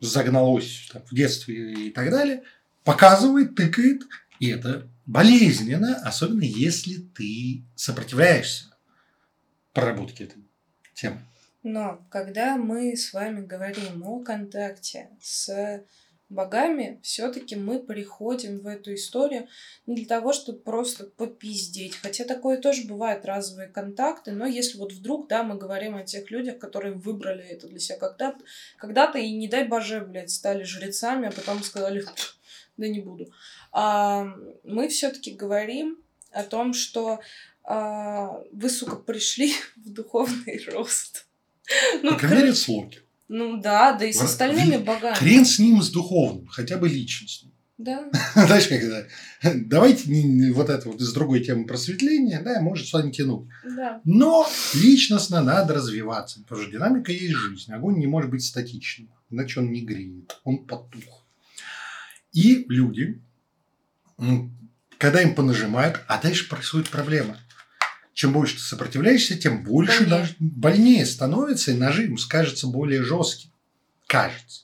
загналось 0.00 0.88
там, 0.92 1.02
в 1.10 1.14
детстве 1.14 1.88
и 1.88 1.90
так 1.90 2.10
далее, 2.10 2.42
показывает, 2.84 3.54
тыкает, 3.54 4.02
и 4.38 4.48
это 4.48 4.88
болезненно, 5.06 5.96
особенно 6.04 6.44
если 6.44 6.96
ты 6.96 7.64
сопротивляешься 7.74 8.72
проработке 9.72 10.24
этой 10.24 10.41
темы. 10.94 11.18
Но 11.62 12.04
когда 12.10 12.56
мы 12.56 12.96
с 12.96 13.12
вами 13.12 13.44
говорим 13.44 14.04
о 14.04 14.20
контакте 14.20 15.10
с 15.20 15.84
богами, 16.32 16.98
все-таки 17.02 17.54
мы 17.54 17.78
приходим 17.78 18.60
в 18.60 18.66
эту 18.66 18.94
историю 18.94 19.48
не 19.86 19.94
для 19.94 20.06
того, 20.06 20.32
чтобы 20.32 20.58
просто 20.58 21.04
попиздеть. 21.04 21.96
Хотя 21.96 22.24
такое 22.24 22.56
тоже 22.56 22.86
бывает, 22.86 23.24
разовые 23.24 23.68
контакты, 23.68 24.32
но 24.32 24.46
если 24.46 24.78
вот 24.78 24.92
вдруг, 24.92 25.28
да, 25.28 25.42
мы 25.42 25.56
говорим 25.56 25.94
о 25.94 26.04
тех 26.04 26.30
людях, 26.30 26.58
которые 26.58 26.94
выбрали 26.94 27.44
это 27.44 27.68
для 27.68 27.78
себя 27.78 27.98
когда-то, 27.98 28.42
когда-то 28.78 29.18
и 29.18 29.30
не 29.30 29.48
дай 29.48 29.68
боже, 29.68 30.00
блядь, 30.00 30.30
стали 30.30 30.64
жрецами, 30.64 31.28
а 31.28 31.32
потом 31.32 31.62
сказали, 31.62 32.04
да 32.76 32.88
не 32.88 33.00
буду. 33.00 33.32
А, 33.70 34.34
мы 34.64 34.88
все-таки 34.88 35.32
говорим 35.32 35.98
о 36.30 36.44
том, 36.44 36.72
что 36.72 37.20
а, 37.64 38.40
вы, 38.52 38.68
сука, 38.68 38.96
пришли 38.96 39.52
в 39.76 39.90
духовный 39.90 40.62
рост. 40.72 41.26
Ну, 42.02 42.18
По 42.18 42.26
с 42.26 42.68
Локи. 42.68 43.00
Ну 43.28 43.56
да, 43.56 43.92
да 43.94 44.04
и 44.04 44.12
с 44.12 44.20
остальными 44.20 44.76
богами. 44.76 45.14
Хрен 45.14 45.44
с 45.44 45.58
ним, 45.58 45.80
с 45.80 45.90
духовным, 45.90 46.46
хотя 46.48 46.76
бы 46.76 46.88
личностным. 46.88 47.52
Да. 47.78 48.10
Знаешь, 48.34 48.68
как 48.68 48.82
это? 48.82 49.08
Давайте 49.42 50.10
не, 50.10 50.22
не, 50.22 50.50
вот 50.50 50.68
это 50.68 50.88
вот 50.88 51.00
из 51.00 51.12
другой 51.12 51.42
темы 51.42 51.66
просветления, 51.66 52.42
да, 52.42 52.60
может 52.60 52.86
сюда 52.86 53.04
не 53.04 53.12
тянуть. 53.12 53.48
Да. 53.64 54.00
Но 54.04 54.46
личностно 54.74 55.40
надо 55.40 55.74
развиваться, 55.74 56.40
потому 56.42 56.62
что 56.62 56.70
динамика 56.70 57.10
есть 57.10 57.34
жизнь. 57.34 57.72
Огонь 57.72 57.98
не 57.98 58.06
может 58.06 58.30
быть 58.30 58.44
статичным, 58.44 59.08
иначе 59.30 59.60
он 59.60 59.72
не 59.72 59.80
греет, 59.80 60.38
он 60.44 60.66
потух. 60.66 61.26
И 62.32 62.66
люди, 62.68 63.20
когда 64.98 65.22
им 65.22 65.34
понажимают, 65.34 66.00
а 66.06 66.20
дальше 66.20 66.48
происходит 66.48 66.88
проблема. 66.88 67.36
Чем 68.14 68.32
больше 68.32 68.56
ты 68.56 68.60
сопротивляешься, 68.60 69.38
тем 69.38 69.64
больше 69.64 70.00
больнее, 70.00 70.18
наж... 70.18 70.34
больнее 70.38 71.06
становится, 71.06 71.70
и 71.70 71.76
нажим 71.76 72.18
скажется 72.18 72.66
более 72.66 73.02
жестким. 73.02 73.50
Кажется. 74.06 74.62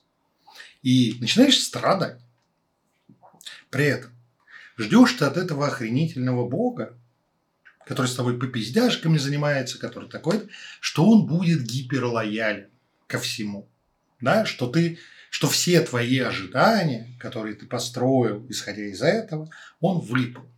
И 0.82 1.16
начинаешь 1.20 1.58
страдать. 1.58 2.20
При 3.70 3.86
этом 3.86 4.10
ждешь 4.76 5.12
ты 5.12 5.24
от 5.24 5.36
этого 5.36 5.66
охренительного 5.66 6.48
бога, 6.48 6.96
который 7.86 8.06
с 8.06 8.14
тобой 8.14 8.38
попиздяшками 8.38 9.16
занимается, 9.16 9.78
который 9.78 10.10
такой, 10.10 10.48
что 10.80 11.08
он 11.08 11.26
будет 11.26 11.62
гиперлоялен 11.62 12.68
ко 13.06 13.18
всему. 13.18 13.66
Да? 14.20 14.44
Что, 14.44 14.66
ты, 14.66 14.98
что 15.30 15.48
все 15.48 15.80
твои 15.80 16.18
ожидания, 16.18 17.16
которые 17.18 17.54
ты 17.54 17.66
построил, 17.66 18.44
исходя 18.50 18.84
из 18.84 19.00
этого, 19.00 19.50
он 19.80 20.00
выполнит. 20.00 20.50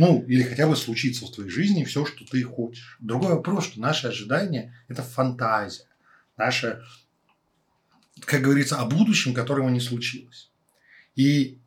Ну, 0.00 0.24
или 0.26 0.42
хотя 0.42 0.66
бы 0.66 0.76
случится 0.76 1.26
в 1.26 1.30
твоей 1.30 1.50
жизни 1.50 1.84
все, 1.84 2.06
что 2.06 2.24
ты 2.24 2.42
хочешь. 2.42 2.96
Другой 3.00 3.34
вопрос, 3.34 3.66
что 3.66 3.80
наши 3.80 4.06
ожидания– 4.06 4.74
это 4.88 5.02
фантазия. 5.02 5.84
Наше, 6.38 6.82
как 8.20 8.40
говорится, 8.40 8.78
о 8.78 8.86
будущем, 8.86 9.34
которого 9.34 9.68
не 9.68 9.78
случилось. 9.78 10.50
И 11.16 11.58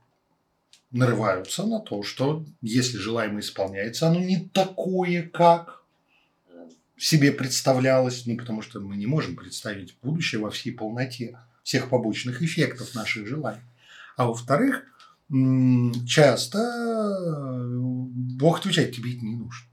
нарываются 0.90 1.64
на 1.68 1.80
то, 1.80 2.02
что 2.02 2.44
если 2.64 2.98
желаемое 2.98 3.42
исполняется, 3.42 4.08
оно 4.08 4.20
не 4.20 4.50
такое, 4.52 5.30
как 5.32 5.84
себе 6.98 7.32
представлялось, 7.34 8.26
ну, 8.26 8.36
потому 8.36 8.64
что 8.64 8.80
мы 8.80 8.98
не 8.98 9.06
можем 9.06 9.36
представить 9.36 9.96
будущее 10.02 10.42
во 10.42 10.50
всей 10.50 10.72
полноте 10.72 11.38
всех 11.62 11.88
побочных 11.88 12.42
эффектов 12.42 12.96
наших 12.96 13.28
желаний. 13.28 13.62
А 14.18 14.26
во-вторых, 14.26 14.88
часто 16.06 16.60
э, 16.60 17.78
Бог 18.38 18.60
отвечает, 18.60 18.96
тебе 18.96 19.16
это 19.16 19.26
не 19.26 19.36
нужно. 19.36 19.68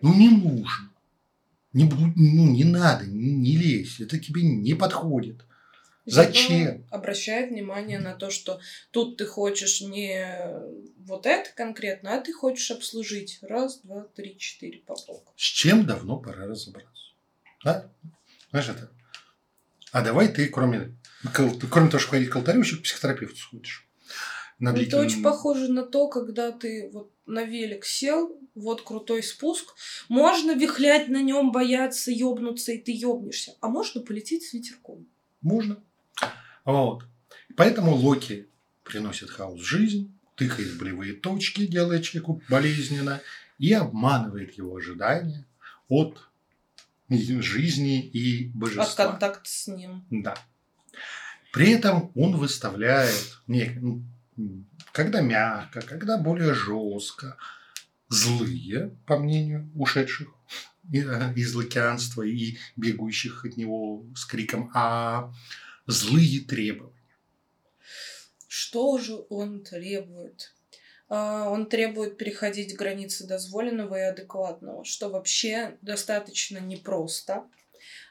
Ну, 0.00 0.14
не 0.14 0.28
нужно. 0.30 0.90
Не, 1.72 1.84
ну, 1.84 2.52
не 2.52 2.64
надо, 2.64 3.04
не, 3.06 3.32
не 3.32 3.56
лезь, 3.56 4.00
это 4.00 4.18
тебе 4.18 4.42
не 4.42 4.74
подходит. 4.74 5.44
Зачем? 6.06 6.86
Обращает 6.90 7.50
внимание 7.50 7.98
на 7.98 8.14
то, 8.14 8.30
что 8.30 8.60
тут 8.90 9.16
ты 9.16 9.26
хочешь 9.26 9.80
не 9.80 10.38
вот 10.98 11.26
это 11.26 11.50
конкретно, 11.54 12.14
а 12.14 12.20
ты 12.20 12.32
хочешь 12.32 12.70
обслужить. 12.70 13.38
Раз, 13.42 13.80
два, 13.80 14.02
три, 14.14 14.36
четыре 14.38 14.80
по 14.80 14.94
полку. 14.94 15.32
С 15.36 15.42
чем 15.44 15.86
давно 15.86 16.18
пора 16.18 16.46
разобраться. 16.46 17.12
Да? 17.64 17.90
Знаешь 18.50 18.68
это? 18.68 18.90
А 19.92 20.02
давай 20.02 20.28
ты, 20.28 20.48
кроме, 20.48 20.94
кроме 21.32 21.90
того, 21.90 21.98
что 21.98 22.10
ходить 22.10 22.28
к 22.28 22.36
алтарю, 22.36 22.60
еще 22.60 22.76
к 22.76 22.82
психотерапевту 22.82 23.36
сходишь. 23.36 23.88
На 24.64 24.72
длительный... 24.72 25.04
Это 25.04 25.06
очень 25.06 25.22
похоже 25.22 25.70
на 25.70 25.84
то, 25.84 26.08
когда 26.08 26.50
ты 26.50 26.90
вот 26.92 27.10
на 27.26 27.44
велик 27.44 27.84
сел, 27.84 28.34
вот 28.54 28.82
крутой 28.82 29.22
спуск, 29.22 29.74
можно 30.08 30.52
вихлять 30.52 31.08
на 31.08 31.22
нем, 31.22 31.52
бояться, 31.52 32.10
ёбнуться, 32.10 32.72
и 32.72 32.78
ты 32.78 32.92
ёбнешься. 32.92 33.54
А 33.60 33.68
можно 33.68 34.00
полететь 34.00 34.44
с 34.44 34.54
ветерком. 34.54 35.06
Можно. 35.42 35.76
Вот. 36.64 37.04
Поэтому 37.56 37.94
Локи 37.94 38.48
приносит 38.84 39.28
хаос 39.28 39.60
в 39.60 39.64
жизнь, 39.64 40.12
тыкает 40.34 40.70
в 40.70 40.78
болевые 40.78 41.12
точки, 41.12 41.66
делая 41.66 42.00
человеку 42.00 42.40
болезненно, 42.48 43.20
и 43.58 43.72
обманывает 43.72 44.56
его 44.56 44.74
ожидания 44.74 45.46
от 45.88 46.18
жизни 47.10 48.00
и 48.00 48.48
божества. 48.54 48.84
От 48.84 48.94
контакта 48.94 49.48
с 49.48 49.66
ним. 49.66 50.04
Да. 50.10 50.36
При 51.52 51.70
этом 51.70 52.10
он 52.14 52.36
выставляет, 52.36 53.38
не, 53.46 53.78
когда 54.92 55.20
мягко, 55.20 55.80
когда 55.82 56.18
более 56.18 56.54
жестко, 56.54 57.36
злые, 58.08 58.96
по 59.06 59.18
мнению 59.18 59.70
ушедших 59.74 60.28
из 60.92 61.54
лакианства 61.54 62.22
и 62.22 62.58
бегущих 62.76 63.44
от 63.44 63.56
него 63.56 64.04
с 64.14 64.24
криком 64.24 64.70
«А!», 64.74 65.32
злые 65.86 66.40
требования. 66.40 66.92
Что 68.46 68.98
же 68.98 69.24
он 69.30 69.62
требует? 69.62 70.54
А, 71.08 71.48
он 71.50 71.66
требует 71.66 72.16
переходить 72.16 72.76
границы 72.76 73.26
дозволенного 73.26 73.96
и 73.96 74.02
адекватного, 74.02 74.84
что 74.84 75.08
вообще 75.10 75.76
достаточно 75.82 76.58
непросто, 76.58 77.44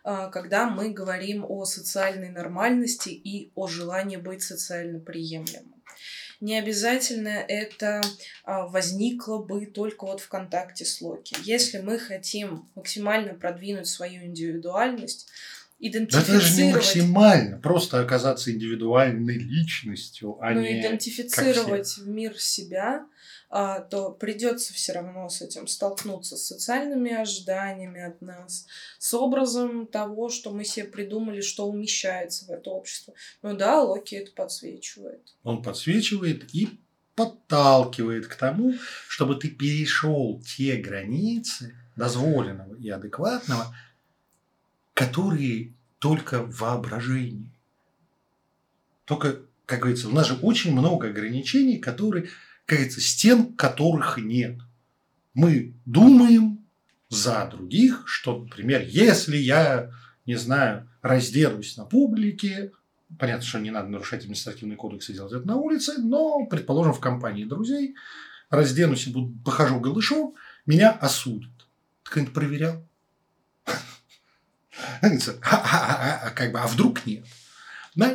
а, 0.04 0.30
когда 0.30 0.70
мы 0.70 0.90
говорим 0.92 1.46
о 1.48 1.66
социальной 1.66 2.30
нормальности 2.30 3.10
и 3.10 3.52
о 3.56 3.68
желании 3.68 4.18
быть 4.18 4.44
социально 4.44 5.00
приемлемым. 5.00 5.73
Не 6.44 6.60
обязательно 6.60 7.30
это 7.48 8.02
а, 8.44 8.68
возникло 8.68 9.42
бы 9.42 9.66
только 9.66 10.06
вот 10.06 10.20
в 10.20 10.28
контакте 10.28 10.84
с 10.84 11.00
Локи. 11.00 11.38
Если 11.46 11.80
мы 11.80 11.98
хотим 11.98 12.68
максимально 12.76 13.34
продвинуть 13.34 13.88
свою 13.88 14.26
индивидуальность, 14.26 15.30
идентифицировать... 15.80 16.28
Да 16.28 16.36
это 16.36 16.46
же 16.46 16.62
не 16.62 16.74
максимально, 16.74 17.58
просто 17.60 18.02
оказаться 18.02 18.52
индивидуальной 18.52 19.38
личностью, 19.38 20.38
а 20.42 20.52
ну, 20.52 20.60
не 20.60 20.82
идентифицировать 20.82 21.96
в 21.96 22.10
мир 22.10 22.38
себя, 22.38 23.06
то 23.92 24.10
придется 24.20 24.74
все 24.74 24.94
равно 24.94 25.30
с 25.30 25.42
этим 25.42 25.68
столкнуться, 25.68 26.38
с 26.38 26.48
социальными 26.48 27.14
ожиданиями 27.14 28.02
от 28.02 28.20
нас, 28.22 28.66
с 28.98 29.14
образом 29.14 29.86
того, 29.86 30.30
что 30.30 30.52
мы 30.52 30.66
себе 30.66 30.88
придумали, 30.88 31.42
что 31.42 31.68
умещается 31.68 32.46
в 32.46 32.50
это 32.50 32.72
общество. 32.72 33.14
Ну 33.44 33.56
да, 33.56 33.82
Локи 33.84 34.16
это 34.16 34.32
подсвечивает. 34.32 35.36
Он 35.44 35.62
подсвечивает 35.62 36.54
и 36.56 36.80
подталкивает 37.16 38.26
к 38.26 38.36
тому, 38.36 38.74
чтобы 39.08 39.36
ты 39.36 39.50
перешел 39.50 40.42
те 40.42 40.78
границы 40.78 41.76
дозволенного 41.96 42.74
и 42.76 42.90
адекватного, 42.90 43.76
которые 44.96 45.74
только 46.00 46.42
в 46.42 46.58
воображении. 46.58 47.52
Только, 49.06 49.42
как 49.68 49.82
говорится, 49.82 50.08
у 50.08 50.12
нас 50.12 50.28
же 50.28 50.36
очень 50.42 50.72
много 50.72 51.10
ограничений, 51.10 51.78
которые, 51.78 52.30
как 52.66 52.92
стен 52.92 53.54
которых 53.56 54.18
нет. 54.18 54.60
Мы 55.34 55.74
думаем 55.86 56.66
за 57.10 57.48
других, 57.52 58.04
что, 58.06 58.40
например, 58.40 58.84
если 58.88 59.38
я, 59.38 59.92
не 60.26 60.36
знаю, 60.36 60.90
разденусь 61.02 61.78
на 61.78 61.86
публике, 61.86 62.72
понятно, 63.20 63.46
что 63.46 63.60
не 63.60 63.72
надо 63.72 63.90
нарушать 63.90 64.24
административный 64.24 64.76
кодекс 64.76 65.10
и 65.10 65.14
делать 65.14 65.34
это 65.34 65.48
на 65.48 65.56
улице, 65.56 65.98
но, 65.98 66.46
предположим, 66.46 66.94
в 66.94 67.00
компании 67.00 67.46
друзей, 67.46 67.96
разденусь 68.50 69.08
и 69.08 69.12
буду, 69.12 69.34
похожу 69.44 69.80
голышом, 69.80 70.36
меня 70.66 70.92
осудят. 70.92 71.52
Ты 72.04 72.12
кто-нибудь 72.12 72.34
проверял? 72.34 72.88
а, 75.42 76.30
как 76.32 76.52
бы, 76.52 76.60
а 76.60 76.68
вдруг 76.68 77.06
нет? 77.06 77.26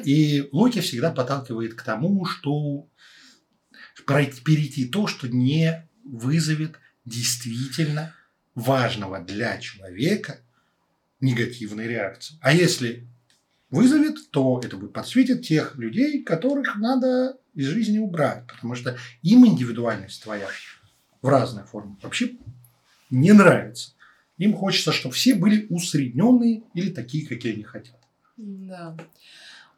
И 0.04 0.48
Локи 0.52 0.80
всегда 0.80 1.11
подталкивает 1.11 1.74
к 1.74 1.82
тому, 1.82 2.24
что 2.24 2.87
перейти 4.06 4.87
то, 4.87 5.06
что 5.06 5.28
не 5.28 5.88
вызовет 6.04 6.76
действительно 7.04 8.14
важного 8.54 9.20
для 9.20 9.58
человека 9.58 10.40
негативной 11.20 11.87
реакции. 11.87 12.37
А 12.40 12.52
если 12.52 13.06
вызовет, 13.70 14.30
то 14.30 14.61
это 14.62 14.76
будет 14.76 14.92
подсветит 14.92 15.46
тех 15.46 15.76
людей, 15.76 16.22
которых 16.22 16.76
надо 16.76 17.38
из 17.54 17.66
жизни 17.66 17.98
убрать, 17.98 18.46
потому 18.46 18.74
что 18.74 18.96
им 19.22 19.46
индивидуальность 19.46 20.22
твоя 20.22 20.48
в 21.20 21.28
разных 21.28 21.68
формах 21.68 21.98
вообще 22.02 22.37
не 23.11 23.32
нравится. 23.32 23.92
Им 24.37 24.54
хочется, 24.54 24.92
чтобы 24.92 25.14
все 25.14 25.34
были 25.34 25.66
усредненные 25.68 26.62
или 26.74 26.90
такие, 26.90 27.26
какие 27.26 27.54
они 27.54 27.64
хотят. 27.64 27.98
Да. 28.37 28.96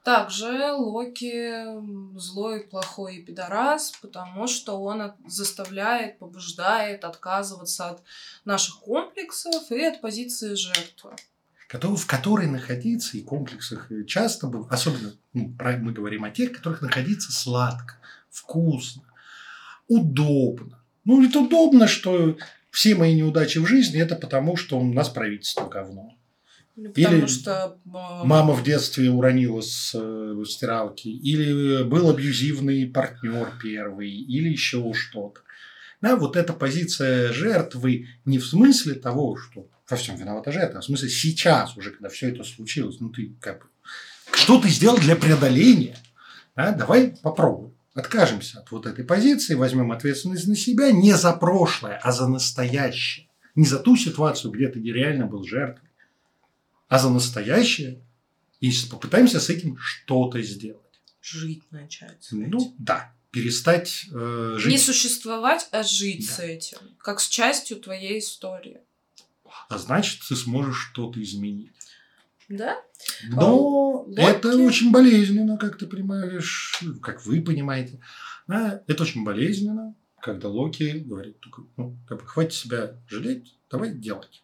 Также 0.04 0.72
Локи 0.72 2.18
злой, 2.18 2.62
плохой 2.62 3.16
и 3.16 3.22
пидорас, 3.22 3.92
потому 4.00 4.46
что 4.46 4.80
он 4.80 5.12
заставляет, 5.26 6.18
побуждает 6.18 7.04
отказываться 7.04 7.90
от 7.90 8.02
наших 8.46 8.80
комплексов 8.80 9.70
и 9.70 9.84
от 9.84 10.00
позиции 10.00 10.54
жертвы. 10.54 11.14
В 11.72 12.06
которой 12.06 12.46
находиться 12.46 13.16
и 13.16 13.22
комплексах 13.22 13.90
часто 14.06 14.46
был, 14.46 14.66
особенно 14.70 15.12
ну, 15.34 15.54
мы 15.58 15.92
говорим 15.92 16.24
о 16.24 16.30
тех, 16.30 16.52
которых 16.52 16.80
находиться 16.80 17.30
сладко, 17.30 17.94
вкусно, 18.30 19.02
удобно. 19.86 20.82
Ну, 21.04 21.24
это 21.24 21.40
удобно, 21.40 21.86
что 21.86 22.36
все 22.70 22.94
мои 22.94 23.14
неудачи 23.14 23.58
в 23.58 23.66
жизни 23.66 24.00
это 24.00 24.16
потому, 24.16 24.56
что 24.56 24.80
у 24.80 24.92
нас 24.92 25.10
правительство 25.10 25.68
говно. 25.68 26.16
Ну, 26.76 26.90
потому 26.90 27.16
или 27.18 27.26
что 27.26 27.78
мама 27.84 28.54
в 28.54 28.62
детстве 28.62 29.10
уронила 29.10 29.60
с 29.60 29.92
э, 29.94 30.42
стиралки, 30.46 31.08
или 31.08 31.82
был 31.82 32.08
абьюзивный 32.08 32.86
партнер 32.86 33.52
первый, 33.60 34.10
или 34.10 34.48
еще 34.48 34.92
что-то. 34.94 35.40
Да, 36.00 36.16
вот 36.16 36.36
эта 36.36 36.52
позиция 36.52 37.32
жертвы 37.32 38.08
не 38.24 38.38
в 38.38 38.46
смысле 38.46 38.94
того, 38.94 39.36
что 39.36 39.68
во 39.88 39.96
всем 39.96 40.16
виновата 40.16 40.52
жертва, 40.52 40.78
а 40.78 40.82
в 40.82 40.84
смысле 40.84 41.08
сейчас 41.10 41.76
уже, 41.76 41.90
когда 41.90 42.08
все 42.08 42.28
это 42.30 42.44
случилось, 42.44 43.00
ну 43.00 43.10
ты 43.10 43.34
как 43.40 43.60
бы, 43.60 43.66
что 44.32 44.60
ты 44.60 44.68
сделал 44.68 44.96
для 44.96 45.16
преодоления? 45.16 45.98
Да, 46.56 46.72
давай 46.72 47.14
попробуем. 47.22 47.74
откажемся 47.94 48.60
от 48.60 48.70
вот 48.70 48.86
этой 48.86 49.04
позиции, 49.04 49.54
возьмем 49.54 49.92
ответственность 49.92 50.46
на 50.46 50.56
себя 50.56 50.90
не 50.92 51.12
за 51.12 51.32
прошлое, 51.32 51.98
а 52.02 52.12
за 52.12 52.28
настоящее. 52.28 53.28
Не 53.54 53.66
за 53.66 53.78
ту 53.78 53.96
ситуацию, 53.96 54.52
где 54.52 54.68
ты 54.68 54.80
реально 54.80 55.26
был 55.26 55.44
жертвой, 55.44 55.89
а 56.90 56.98
за 56.98 57.08
настоящее. 57.08 58.02
И 58.58 58.70
попытаемся 58.90 59.40
с 59.40 59.48
этим 59.48 59.78
что-то 59.78 60.42
сделать. 60.42 61.00
Жить 61.22 61.62
начать. 61.70 62.28
Ну, 62.32 62.74
да. 62.78 63.14
Перестать 63.30 64.06
э, 64.12 64.56
жить. 64.58 64.72
Не 64.72 64.76
существовать, 64.76 65.68
а 65.70 65.84
жить 65.84 66.26
да. 66.26 66.34
с 66.34 66.40
этим. 66.40 66.78
Как 66.98 67.20
с 67.20 67.28
частью 67.28 67.78
твоей 67.78 68.18
истории. 68.18 68.80
А 69.68 69.78
значит, 69.78 70.20
ты 70.28 70.34
сможешь 70.34 70.90
что-то 70.90 71.22
изменить. 71.22 71.70
Да? 72.48 72.76
Но 73.28 74.04
а, 74.16 74.20
это 74.20 74.48
Локи... 74.48 74.62
очень 74.62 74.90
болезненно, 74.90 75.56
как 75.56 75.78
ты 75.78 75.86
понимаешь, 75.86 76.82
как 77.00 77.24
вы 77.24 77.40
понимаете. 77.40 78.00
Да, 78.48 78.82
это 78.88 79.04
очень 79.04 79.22
болезненно, 79.22 79.94
когда 80.20 80.48
Локи 80.48 80.98
говорит, 80.98 81.36
ну, 81.76 81.96
как 82.08 82.20
бы, 82.20 82.26
хватит 82.26 82.54
себя 82.54 82.96
жалеть, 83.06 83.56
давай 83.70 83.94
делать. 83.94 84.42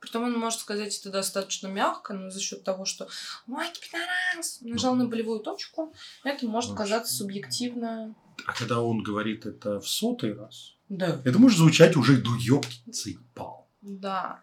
Притом 0.00 0.24
он 0.24 0.38
может 0.38 0.60
сказать 0.60 0.98
это 0.98 1.10
достаточно 1.10 1.66
мягко, 1.66 2.14
но 2.14 2.30
за 2.30 2.40
счет 2.40 2.64
того, 2.64 2.86
что 2.86 3.08
«Локи, 3.46 3.80
пидорас!» 3.80 4.58
нажал 4.62 4.94
на 4.94 5.06
болевую 5.06 5.40
точку, 5.40 5.94
это 6.24 6.46
может 6.46 6.74
казаться 6.74 7.14
субъективно. 7.14 8.14
А 8.46 8.52
когда 8.54 8.80
он 8.80 9.02
говорит 9.02 9.44
это 9.44 9.78
в 9.78 9.88
сотый 9.88 10.34
раз, 10.34 10.76
да. 10.88 11.20
это 11.24 11.38
может 11.38 11.58
звучать 11.58 11.96
уже 11.96 12.16
до 12.16 12.30
ёбки 12.34 12.90
цыпал. 12.90 13.59
Да. 13.82 14.40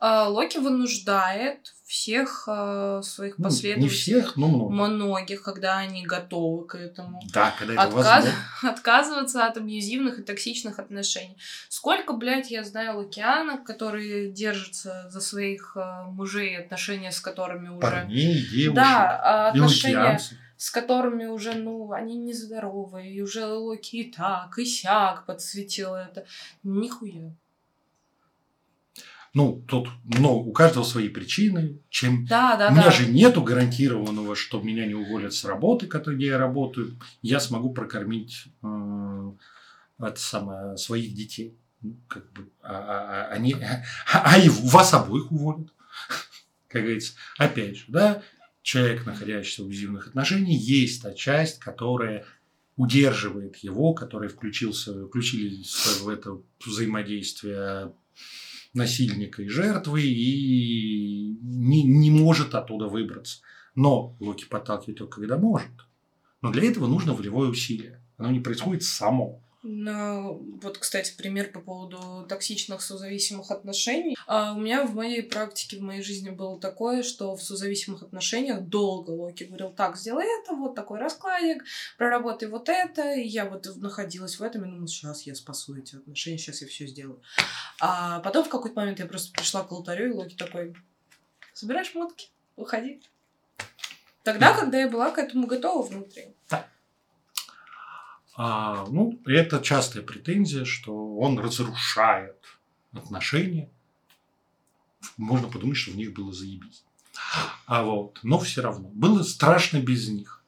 А, 0.00 0.28
Локи 0.28 0.58
вынуждает 0.58 1.72
всех 1.86 2.44
а, 2.48 3.02
своих 3.02 3.38
ну, 3.38 3.44
последователей, 3.44 3.84
не 3.84 3.88
всех, 3.88 4.36
но 4.36 4.48
многих. 4.48 4.94
многих, 4.94 5.42
когда 5.42 5.78
они 5.78 6.04
готовы 6.04 6.66
к 6.66 6.74
этому, 6.74 7.22
да, 7.32 7.54
когда 7.56 7.74
это 7.74 7.82
отказ... 7.84 8.04
возможно. 8.04 8.38
отказываться 8.62 9.46
от 9.46 9.56
абьюзивных 9.56 10.18
и 10.18 10.22
токсичных 10.22 10.80
отношений. 10.80 11.36
Сколько, 11.68 12.14
блядь, 12.14 12.50
я 12.50 12.64
знаю 12.64 12.98
лукианок, 12.98 13.62
которые 13.64 14.32
держатся 14.32 15.08
за 15.08 15.20
своих 15.20 15.76
а, 15.76 16.04
мужей, 16.04 16.58
отношения 16.58 17.12
с 17.12 17.20
которыми 17.20 17.68
уже... 17.68 17.80
Парней, 17.80 18.44
девушек, 18.44 18.74
да, 18.74 19.48
отношения 19.50 20.20
с 20.56 20.70
которыми 20.70 21.24
уже, 21.24 21.54
ну, 21.54 21.92
они 21.92 22.18
нездоровые, 22.18 23.14
и 23.14 23.22
уже 23.22 23.46
Локи 23.46 23.96
и 23.96 24.12
так, 24.12 24.58
и 24.58 24.66
сяк 24.66 25.24
подсветил 25.24 25.94
это. 25.94 26.26
Нихуя. 26.62 27.32
Ну, 29.32 29.64
тут, 29.68 29.88
но 30.04 30.36
у 30.36 30.52
каждого 30.52 30.82
свои 30.82 31.08
причины. 31.08 31.78
Чем 31.88 32.26
да, 32.26 32.56
да, 32.56 32.68
у 32.68 32.72
меня 32.72 32.84
да. 32.84 32.90
же 32.90 33.06
нету 33.06 33.42
гарантированного, 33.42 34.34
что 34.34 34.60
меня 34.60 34.86
не 34.86 34.94
уволят 34.94 35.32
с 35.32 35.44
работы, 35.44 35.86
где 35.86 36.26
я 36.26 36.38
работаю. 36.38 36.98
Я 37.22 37.38
смогу 37.38 37.72
прокормить 37.72 38.46
э, 38.62 39.32
это 40.00 40.20
самое, 40.20 40.76
своих 40.76 41.14
детей. 41.14 41.54
Ну, 41.80 41.96
как 42.08 42.30
бы, 42.32 42.48
а, 42.62 42.74
а, 42.74 43.26
а, 43.28 43.32
они, 43.32 43.54
а, 43.54 44.34
а 44.34 44.38
и 44.38 44.48
вас 44.48 44.92
обоих 44.94 45.30
уволят. 45.30 45.72
Как 46.68 46.82
говорится, 46.82 47.14
опять 47.38 47.78
же, 47.78 47.84
да, 47.88 48.22
человек, 48.62 49.06
находящийся 49.06 49.62
в 49.62 49.66
абьюзивных 49.66 50.08
отношениях, 50.08 50.60
есть 50.60 51.02
та 51.02 51.14
часть, 51.14 51.58
которая 51.58 52.24
удерживает 52.76 53.56
его, 53.56 53.94
которая 53.94 54.28
включился, 54.28 55.06
включились 55.06 56.00
в 56.00 56.08
это 56.08 56.38
взаимодействие 56.64 57.92
насильника 58.72 59.42
и 59.42 59.48
жертвы 59.48 60.02
и 60.02 61.36
не, 61.42 61.82
не 61.82 62.10
может 62.10 62.54
оттуда 62.54 62.86
выбраться. 62.86 63.40
Но 63.74 64.16
Локи 64.20 64.44
подталкивает 64.44 64.98
только 64.98 65.20
когда 65.20 65.38
может. 65.38 65.70
Но 66.42 66.50
для 66.50 66.68
этого 66.68 66.86
нужно 66.86 67.14
волевое 67.14 67.48
усилие. 67.48 68.02
Оно 68.16 68.30
не 68.30 68.40
происходит 68.40 68.82
само. 68.82 69.42
Ну, 69.62 70.58
вот, 70.62 70.78
кстати, 70.78 71.14
пример 71.16 71.52
по 71.52 71.60
поводу 71.60 72.24
токсичных 72.26 72.80
созависимых 72.80 73.50
отношений. 73.50 74.16
А 74.26 74.54
у 74.54 74.60
меня 74.60 74.86
в 74.86 74.94
моей 74.94 75.22
практике, 75.22 75.76
в 75.76 75.82
моей 75.82 76.02
жизни 76.02 76.30
было 76.30 76.58
такое, 76.58 77.02
что 77.02 77.36
в 77.36 77.42
созависимых 77.42 78.02
отношениях 78.02 78.62
долго 78.62 79.10
Локи 79.10 79.44
говорил, 79.44 79.70
так, 79.70 79.98
сделай 79.98 80.24
это, 80.40 80.54
вот 80.54 80.74
такой 80.74 80.98
раскладик, 80.98 81.64
проработай 81.98 82.48
вот 82.48 82.70
это. 82.70 83.12
И 83.12 83.26
я 83.26 83.44
вот 83.44 83.66
находилась 83.76 84.40
в 84.40 84.42
этом 84.42 84.64
и 84.64 84.70
думала, 84.70 84.88
сейчас 84.88 85.22
я 85.22 85.34
спасу 85.34 85.76
эти 85.76 85.96
отношения, 85.96 86.38
сейчас 86.38 86.62
я 86.62 86.68
все 86.68 86.86
сделаю. 86.86 87.20
А 87.80 88.20
потом 88.20 88.44
в 88.44 88.48
какой-то 88.48 88.76
момент 88.80 88.98
я 88.98 89.06
просто 89.06 89.30
пришла 89.32 89.62
к 89.62 89.72
алтарю, 89.72 90.08
и 90.08 90.12
Локи 90.12 90.36
такой, 90.36 90.74
собираешь 91.52 91.94
мотки, 91.94 92.30
уходи. 92.56 93.02
Тогда, 94.22 94.54
когда 94.54 94.78
я 94.78 94.88
была 94.88 95.10
к 95.10 95.18
этому 95.18 95.46
готова 95.46 95.86
внутри. 95.86 96.34
Да. 96.48 96.66
А, 98.42 98.86
ну, 98.88 99.20
это 99.26 99.60
частая 99.60 100.02
претензия, 100.02 100.64
что 100.64 101.18
он 101.18 101.38
разрушает 101.38 102.38
отношения. 102.90 103.68
Можно 105.18 105.48
подумать, 105.48 105.76
что 105.76 105.90
в 105.90 105.96
них 105.96 106.14
было 106.14 106.32
заебись. 106.32 106.82
А 107.66 107.82
вот, 107.82 108.18
но 108.22 108.38
все 108.38 108.62
равно. 108.62 108.88
Было 108.94 109.22
страшно 109.24 109.78
без 109.78 110.08
них. 110.08 110.42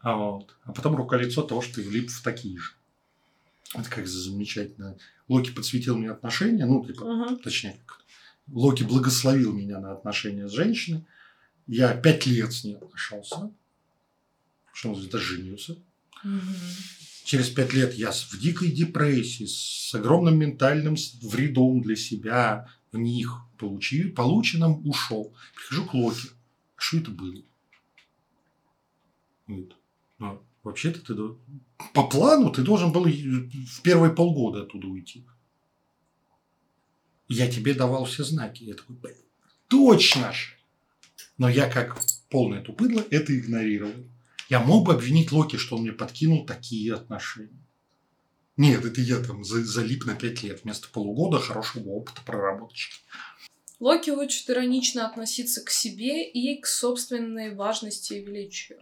А 0.00 0.16
вот. 0.16 0.54
А 0.64 0.72
потом 0.74 0.96
руколицо 0.96 1.40
того, 1.40 1.62
что 1.62 1.76
ты 1.76 1.88
влип 1.88 2.10
в 2.10 2.22
такие 2.22 2.58
же. 2.58 2.72
Это 3.72 3.88
как 3.88 4.06
замечательно. 4.06 4.98
Локи 5.26 5.50
подсветил 5.50 5.96
мне 5.96 6.10
отношения, 6.10 6.66
ну, 6.66 6.84
типа, 6.84 7.04
uh-huh. 7.04 7.36
точнее, 7.38 7.78
Локи 8.48 8.82
благословил 8.82 9.54
меня 9.54 9.80
на 9.80 9.92
отношения 9.92 10.46
с 10.46 10.52
женщиной. 10.52 11.06
Я 11.66 11.96
пять 11.96 12.26
лет 12.26 12.52
с 12.52 12.64
ней 12.64 12.76
отношался. 12.76 13.50
Что 14.74 14.92
он 14.92 15.08
даже 15.08 15.36
женился. 15.36 15.78
Uh-huh. 16.22 17.03
Через 17.24 17.48
пять 17.48 17.72
лет 17.72 17.94
я 17.94 18.12
в 18.12 18.38
дикой 18.38 18.70
депрессии, 18.70 19.46
с 19.46 19.94
огромным 19.94 20.38
ментальным 20.38 20.94
вредом 21.22 21.80
для 21.80 21.96
себя 21.96 22.68
в 22.92 22.98
них 22.98 23.40
получи, 23.58 24.04
полученным 24.04 24.86
ушел. 24.86 25.34
Прихожу 25.56 25.86
к 25.86 25.94
Локи. 25.94 26.28
А 26.76 26.80
что 26.80 26.98
это 26.98 27.10
было? 27.10 27.42
Вот. 29.46 29.74
Ну, 30.18 30.42
вообще-то 30.62 31.00
ты 31.00 31.14
по 31.94 32.06
плану 32.06 32.52
ты 32.52 32.60
должен 32.60 32.92
был 32.92 33.04
в 33.04 33.80
первые 33.82 34.12
полгода 34.12 34.62
оттуда 34.62 34.86
уйти. 34.86 35.24
Я 37.26 37.50
тебе 37.50 37.72
давал 37.72 38.04
все 38.04 38.22
знаки. 38.22 38.64
Я 38.64 38.74
такой, 38.74 38.96
точно 39.68 40.30
же. 40.30 40.50
Но 41.38 41.48
я 41.48 41.70
как 41.70 41.98
полное 42.28 42.60
тупыдло 42.60 43.02
это 43.10 43.34
игнорировал. 43.34 43.94
Я 44.48 44.60
мог 44.60 44.86
бы 44.86 44.94
обвинить 44.94 45.32
Локи, 45.32 45.56
что 45.56 45.76
он 45.76 45.82
мне 45.82 45.92
подкинул 45.92 46.44
такие 46.46 46.94
отношения. 46.94 47.64
Нет, 48.56 48.84
это 48.84 49.00
я 49.00 49.18
там 49.18 49.42
залип 49.44 50.04
на 50.04 50.14
пять 50.14 50.42
лет 50.42 50.62
вместо 50.62 50.88
полугода 50.88 51.40
хорошего 51.40 51.88
опыта 51.88 52.20
проработки. 52.24 52.86
Локи 53.80 54.10
учит 54.10 54.48
иронично 54.48 55.06
относиться 55.06 55.64
к 55.64 55.70
себе 55.70 56.28
и 56.30 56.60
к 56.60 56.66
собственной 56.66 57.54
важности 57.54 58.14
и 58.14 58.24
величию. 58.24 58.78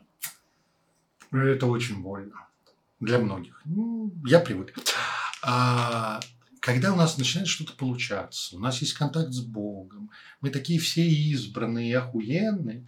Это 1.31 1.67
очень 1.67 2.03
больно. 2.03 2.47
Для 3.01 3.19
многих. 3.19 3.61
Ну, 3.65 4.13
я 4.27 4.39
привык. 4.39 4.75
А, 5.43 6.21
когда 6.61 6.93
у 6.93 6.97
нас 6.97 7.19
начинает 7.19 7.49
что-то 7.49 7.73
получаться, 7.73 8.57
у 8.57 8.61
нас 8.61 8.81
есть 8.83 8.93
контакт 8.93 9.33
с 9.33 9.41
Богом, 9.41 10.11
мы 10.41 10.51
такие 10.51 10.79
все 10.79 11.05
избранные 11.05 11.91
и 11.91 11.95
охуенные, 11.95 12.87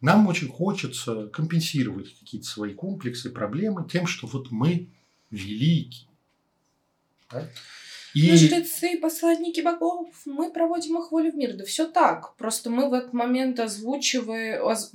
нам 0.00 0.26
очень 0.26 0.48
хочется 0.48 1.26
компенсировать 1.28 2.18
какие-то 2.18 2.46
свои 2.46 2.74
комплексы, 2.74 3.30
проблемы 3.30 3.86
тем, 3.90 4.06
что 4.06 4.26
вот 4.26 4.50
мы 4.50 4.88
велики. 5.30 6.06
Да? 7.30 7.46
И... 8.14 8.30
Мы 8.30 8.36
жрецы, 8.36 8.98
посланники 9.00 9.60
богов, 9.60 10.08
мы 10.24 10.52
проводим 10.52 10.98
их 10.98 11.12
волю 11.12 11.30
в 11.30 11.36
мир. 11.36 11.54
Да 11.54 11.64
все 11.64 11.86
так. 11.86 12.34
Просто 12.36 12.70
мы 12.70 12.88
в 12.90 12.92
этот 12.92 13.12
момент 13.12 13.60
озвучивая... 13.60 14.60
Оз... 14.62 14.92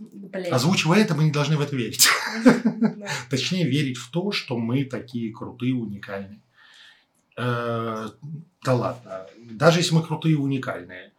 Озвучивая 0.51 0.99
это, 0.99 1.15
мы 1.15 1.23
не 1.23 1.31
должны 1.31 1.55
в 1.55 1.61
это 1.61 1.75
верить. 1.75 2.07
Точнее, 3.29 3.65
верить 3.65 3.97
в 3.97 4.11
то, 4.11 4.31
что 4.31 4.57
мы 4.57 4.83
такие 4.83 5.31
крутые, 5.33 5.75
уникальные. 5.75 6.41
Э, 7.37 8.09
да 8.63 8.73
ладно. 8.73 9.27
Даже 9.37 9.79
если 9.79 9.95
мы 9.95 10.03
крутые, 10.03 10.37
уникальные, 10.37 11.13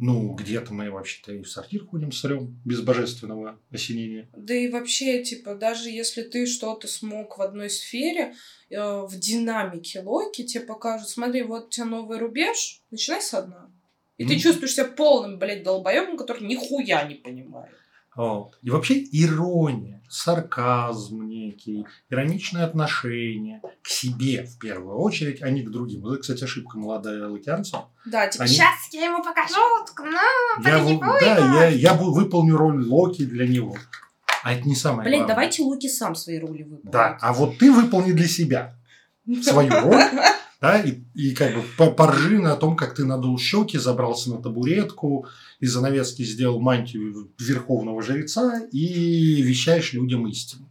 ну, 0.00 0.32
где-то 0.32 0.72
мы 0.72 0.90
вообще-то 0.90 1.32
и 1.32 1.42
в 1.42 1.48
сортир 1.48 1.84
ходим 1.84 2.10
срем 2.10 2.58
без 2.64 2.80
божественного 2.80 3.60
осенения. 3.70 4.30
Да 4.34 4.54
и 4.54 4.70
вообще, 4.70 5.22
типа, 5.22 5.54
даже 5.54 5.90
если 5.90 6.22
ты 6.22 6.46
что-то 6.46 6.88
смог 6.88 7.36
в 7.36 7.42
одной 7.42 7.68
сфере, 7.68 8.34
э, 8.70 8.76
в 8.80 9.18
динамике 9.18 10.00
Локи 10.00 10.44
тебе 10.44 10.64
покажут, 10.64 11.10
смотри, 11.10 11.42
вот 11.42 11.66
у 11.66 11.68
тебя 11.68 11.84
новый 11.84 12.18
рубеж, 12.18 12.80
начинай 12.90 13.20
с 13.20 13.34
одна. 13.34 13.70
И 14.16 14.24
mm. 14.24 14.28
ты 14.28 14.38
чувствуешь 14.38 14.72
себя 14.72 14.86
полным, 14.86 15.38
блядь, 15.38 15.62
долбоебом, 15.62 16.16
который 16.16 16.46
нихуя 16.46 17.04
не 17.04 17.16
понимает. 17.16 17.74
Вот. 18.16 18.58
И 18.62 18.70
вообще 18.70 19.02
ирония, 19.12 20.02
сарказм 20.08 21.22
некий, 21.22 21.86
ироничное 22.08 22.64
отношение 22.64 23.62
к 23.82 23.88
себе 23.88 24.44
в 24.44 24.58
первую 24.58 24.98
очередь, 24.98 25.42
а 25.42 25.50
не 25.50 25.62
к 25.62 25.70
другим. 25.70 26.06
Это, 26.06 26.18
кстати, 26.18 26.44
ошибка 26.44 26.76
молодая 26.76 27.28
латянца. 27.28 27.84
Да, 28.04 28.26
типа, 28.26 28.44
Они... 28.44 28.52
сейчас 28.52 28.92
я 28.92 29.04
ему 29.04 29.22
покажу, 29.22 29.54
ну, 29.98 30.68
я, 30.68 30.78
в... 30.78 31.20
Да, 31.20 31.64
я, 31.64 31.68
я 31.68 31.94
выполню 31.94 32.56
роль 32.56 32.84
Локи 32.84 33.24
для 33.24 33.46
него. 33.46 33.76
А 34.42 34.54
это 34.54 34.66
не 34.66 34.74
самое 34.74 35.02
Блин, 35.02 35.20
главное. 35.20 35.34
давайте 35.34 35.62
Луки 35.62 35.88
сам 35.88 36.14
свои 36.14 36.38
роли 36.38 36.62
выполнит. 36.62 36.90
Да, 36.90 37.18
а 37.20 37.32
вот 37.32 37.58
ты 37.58 37.70
выполни 37.70 38.12
для 38.12 38.26
себя 38.26 38.74
свою 39.42 39.70
роль, 39.70 40.02
да, 40.60 40.80
и, 40.80 41.00
и 41.14 41.34
как 41.34 41.54
бы 41.54 41.62
по- 41.76 41.90
поржи 41.90 42.38
на 42.38 42.56
том, 42.56 42.76
как 42.76 42.94
ты 42.94 43.04
надул 43.04 43.38
щеки, 43.38 43.78
забрался 43.78 44.30
на 44.30 44.42
табуретку, 44.42 45.26
из 45.58 45.72
занавески 45.72 46.22
сделал 46.22 46.60
мантию 46.60 47.30
верховного 47.38 48.02
жреца 48.02 48.60
и 48.72 49.42
вещаешь 49.42 49.92
людям 49.92 50.26
истину 50.28 50.68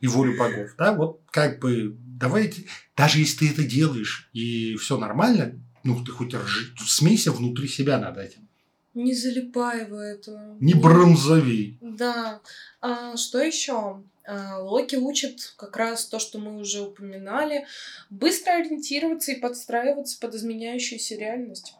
и 0.00 0.06
волю 0.06 0.36
богов. 0.36 0.70
Да, 0.76 0.92
вот 0.92 1.20
как 1.30 1.60
бы 1.60 1.96
давайте, 1.98 2.64
даже 2.96 3.20
если 3.20 3.46
ты 3.46 3.52
это 3.52 3.62
делаешь 3.64 4.28
и 4.32 4.76
все 4.76 4.98
нормально, 4.98 5.52
ну 5.84 6.04
ты 6.04 6.12
хоть 6.12 6.34
ржи, 6.34 6.74
смейся 6.78 7.32
внутри 7.32 7.68
себя 7.68 7.98
над 7.98 8.18
этим. 8.18 8.48
Не 8.94 9.14
залипай 9.14 9.88
в 9.88 9.94
это. 9.94 10.56
Не 10.58 10.74
бронзовей. 10.74 11.78
Да. 11.80 12.40
А, 12.80 13.16
что 13.16 13.38
еще? 13.40 14.02
А, 14.28 14.58
Локи 14.58 14.96
учит 14.96 15.54
как 15.56 15.74
раз 15.78 16.04
то, 16.04 16.18
что 16.18 16.38
мы 16.38 16.58
уже 16.58 16.82
упоминали, 16.82 17.66
быстро 18.10 18.52
ориентироваться 18.52 19.32
и 19.32 19.40
подстраиваться 19.40 20.20
под 20.20 20.34
изменяющуюся 20.34 21.16
реальность. 21.16 21.74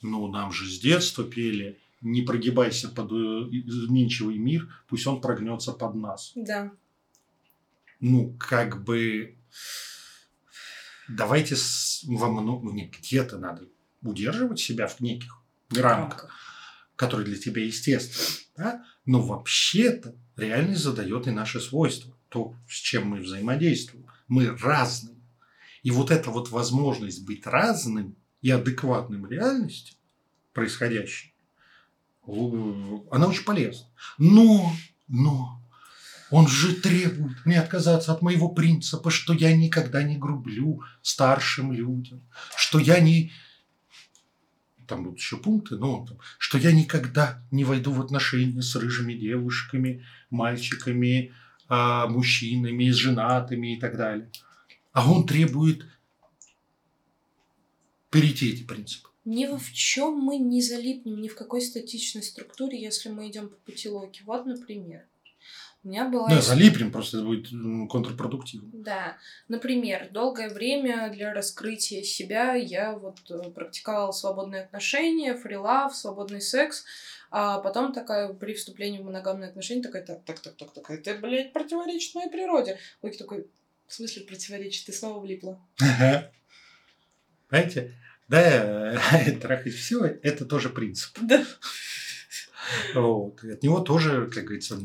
Ну, 0.00 0.26
нам 0.28 0.52
же 0.52 0.64
с 0.70 0.80
детства 0.80 1.22
пели 1.22 1.78
«Не 2.00 2.22
прогибайся 2.22 2.88
под 2.88 3.12
э, 3.12 3.14
изменчивый 3.14 4.38
мир, 4.38 4.74
пусть 4.88 5.06
он 5.06 5.20
прогнется 5.20 5.72
под 5.72 5.94
нас». 5.94 6.32
Да. 6.34 6.72
Ну, 8.00 8.34
как 8.40 8.82
бы... 8.82 9.36
Давайте 11.10 11.56
с... 11.56 12.04
во 12.06 12.28
мно- 12.28 12.58
ну, 12.58 12.72
не, 12.72 12.86
где-то 12.88 13.36
надо 13.36 13.68
удерживать 14.00 14.60
себя 14.60 14.86
в 14.86 14.98
неких 15.00 15.42
рамках, 15.68 16.30
которые 16.96 17.26
для 17.26 17.36
тебя 17.36 17.62
естественны. 17.62 18.46
Да? 18.56 18.84
Но 19.04 19.20
вообще-то 19.20 20.14
реальность 20.36 20.82
задает 20.82 21.26
и 21.26 21.30
наши 21.30 21.60
свойства. 21.60 22.14
То, 22.28 22.54
с 22.68 22.74
чем 22.74 23.08
мы 23.08 23.20
взаимодействуем. 23.20 24.06
Мы 24.28 24.56
разные. 24.56 25.16
И 25.82 25.90
вот 25.90 26.10
эта 26.10 26.30
вот 26.30 26.50
возможность 26.50 27.24
быть 27.26 27.46
разным 27.46 28.16
и 28.40 28.50
адекватным 28.50 29.26
реальности 29.26 29.94
происходящей, 30.52 31.34
она 32.26 33.26
очень 33.26 33.44
полезна. 33.44 33.88
Но, 34.18 34.72
но, 35.08 35.60
он 36.30 36.48
же 36.48 36.74
требует 36.74 37.44
мне 37.44 37.60
отказаться 37.60 38.12
от 38.12 38.22
моего 38.22 38.48
принципа, 38.48 39.10
что 39.10 39.34
я 39.34 39.54
никогда 39.54 40.02
не 40.02 40.16
грублю 40.16 40.82
старшим 41.02 41.72
людям, 41.72 42.22
что 42.56 42.78
я 42.78 43.00
не... 43.00 43.32
Там 44.86 45.04
будут 45.04 45.18
еще 45.18 45.36
пункты, 45.36 45.76
но 45.76 46.06
там, 46.06 46.18
что 46.38 46.58
я 46.58 46.72
никогда 46.72 47.42
не 47.50 47.64
войду 47.64 47.92
в 47.92 48.00
отношения 48.00 48.62
с 48.62 48.74
рыжими 48.76 49.14
девушками, 49.14 50.04
мальчиками, 50.30 51.32
а, 51.68 52.06
мужчинами, 52.06 52.90
с 52.90 52.96
женатыми 52.96 53.76
и 53.76 53.80
так 53.80 53.96
далее. 53.96 54.30
А 54.92 55.10
он 55.10 55.26
требует 55.26 55.86
перейти 58.10 58.50
эти 58.50 58.62
принципы. 58.62 59.08
Ни 59.24 59.46
в 59.46 59.72
чем 59.72 60.18
мы 60.18 60.36
не 60.36 60.60
залипнем, 60.60 61.20
ни 61.20 61.28
в 61.28 61.36
какой 61.36 61.62
статичной 61.62 62.22
структуре, 62.22 62.80
если 62.80 63.08
мы 63.08 63.28
идем 63.28 63.48
по 63.48 63.56
пути 63.56 63.88
Локи. 63.88 64.22
Вот, 64.24 64.46
например, 64.46 65.04
у 65.84 65.88
меня 65.88 66.08
была... 66.08 66.28
Да, 66.28 66.40
залипнем, 66.40 66.92
просто 66.92 67.18
это 67.18 67.26
будет 67.26 67.48
контрпродуктивно. 67.90 68.70
Да, 68.72 69.16
например, 69.48 70.08
долгое 70.10 70.48
время 70.48 71.10
для 71.10 71.34
раскрытия 71.34 72.02
себя 72.02 72.54
я 72.54 72.92
вот 72.92 73.18
э, 73.30 73.50
практиковала 73.50 74.12
свободные 74.12 74.62
отношения, 74.62 75.34
фрилав, 75.34 75.96
свободный 75.96 76.40
секс, 76.40 76.84
а 77.30 77.58
потом 77.58 77.92
такая 77.92 78.32
при 78.32 78.54
вступлении 78.54 79.00
в 79.00 79.04
моногамные 79.04 79.48
отношения 79.48 79.82
такая, 79.82 80.04
так, 80.04 80.24
так, 80.24 80.38
так, 80.40 80.54
так, 80.56 80.72
так, 80.72 80.90
это, 80.90 81.14
блядь, 81.14 81.52
противоречит 81.52 82.14
моей 82.14 82.30
природе. 82.30 82.78
Локи 83.02 83.16
такой, 83.16 83.48
в 83.88 83.94
смысле 83.94 84.22
противоречит, 84.22 84.86
ты 84.86 84.92
снова 84.92 85.18
влипла. 85.18 85.60
Знаете, 87.48 87.94
да, 88.28 88.98
трахать 89.42 89.74
все, 89.74 90.04
это 90.22 90.44
тоже 90.44 90.70
принцип. 90.70 91.18
Да. 91.20 91.44
Вот. 92.94 93.42
И 93.44 93.50
от 93.50 93.62
него 93.62 93.80
тоже, 93.80 94.26
как 94.30 94.44
говорится, 94.44 94.78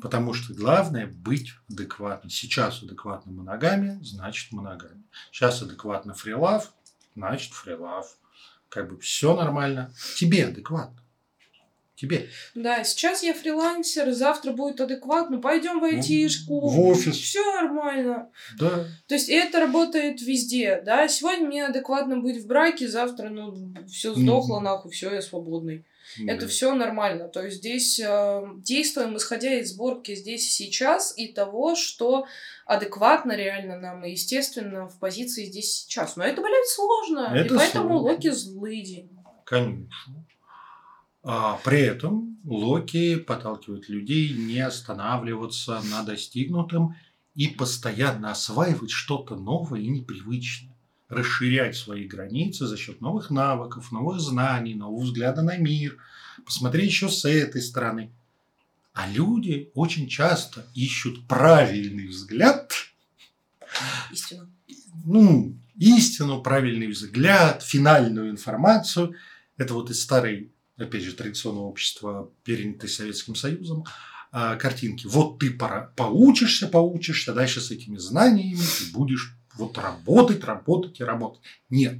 потому 0.00 0.32
что 0.34 0.54
главное 0.54 1.06
быть 1.06 1.52
адекватным. 1.70 2.30
Сейчас 2.30 2.82
адекватно 2.82 3.32
моногамия, 3.32 3.98
значит 4.02 4.52
моногамия. 4.52 5.02
Сейчас 5.32 5.62
адекватно 5.62 6.14
фрилав, 6.14 6.72
значит 7.16 7.52
фрилав. 7.52 8.16
Как 8.68 8.88
бы 8.88 8.98
все 9.00 9.34
нормально. 9.34 9.92
Тебе 10.16 10.46
адекватно. 10.46 10.96
Тебе. 11.96 12.30
Да, 12.54 12.82
сейчас 12.82 13.22
я 13.22 13.34
фрилансер, 13.34 14.10
завтра 14.12 14.52
будет 14.52 14.80
адекватно, 14.80 15.38
пойдем 15.38 15.80
в 15.80 15.84
айтишку. 15.84 16.66
в 16.66 16.80
офис. 16.80 17.14
Все 17.14 17.44
нормально. 17.60 18.30
Да. 18.58 18.86
То 19.06 19.14
есть 19.14 19.28
это 19.28 19.60
работает 19.60 20.22
везде, 20.22 20.80
да. 20.82 21.08
Сегодня 21.08 21.46
мне 21.46 21.66
адекватно 21.66 22.16
быть 22.16 22.42
в 22.42 22.46
браке, 22.46 22.88
завтра, 22.88 23.28
ну, 23.28 23.74
все 23.86 24.14
сдохло, 24.14 24.56
Мгм. 24.56 24.64
нахуй, 24.64 24.90
все, 24.92 25.12
я 25.12 25.20
свободный. 25.20 25.84
Это 26.26 26.42
Да. 26.42 26.48
все 26.48 26.74
нормально. 26.74 27.28
То 27.28 27.42
есть 27.44 27.58
здесь 27.58 28.00
э, 28.00 28.42
действуем, 28.58 29.16
исходя 29.16 29.54
из 29.54 29.72
сборки 29.72 30.14
здесь 30.14 30.46
и 30.46 30.50
сейчас 30.50 31.16
и 31.16 31.28
того, 31.32 31.74
что 31.76 32.26
адекватно 32.66 33.32
реально 33.36 33.78
нам 33.78 34.04
и 34.04 34.12
естественно 34.12 34.88
в 34.88 34.98
позиции 34.98 35.44
здесь 35.44 35.66
и 35.66 35.78
сейчас. 35.84 36.16
Но 36.16 36.24
это, 36.24 36.40
блядь, 36.42 36.68
сложно. 36.68 37.30
Это 37.34 37.54
и 37.54 37.56
поэтому 37.58 37.98
сложно. 37.98 38.12
Локи 38.12 38.30
злый 38.30 38.82
день. 38.82 39.10
Конечно. 39.44 40.24
А 41.22 41.60
при 41.64 41.80
этом 41.80 42.38
Локи 42.44 43.16
подталкивает 43.16 43.88
людей 43.88 44.32
не 44.32 44.60
останавливаться 44.60 45.80
на 45.90 46.02
достигнутом 46.02 46.96
и 47.34 47.48
постоянно 47.48 48.30
осваивать 48.30 48.90
что-то 48.90 49.36
новое 49.36 49.80
и 49.80 49.88
непривычное. 49.88 50.69
Расширять 51.10 51.76
свои 51.76 52.06
границы 52.06 52.66
за 52.66 52.76
счет 52.76 53.00
новых 53.00 53.30
навыков, 53.30 53.92
новых 53.92 54.20
знаний, 54.20 54.74
нового 54.74 55.02
взгляда 55.02 55.42
на 55.42 55.56
мир. 55.56 55.98
Посмотреть 56.44 56.90
еще 56.90 57.08
с 57.08 57.28
этой 57.28 57.60
стороны. 57.60 58.10
А 58.94 59.08
люди 59.08 59.70
очень 59.74 60.08
часто 60.08 60.66
ищут 60.74 61.26
правильный 61.26 62.06
взгляд 62.06 62.72
Истина. 64.10 64.50
ну, 65.04 65.56
истину, 65.76 66.42
правильный 66.42 66.88
взгляд, 66.88 67.62
финальную 67.62 68.30
информацию. 68.30 69.14
Это 69.56 69.74
вот 69.74 69.90
из 69.90 70.02
старой, 70.02 70.52
опять 70.76 71.02
же, 71.02 71.12
традиционного 71.12 71.64
общества, 71.64 72.30
перенятой 72.44 72.88
Советским 72.88 73.34
Союзом, 73.34 73.84
а, 74.32 74.56
картинки. 74.56 75.06
Вот 75.06 75.38
ты 75.38 75.50
пора, 75.50 75.92
поучишься, 75.96 76.68
поучишься, 76.68 77.32
дальше 77.32 77.60
с 77.60 77.70
этими 77.70 77.96
знаниями 77.96 78.60
ты 78.60 78.92
будешь 78.92 79.36
вот 79.60 79.78
работать, 79.78 80.44
работать 80.44 81.00
и 81.00 81.04
работать. 81.04 81.40
Нет, 81.68 81.98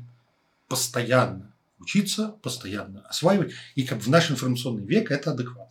постоянно 0.69 1.55
учиться, 1.79 2.35
постоянно 2.43 3.01
осваивать. 3.09 3.53
И 3.75 3.85
как 3.85 4.01
в 4.01 4.09
наш 4.09 4.31
информационный 4.31 4.85
век 4.85 5.11
это 5.11 5.33
адекватно. 5.33 5.71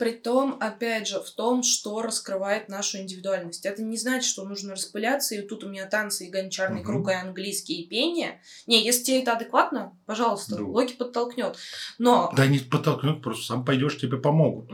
Притом, 0.00 0.56
опять 0.60 1.06
же, 1.06 1.20
в 1.20 1.30
том, 1.30 1.62
что 1.62 2.00
раскрывает 2.00 2.70
нашу 2.70 2.96
индивидуальность. 3.00 3.66
Это 3.66 3.82
не 3.82 3.98
значит, 3.98 4.24
что 4.24 4.44
нужно 4.46 4.72
распыляться, 4.72 5.34
и 5.34 5.42
тут 5.42 5.62
у 5.62 5.68
меня 5.68 5.84
танцы, 5.84 6.26
и 6.26 6.30
гончарный 6.30 6.80
Мгм. 6.80 6.86
круг, 6.86 7.10
и 7.10 7.12
английский, 7.12 7.82
и 7.82 7.86
пение. 7.86 8.40
Не, 8.66 8.82
если 8.82 9.02
тебе 9.04 9.20
это 9.20 9.34
адекватно, 9.34 9.92
пожалуйста, 10.06 10.56
Да. 10.56 10.62
Локи 10.64 10.94
подтолкнет. 10.94 11.56
Но... 11.98 12.32
Да 12.34 12.46
не 12.46 12.60
подтолкнут, 12.60 13.20
просто 13.20 13.44
сам 13.44 13.62
пойдешь, 13.62 13.98
тебе 13.98 14.16
помогут. 14.16 14.70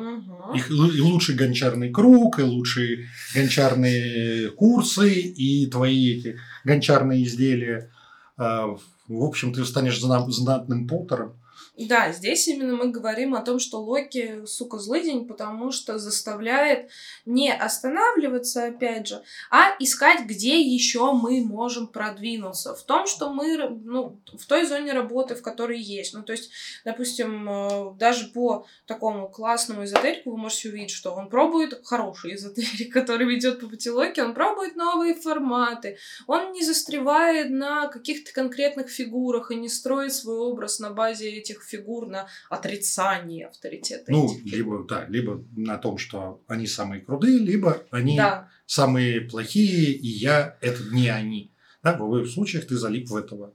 Их 0.55 0.71
лу- 0.71 0.95
и 0.95 1.01
лучший 1.01 1.35
гончарный 1.35 1.91
круг, 1.91 2.39
и 2.39 2.43
лучшие 2.43 3.09
гончарные 3.35 4.51
курсы, 4.51 5.13
и 5.13 5.67
твои 5.67 6.19
эти 6.21 6.39
гончарные 6.65 7.25
изделия. 7.25 7.91
А, 8.37 8.77
В 9.09 9.23
общем, 9.25 9.53
ты 9.53 9.65
станешь 9.65 10.01
зна- 10.01 10.31
знатным 10.31 10.87
поттером. 10.87 11.35
Да, 11.79 12.13
здесь 12.13 12.49
именно 12.49 12.75
мы 12.75 12.91
говорим 12.91 13.35
о 13.35 13.43
том, 13.43 13.59
что 13.59 13.81
Локи, 13.81 14.45
сука, 14.47 14.79
злый 14.79 15.03
день, 15.03 15.27
потому 15.27 15.71
что 15.71 15.99
заставляет 15.99 16.91
не 17.27 17.53
останавливаться, 17.53 18.67
опять 18.67 19.09
же, 19.09 19.23
а 19.51 19.77
искать, 19.79 20.25
где 20.25 20.61
еще 20.61 21.13
мы 21.13 21.43
можем 21.43 21.87
продвинуться. 21.87 22.75
В 22.75 22.83
том, 22.83 23.07
что 23.07 23.31
мы, 23.31 23.57
ну, 23.69 24.21
в 24.39 24.47
той 24.47 24.67
зоне 24.67 24.93
работы, 24.93 25.35
в 25.35 25.43
которой 25.43 25.81
есть. 25.81 26.15
Ну, 26.15 26.23
то 26.23 26.33
есть, 26.33 26.51
допустим, 26.85 27.49
э, 27.49 27.95
даже 27.99 28.29
по 28.29 28.67
такому 28.87 29.29
классному 29.29 29.85
эзотерику 29.85 30.31
вы 30.31 30.39
можете 30.39 30.71
увидеть, 30.71 30.91
что 30.91 31.15
он 31.15 31.29
пробует 31.29 31.81
хороший 31.85 32.35
эзотерик, 32.35 32.93
который 32.93 33.27
ведет 33.27 33.61
по 33.61 33.69
пути 33.69 33.91
Локи, 33.91 34.21
он 34.21 34.35
пробует 34.35 34.77
новые 34.77 35.15
форматы, 35.15 35.99
он 36.27 36.53
не 36.53 36.65
застревает 36.65 37.51
на 37.51 37.89
каких-то 37.89 38.33
конкретных 38.33 38.89
фигурах 38.89 39.51
и 39.51 39.57
не 39.57 39.69
строит 39.69 40.15
свой 40.15 40.39
образ 40.39 40.79
на 40.79 40.91
базе 40.91 41.31
этих 41.51 41.63
фигур 41.63 42.07
на 42.09 42.27
отрицании 42.51 43.43
авторитета. 43.45 44.11
Ну, 44.13 44.39
либо, 44.45 44.85
да, 44.85 45.07
либо 45.07 45.45
на 45.57 45.79
том, 45.79 45.99
что 45.99 46.43
они 46.49 46.67
самые 46.67 47.01
крутые, 47.01 47.39
либо 47.39 47.85
они 47.91 48.17
Да, 48.17 48.49
самые 48.67 49.21
плохие, 49.23 49.93
и 49.93 50.07
я 50.09 50.57
это 50.61 50.83
не 50.93 51.09
они. 51.09 51.51
Да, 51.83 51.97
в 51.97 52.03
обоих 52.03 52.29
случаях 52.29 52.67
ты 52.67 52.77
залип 52.77 53.09
в 53.09 53.17
этого 53.17 53.53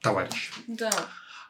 товарища. 0.00 0.52
да. 0.66 0.90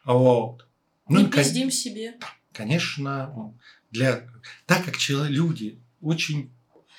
Вот. 0.05 0.67
Ну, 1.09 1.19
не 1.21 1.25
и, 1.27 1.31
кон- 1.31 1.43
пиздим 1.43 1.71
себе. 1.71 2.19
конечно, 2.53 3.55
для... 3.91 4.27
так 4.67 4.85
как 4.85 4.97
люди 5.09 5.79
очень 6.01 6.51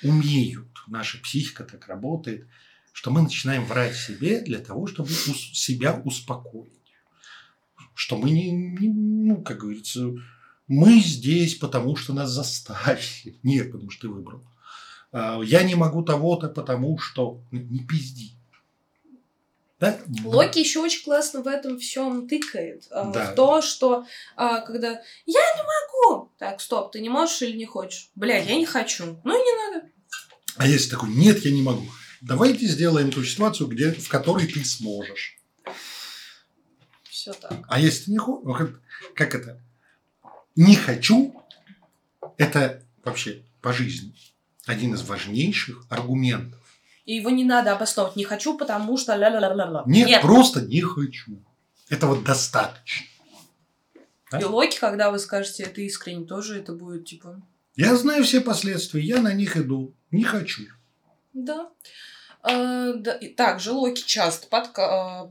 умеют, 0.02 0.68
наша 0.88 1.18
психика 1.18 1.64
так 1.64 1.86
работает, 1.88 2.46
что 2.92 3.10
мы 3.10 3.22
начинаем 3.22 3.64
врать 3.64 3.94
себе 3.96 4.40
для 4.40 4.58
того, 4.58 4.86
чтобы 4.86 5.10
себя 5.10 6.00
успокоить. 6.04 6.79
Что 7.94 8.16
мы 8.16 8.30
не, 8.30 8.50
не 8.50 8.88
ну, 8.88 9.42
как 9.42 9.58
говорится, 9.58 10.10
мы 10.66 11.00
здесь, 11.00 11.56
потому 11.56 11.96
что 11.96 12.12
нас 12.12 12.30
заставили. 12.30 13.38
Нет, 13.42 13.72
потому 13.72 13.90
что 13.90 14.02
ты 14.02 14.08
выбрал. 14.08 14.44
А, 15.12 15.40
я 15.42 15.62
не 15.62 15.74
могу 15.74 16.02
того-то, 16.02 16.48
потому 16.48 16.98
что... 16.98 17.42
Не 17.50 17.80
пизди. 17.80 18.34
Да? 19.80 19.98
Локи 20.24 20.58
еще 20.58 20.80
очень 20.80 21.02
классно 21.04 21.42
в 21.42 21.46
этом 21.46 21.78
всем 21.78 22.28
тыкает. 22.28 22.86
А, 22.90 23.10
да. 23.10 23.32
В 23.32 23.34
то, 23.34 23.62
что 23.62 24.04
а, 24.36 24.60
когда 24.60 24.90
я 25.26 25.40
не 25.56 25.62
могу. 25.62 26.30
Так, 26.38 26.60
стоп, 26.60 26.92
ты 26.92 27.00
не 27.00 27.08
можешь 27.08 27.40
или 27.42 27.56
не 27.56 27.64
хочешь? 27.64 28.10
Бля, 28.14 28.38
я 28.38 28.56
не 28.56 28.66
хочу. 28.66 29.18
Ну 29.24 29.34
и 29.34 29.42
не 29.42 29.74
надо. 29.74 29.90
А 30.56 30.66
если 30.66 30.90
такой, 30.90 31.08
нет, 31.10 31.44
я 31.44 31.50
не 31.50 31.62
могу. 31.62 31.86
Давайте 32.20 32.66
сделаем 32.66 33.10
ту 33.10 33.24
ситуацию, 33.24 33.68
где, 33.68 33.92
в 33.92 34.08
которой 34.08 34.46
ты 34.46 34.62
сможешь. 34.64 35.39
Все 37.20 37.34
так. 37.34 37.52
А 37.68 37.78
если 37.78 38.06
ты 38.06 38.12
не 38.12 38.18
хочешь, 38.18 38.80
как, 39.14 39.34
это? 39.34 39.60
Не 40.56 40.74
хочу, 40.74 41.44
это 42.38 42.82
вообще 43.04 43.44
по 43.60 43.74
жизни 43.74 44.14
один 44.64 44.94
из 44.94 45.02
важнейших 45.02 45.84
аргументов. 45.90 46.58
И 47.04 47.16
его 47.16 47.28
не 47.28 47.44
надо 47.44 47.72
обосновывать. 47.72 48.16
Не 48.16 48.24
хочу, 48.24 48.56
потому 48.56 48.96
что 48.96 49.14
ля-ля-ля-ля. 49.16 49.82
Нет, 49.84 50.08
Нет, 50.08 50.22
просто 50.22 50.62
не 50.62 50.80
хочу. 50.80 51.44
Этого 51.90 52.16
достаточно. 52.22 53.06
Да? 54.30 54.38
И 54.38 54.44
локи, 54.44 54.78
когда 54.78 55.10
вы 55.10 55.18
скажете 55.18 55.64
это 55.64 55.82
искренне, 55.82 56.24
тоже 56.24 56.58
это 56.58 56.72
будет 56.72 57.04
типа... 57.04 57.42
Я 57.76 57.96
знаю 57.96 58.24
все 58.24 58.40
последствия, 58.40 59.02
я 59.02 59.20
на 59.20 59.34
них 59.34 59.58
иду. 59.58 59.94
Не 60.10 60.24
хочу. 60.24 60.62
Да. 61.34 61.68
А, 62.42 62.94
да. 62.94 63.18
Также 63.36 63.72
Локи 63.72 64.02
часто 64.06 64.46
подка... 64.46 65.30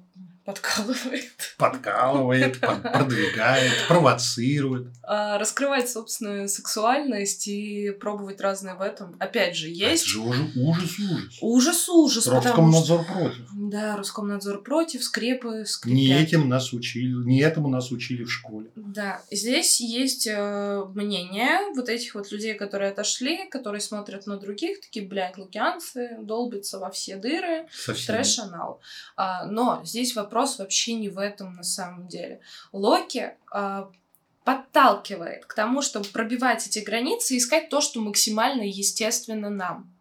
Подкалывает. 0.50 1.30
Подкалывает, 1.60 2.60
продвигает, 2.60 3.72
провоцирует. 3.88 4.88
А, 5.04 5.38
раскрывать 5.38 5.88
собственную 5.88 6.50
сексуальность 6.50 7.47
и 7.47 7.91
пробовать 7.91 8.41
разное 8.41 8.74
в 8.74 8.82
этом. 8.82 9.16
Опять 9.20 9.56
же, 9.56 9.68
есть... 9.70 10.08
Это 10.08 10.12
же 10.12 10.20
ужас, 10.22 10.50
ужас, 10.56 11.00
ужас. 11.00 11.39
Ужас, 11.41 11.89
ужас. 11.89 12.28
Роскомнадзор 12.28 13.04
что... 13.04 13.14
против. 13.14 13.47
Да, 13.54 13.95
Роскомнадзор 13.95 14.64
против, 14.64 15.04
скрепы, 15.04 15.66
скрипят. 15.68 15.95
Не 15.95 16.20
этим 16.20 16.50
нас 16.50 16.74
учили, 16.74 17.14
не 17.26 17.41
этому 17.41 17.70
нас 17.70 17.91
учили 17.91 18.24
в 18.24 18.32
школе. 18.32 18.72
Да, 18.76 19.22
здесь 19.30 19.80
есть 19.80 20.26
э, 20.26 20.84
мнение 20.95 21.60
вот 21.76 21.89
этих 21.89 22.16
вот 22.16 22.32
людей, 22.32 22.56
которые 22.56 22.89
отошли, 22.89 23.47
которые 23.50 23.82
смотрят 23.82 24.26
на 24.26 24.38
других, 24.38 24.82
такие, 24.82 25.08
блядь, 25.08 25.38
лукианцы, 25.38 26.18
долбятся 26.24 26.80
во 26.80 26.89
все 26.89 27.18
дыры, 27.18 27.68
трэш-анал. 27.86 28.82
А, 29.16 29.45
но 29.45 29.82
здесь 29.84 30.16
вопрос 30.16 30.39
вопрос 30.40 30.60
вообще 30.60 30.94
не 30.94 31.10
в 31.10 31.18
этом 31.18 31.56
на 31.56 31.64
самом 31.64 32.08
деле. 32.08 32.40
Локи 32.72 33.32
а, 33.52 33.92
подталкивает 34.44 35.46
к 35.46 35.54
тому, 35.54 35.82
чтобы 35.82 36.06
пробивать 36.08 36.66
эти 36.66 36.80
границы 36.80 37.36
и 37.36 37.38
искать 37.38 37.70
то, 37.70 37.82
что 37.82 38.00
максимально 38.00 38.64
естественно 38.64 39.50
нам. 39.50 39.92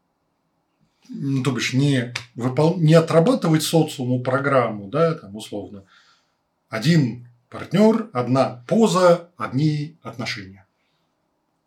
Ну, 1.08 1.42
то 1.42 1.50
бишь, 1.50 1.72
не, 1.72 2.14
выпол... 2.34 2.78
не 2.78 2.94
отрабатывать 2.94 3.62
социуму 3.62 4.20
программу, 4.20 4.88
да, 4.88 5.14
там, 5.14 5.34
условно. 5.34 5.84
Один 6.68 7.26
партнер, 7.48 8.10
одна 8.12 8.62
поза, 8.68 9.30
одни 9.36 9.96
отношения. 10.02 10.66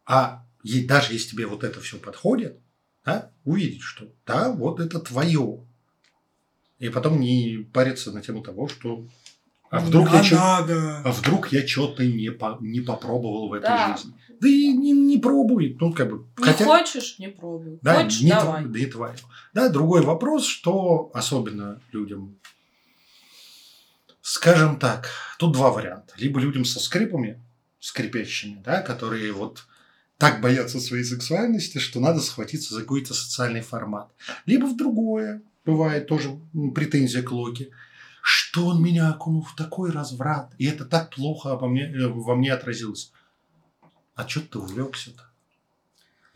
А 0.06 0.46
даже 0.64 1.14
если 1.14 1.32
тебе 1.32 1.48
вот 1.48 1.64
это 1.64 1.82
все 1.82 1.98
подходит, 1.98 2.58
да, 3.04 3.32
увидеть, 3.44 3.82
что 3.82 4.06
да, 4.26 4.52
вот 4.52 4.80
это 4.80 5.00
твое, 5.00 5.66
и 6.82 6.90
потом 6.90 7.20
не 7.20 7.68
париться 7.72 8.12
на 8.12 8.22
тему 8.22 8.42
того, 8.42 8.68
что 8.68 9.06
а 9.70 9.80
вдруг, 9.80 10.10
а 10.12 10.22
я, 10.22 10.36
надо. 10.36 11.02
а 11.06 11.12
вдруг 11.12 11.54
я 11.54 11.66
что-то 11.66 12.06
не, 12.06 12.32
по, 12.32 12.58
не 12.60 12.82
попробовал 12.82 13.50
в 13.50 13.54
этой 13.54 13.68
да. 13.68 13.96
жизни. 13.96 14.14
Да 14.42 14.48
и 14.50 14.74
не, 14.74 14.92
не 14.92 15.18
пробуй. 15.20 15.78
Ну, 15.80 15.94
как 15.94 16.10
бы, 16.10 16.26
не 16.40 16.44
хотя... 16.44 16.66
хочешь, 16.66 17.20
не 17.20 17.30
пробуй. 17.30 17.78
Да, 17.84 18.04
хочешь, 18.04 18.22
не 18.22 18.32
давай. 18.32 18.66
Да, 18.66 18.80
и 18.80 18.86
твое. 18.88 19.16
Да, 19.54 19.70
другой 19.70 20.02
вопрос, 20.02 20.46
что 20.46 21.12
особенно 21.14 21.80
людям, 21.92 22.36
скажем 24.22 24.80
так, 24.80 25.08
тут 25.38 25.54
два 25.54 25.70
варианта. 25.70 26.16
Либо 26.18 26.40
людям 26.40 26.66
со 26.66 26.80
скрипами, 26.80 27.40
скрипящими, 27.80 28.60
да, 28.66 28.82
которые 28.82 29.32
вот 29.32 29.68
так 30.18 30.42
боятся 30.42 30.80
своей 30.80 31.04
сексуальности, 31.04 31.78
что 31.78 32.00
надо 32.00 32.20
схватиться 32.22 32.74
за 32.74 32.82
какой-то 32.82 33.14
социальный 33.14 33.62
формат. 33.62 34.12
Либо 34.46 34.66
в 34.66 34.76
другое, 34.76 35.44
бывает 35.66 36.08
тоже 36.08 36.40
претензия 36.74 37.24
к 37.24 37.32
Локи, 37.32 37.72
что 38.22 38.68
он 38.68 38.84
меня 38.84 39.10
окунул 39.10 39.44
в 39.44 39.56
такой 39.56 39.92
разврат, 39.92 40.54
и 40.58 40.66
это 40.66 40.86
так 40.86 41.10
плохо 41.10 41.52
обо 41.52 41.68
мне, 41.68 41.84
э, 41.84 42.08
во 42.08 42.36
мне 42.36 42.54
отразилось. 42.54 43.12
А 44.16 44.28
что 44.28 44.42
ты 44.42 44.60
увлекся-то? 44.60 45.24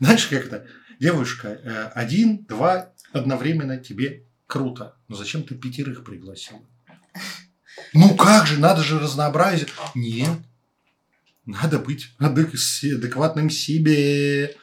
Знаешь, 0.00 0.26
как 0.26 0.46
это? 0.46 0.66
Девушка, 0.98 1.48
э, 1.48 1.90
один, 1.94 2.44
два, 2.44 2.92
одновременно 3.12 3.78
тебе 3.78 4.24
круто. 4.46 4.96
Но 5.08 5.16
зачем 5.16 5.42
ты 5.42 5.54
пятерых 5.54 6.04
пригласил? 6.04 6.64
Ну 7.92 8.16
как 8.16 8.46
же, 8.46 8.58
надо 8.58 8.82
же 8.82 8.98
разнообразие. 8.98 9.68
Нет, 9.94 10.38
надо 11.44 11.78
быть 11.78 12.14
адекватным 12.18 13.50
себе. 13.50 14.56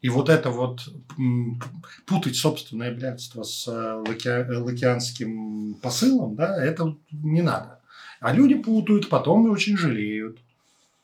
И 0.00 0.08
вот 0.10 0.28
это 0.28 0.50
вот 0.50 0.80
путать 2.06 2.36
собственное 2.36 2.94
блядство 2.94 3.42
с 3.42 3.66
э, 3.66 3.94
лаки, 4.06 4.28
лакианским 4.28 5.74
посылом, 5.82 6.36
да, 6.36 6.64
это 6.64 6.96
не 7.10 7.42
надо. 7.42 7.80
А 8.20 8.32
люди 8.32 8.54
путают, 8.54 9.08
потом 9.08 9.46
и 9.46 9.50
очень 9.50 9.76
жалеют. 9.76 10.38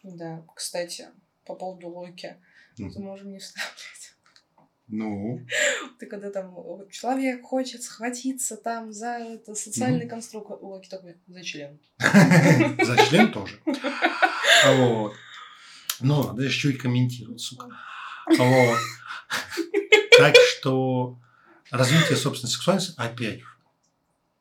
Да, 0.04 0.42
кстати, 0.54 1.06
по 1.44 1.54
поводу 1.54 1.88
Локи, 1.88 2.36
mm. 2.78 2.92
мы 2.94 3.00
можем 3.00 3.32
не 3.32 3.38
вставлять. 3.38 3.72
Ну? 4.86 5.40
Ты 5.98 6.06
когда 6.06 6.30
там 6.30 6.54
человек 6.90 7.42
хочет 7.42 7.82
схватиться 7.82 8.56
там 8.56 8.92
за 8.92 9.18
это, 9.18 9.54
социальный 9.54 10.04
mm. 10.04 10.08
конструкт, 10.08 10.50
Локи 10.62 10.88
такой, 10.88 11.16
за 11.26 11.42
член. 11.42 11.78
За 11.98 12.96
член 13.08 13.32
тоже. 13.32 13.60
Вот. 14.66 15.14
Но 16.00 16.28
надо 16.28 16.42
еще 16.42 16.70
и 16.70 16.76
комментировать, 16.76 17.40
сука. 17.40 17.68
Вот. 18.26 18.78
Так 20.18 20.34
что 20.36 21.18
развитие 21.70 22.16
собственной 22.16 22.50
сексуальности, 22.50 22.94
опять 22.96 23.40
же, 23.40 23.46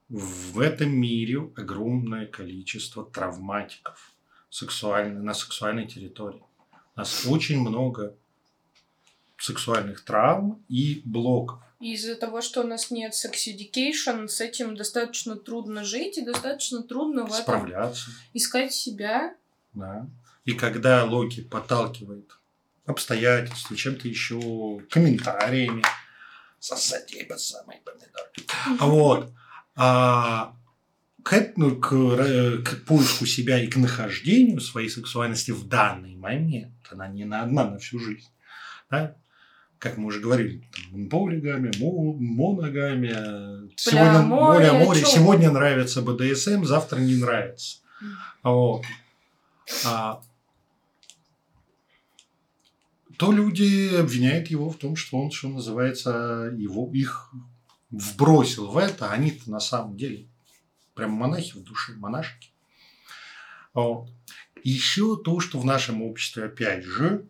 в 0.10 0.60
этом 0.60 0.92
мире 0.92 1.52
огромное 1.56 2.28
количество 2.28 3.04
травматиков 3.04 4.12
сексуальной, 4.50 5.22
на 5.22 5.34
сексуальной 5.34 5.88
территории. 5.88 6.44
У 6.96 7.00
нас 7.00 7.26
очень 7.26 7.60
много 7.60 8.16
сексуальных 9.40 10.06
травм 10.06 10.64
и 10.70 11.02
блоков. 11.06 11.60
Из-за 11.80 12.16
того, 12.16 12.42
что 12.42 12.62
у 12.62 12.68
нас 12.68 12.92
нет 12.92 13.14
секс-education, 13.14 14.28
с 14.28 14.40
этим 14.40 14.78
достаточно 14.78 15.36
трудно 15.36 15.84
жить 15.84 16.18
и 16.18 16.22
достаточно 16.22 16.84
трудно 16.84 17.26
в 17.26 17.34
Справляться. 17.34 18.12
этом 18.12 18.30
искать 18.34 18.74
себя. 18.74 19.36
Да. 19.74 20.08
И 20.46 20.54
когда 20.54 21.04
Локи 21.04 21.42
подталкивает 21.42 22.38
обстоятельствами, 22.86 23.78
чем-то 23.78 24.08
еще, 24.08 24.80
комментариями. 24.90 25.84
Сосать 26.60 27.14
по 27.28 27.38
самой 27.38 27.78
помидорки. 27.84 28.44
Вот. 28.80 29.34
А, 29.76 30.56
к, 31.24 31.54
ну, 31.56 31.76
к, 31.76 31.90
к 32.64 32.86
поиску 32.86 33.26
себя 33.26 33.62
и 33.62 33.68
к 33.68 33.76
нахождению 33.76 34.62
своей 34.62 34.90
сексуальности 34.90 35.52
в 35.52 35.68
данный 35.68 36.16
момент. 36.16 36.74
Она 36.90 37.08
не 37.08 37.26
на 37.26 37.44
одна 37.44 37.70
на 37.70 37.80
всю 37.80 38.00
жизнь. 38.00 38.30
Да? 38.90 39.16
Как 39.80 39.98
мы 39.98 40.06
уже 40.08 40.22
говорили, 40.22 40.64
там, 40.72 41.10
полигами, 41.10 41.72
моногами. 41.80 43.76
Сегодня 43.76 44.20
море, 44.20 44.72
море. 44.72 45.04
Сегодня 45.04 45.52
нравится 45.52 46.02
БДСМ, 46.02 46.64
завтра 46.64 47.00
не 47.00 47.16
нравится. 47.16 47.80
Вот. 48.44 48.84
А, 49.86 50.22
то 53.18 53.32
люди 53.32 53.96
обвиняют 53.96 54.48
его 54.48 54.70
в 54.70 54.78
том, 54.78 54.96
что 54.96 55.18
он, 55.18 55.32
что 55.32 55.50
называется, 55.50 56.54
его, 56.58 56.90
их 56.94 57.32
вбросил 57.90 58.68
в 58.68 58.78
это, 58.78 59.10
а 59.10 59.14
они-то 59.14 59.52
на 59.52 59.60
самом 59.60 59.98
деле 59.98 60.28
прям 60.96 61.12
монахи 61.12 61.54
в 61.54 61.64
душе, 61.64 61.94
монашки. 61.94 62.52
Вот. 63.74 64.10
Еще 64.64 65.18
то, 65.18 65.40
что 65.40 65.60
в 65.60 65.66
нашем 65.66 66.02
обществе, 66.02 66.46
опять 66.46 66.84
же, 66.84 67.28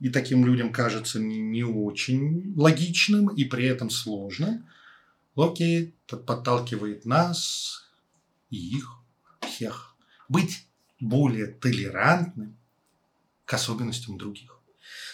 и 0.00 0.08
таким 0.08 0.44
людям 0.44 0.72
кажется 0.72 1.20
не, 1.20 1.38
не 1.38 1.64
очень 1.64 2.54
логичным 2.56 3.28
и 3.28 3.44
при 3.44 3.66
этом 3.66 3.90
сложным, 3.90 4.66
Локи 5.34 5.94
подталкивает 6.06 7.06
нас 7.06 7.90
и 8.50 8.76
их 8.76 8.98
всех 9.40 9.96
быть 10.28 10.66
более 11.00 11.46
толерантным 11.46 12.56
к 13.44 13.54
особенностям 13.54 14.18
других. 14.18 14.61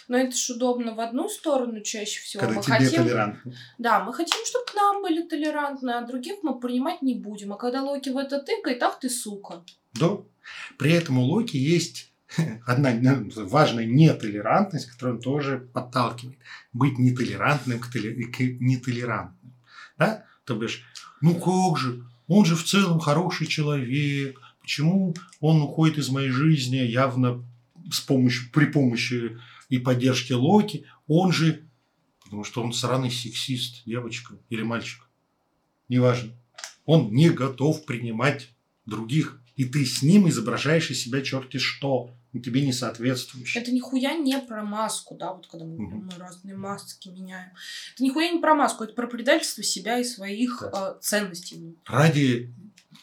Но 0.09 0.17
это 0.17 0.37
ж 0.37 0.51
удобно 0.51 0.95
в 0.95 1.01
одну 1.01 1.29
сторону 1.29 1.81
чаще 1.83 2.21
всего. 2.21 2.41
Когда 2.41 2.57
мы 2.57 2.63
тебе 2.63 2.75
хотим... 2.75 3.03
толерантны. 3.05 3.55
Да, 3.79 4.05
мы 4.05 4.13
хотим, 4.15 4.45
чтобы 4.45 4.65
к 4.67 4.75
нам 4.75 5.03
были 5.03 5.27
толерантны, 5.27 5.91
а 5.91 6.07
других 6.07 6.37
мы 6.43 6.59
принимать 6.59 7.03
не 7.03 7.15
будем. 7.15 7.53
А 7.53 7.57
когда 7.57 7.83
Локи 7.83 8.11
в 8.11 8.17
это 8.17 8.41
тыкает, 8.41 8.83
ах 8.83 8.99
ты 9.01 9.11
сука. 9.11 9.65
Да. 9.95 10.19
При 10.79 10.93
этом 10.93 11.19
у 11.19 11.25
Локи 11.25 11.57
есть 11.57 12.13
одна 12.67 12.93
важная 13.37 13.87
нетолерантность, 13.87 14.91
которую 14.91 15.17
он 15.17 15.23
тоже 15.23 15.69
подталкивает. 15.73 16.39
Быть 16.73 16.99
нетолерантным 16.99 17.81
к, 17.81 17.95
толе- 17.95 18.25
к 18.25 18.41
нетолерантным. 18.41 19.55
Да? 19.99 20.25
То 20.45 20.55
бишь, 20.55 20.85
ну 21.21 21.35
как 21.35 21.79
же, 21.79 22.05
он 22.27 22.45
же 22.45 22.57
в 22.57 22.65
целом 22.65 23.01
хороший 23.01 23.47
человек. 23.47 24.41
Почему 24.61 25.15
он 25.41 25.63
уходит 25.63 25.99
из 25.99 26.11
моей 26.11 26.31
жизни 26.31 26.77
явно 26.77 27.43
с 27.91 28.01
помощью, 28.01 28.51
при 28.53 28.67
помощи 28.67 29.39
и 29.69 29.79
поддержки 29.79 30.33
Локи? 30.33 30.87
Он 31.07 31.33
же, 31.33 31.69
потому 32.25 32.45
что 32.45 32.63
он 32.63 32.73
сраный 32.73 33.11
сексист, 33.11 33.83
девочка 33.87 34.35
или 34.49 34.63
мальчик. 34.63 35.09
Неважно. 35.89 36.33
Он 36.85 37.13
не 37.13 37.31
готов 37.31 37.85
принимать 37.85 38.51
других. 38.87 39.41
И 39.57 39.65
ты 39.65 39.85
с 39.85 40.03
ним 40.03 40.29
изображаешь 40.29 40.91
из 40.91 41.03
себя 41.03 41.21
черти 41.21 41.59
что, 41.59 42.15
тебе 42.45 42.65
не 42.65 42.73
соответствующее. 42.73 43.61
Это 43.61 43.73
нихуя 43.73 44.15
не 44.17 44.39
про 44.39 44.63
маску, 44.65 45.17
да, 45.17 45.33
вот 45.33 45.49
когда 45.49 45.67
мы, 45.67 45.77
Мгм. 45.77 46.07
мы 46.07 46.13
разные 46.19 46.55
маски 46.57 47.09
меняем. 47.09 47.51
Это 47.95 48.05
нихуя 48.05 48.31
не 48.31 48.39
про 48.39 48.55
маску, 48.55 48.85
это 48.85 48.93
про 48.93 49.09
предательство 49.09 49.65
себя 49.65 49.99
и 49.99 50.05
своих 50.05 50.61
Да. 50.73 50.97
э, 50.97 51.03
ценностей. 51.03 51.77
Ради 51.87 52.55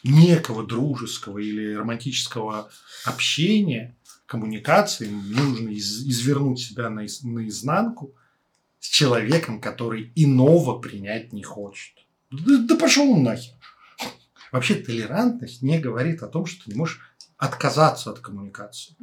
некого 0.02 0.64
дружеского 0.66 1.38
или 1.38 1.74
романтического 1.74 2.70
общения, 3.04 3.94
коммуникации, 4.26 5.08
нужно 5.08 5.70
из- 5.70 6.06
извернуть 6.06 6.58
себя 6.60 6.88
наиз- 6.88 7.24
наизнанку 7.24 8.14
с 8.80 8.88
человеком, 8.88 9.60
который 9.60 10.12
иного 10.14 10.78
принять 10.78 11.32
не 11.32 11.42
хочет. 11.42 11.94
Да, 12.30 12.58
да 12.58 12.76
пошел 12.76 13.10
он 13.10 13.22
нахер. 13.22 13.54
Вообще 14.52 14.74
толерантность 14.74 15.62
не 15.62 15.78
говорит 15.78 16.22
о 16.22 16.28
том, 16.28 16.46
что 16.46 16.64
ты 16.64 16.70
не 16.72 16.76
можешь 16.76 17.00
отказаться 17.36 18.10
от 18.10 18.20
коммуникации. 18.20 18.96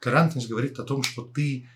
Толерантность 0.00 0.48
говорит 0.48 0.78
о 0.78 0.84
том, 0.84 1.02
что 1.02 1.22
ты 1.22 1.68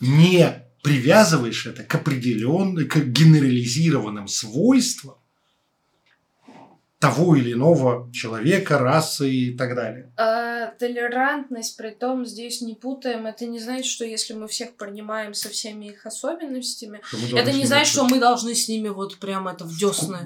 не 0.00 0.64
привязываешь 0.82 1.66
это 1.66 1.82
к 1.82 1.94
определенным, 1.94 2.88
к 2.88 2.96
генерализированным 2.96 4.28
свойствам 4.28 5.16
того 6.98 7.36
или 7.36 7.52
иного 7.52 8.10
человека, 8.12 8.78
расы 8.78 9.30
и 9.30 9.56
так 9.56 9.76
далее. 9.76 10.12
А, 10.16 10.66
толерантность, 10.78 11.76
при 11.76 11.90
том 11.90 12.26
здесь 12.26 12.60
не 12.60 12.74
путаем, 12.74 13.26
это 13.26 13.46
не 13.46 13.60
значит, 13.60 13.86
что 13.86 14.04
если 14.04 14.34
мы 14.34 14.48
всех 14.48 14.74
принимаем 14.74 15.32
со 15.32 15.48
всеми 15.48 15.86
их 15.86 16.06
особенностями, 16.06 17.00
это 17.32 17.52
не 17.52 17.64
значит, 17.66 17.92
что 17.92 18.04
мы 18.04 18.18
должны 18.18 18.54
с 18.54 18.68
ними 18.68 18.88
вот 18.88 19.18
прям 19.18 19.46
это 19.46 19.64
в 19.64 19.78
десны. 19.78 20.18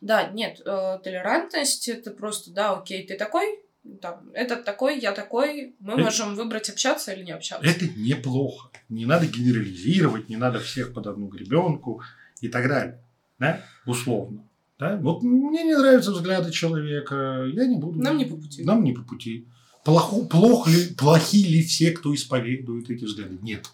Да, 0.00 0.28
нет, 0.28 0.60
э, 0.64 0.98
толерантность 1.02 1.88
это 1.88 2.12
просто, 2.12 2.52
да, 2.52 2.74
окей, 2.74 3.04
ты 3.04 3.16
такой, 3.16 3.58
там, 4.00 4.30
этот 4.32 4.64
такой, 4.64 5.00
я 5.00 5.10
такой, 5.10 5.74
мы 5.80 5.94
Это- 5.94 6.02
можем 6.02 6.36
выбрать 6.36 6.68
общаться 6.70 7.12
или 7.12 7.24
не 7.24 7.32
общаться. 7.32 7.68
Это 7.68 7.88
неплохо. 7.96 8.70
Не 8.88 9.06
надо 9.06 9.26
генерализировать, 9.26 10.28
не 10.28 10.36
надо 10.36 10.60
всех 10.60 10.92
под 10.94 11.08
одну 11.08 11.26
гребенку 11.26 12.00
и 12.40 12.48
так 12.48 12.68
далее. 12.68 13.02
Да? 13.40 13.60
Условно. 13.86 14.47
Да? 14.78 14.96
Вот 14.96 15.22
мне 15.22 15.64
не 15.64 15.76
нравятся 15.76 16.12
взгляды 16.12 16.52
человека, 16.52 17.44
я 17.52 17.66
не 17.66 17.76
буду. 17.76 18.00
Нам 18.00 18.16
не 18.16 18.24
по 18.24 18.36
пути. 18.36 18.62
Нам 18.64 18.84
не 18.84 18.92
по 18.92 19.02
пути. 19.02 19.46
Плохо, 19.84 20.24
плох 20.26 20.68
ли, 20.68 20.94
плохи 20.94 21.36
ли 21.36 21.62
все, 21.62 21.90
кто 21.92 22.14
исповедует 22.14 22.90
эти 22.90 23.04
взгляды? 23.04 23.38
Нет. 23.42 23.70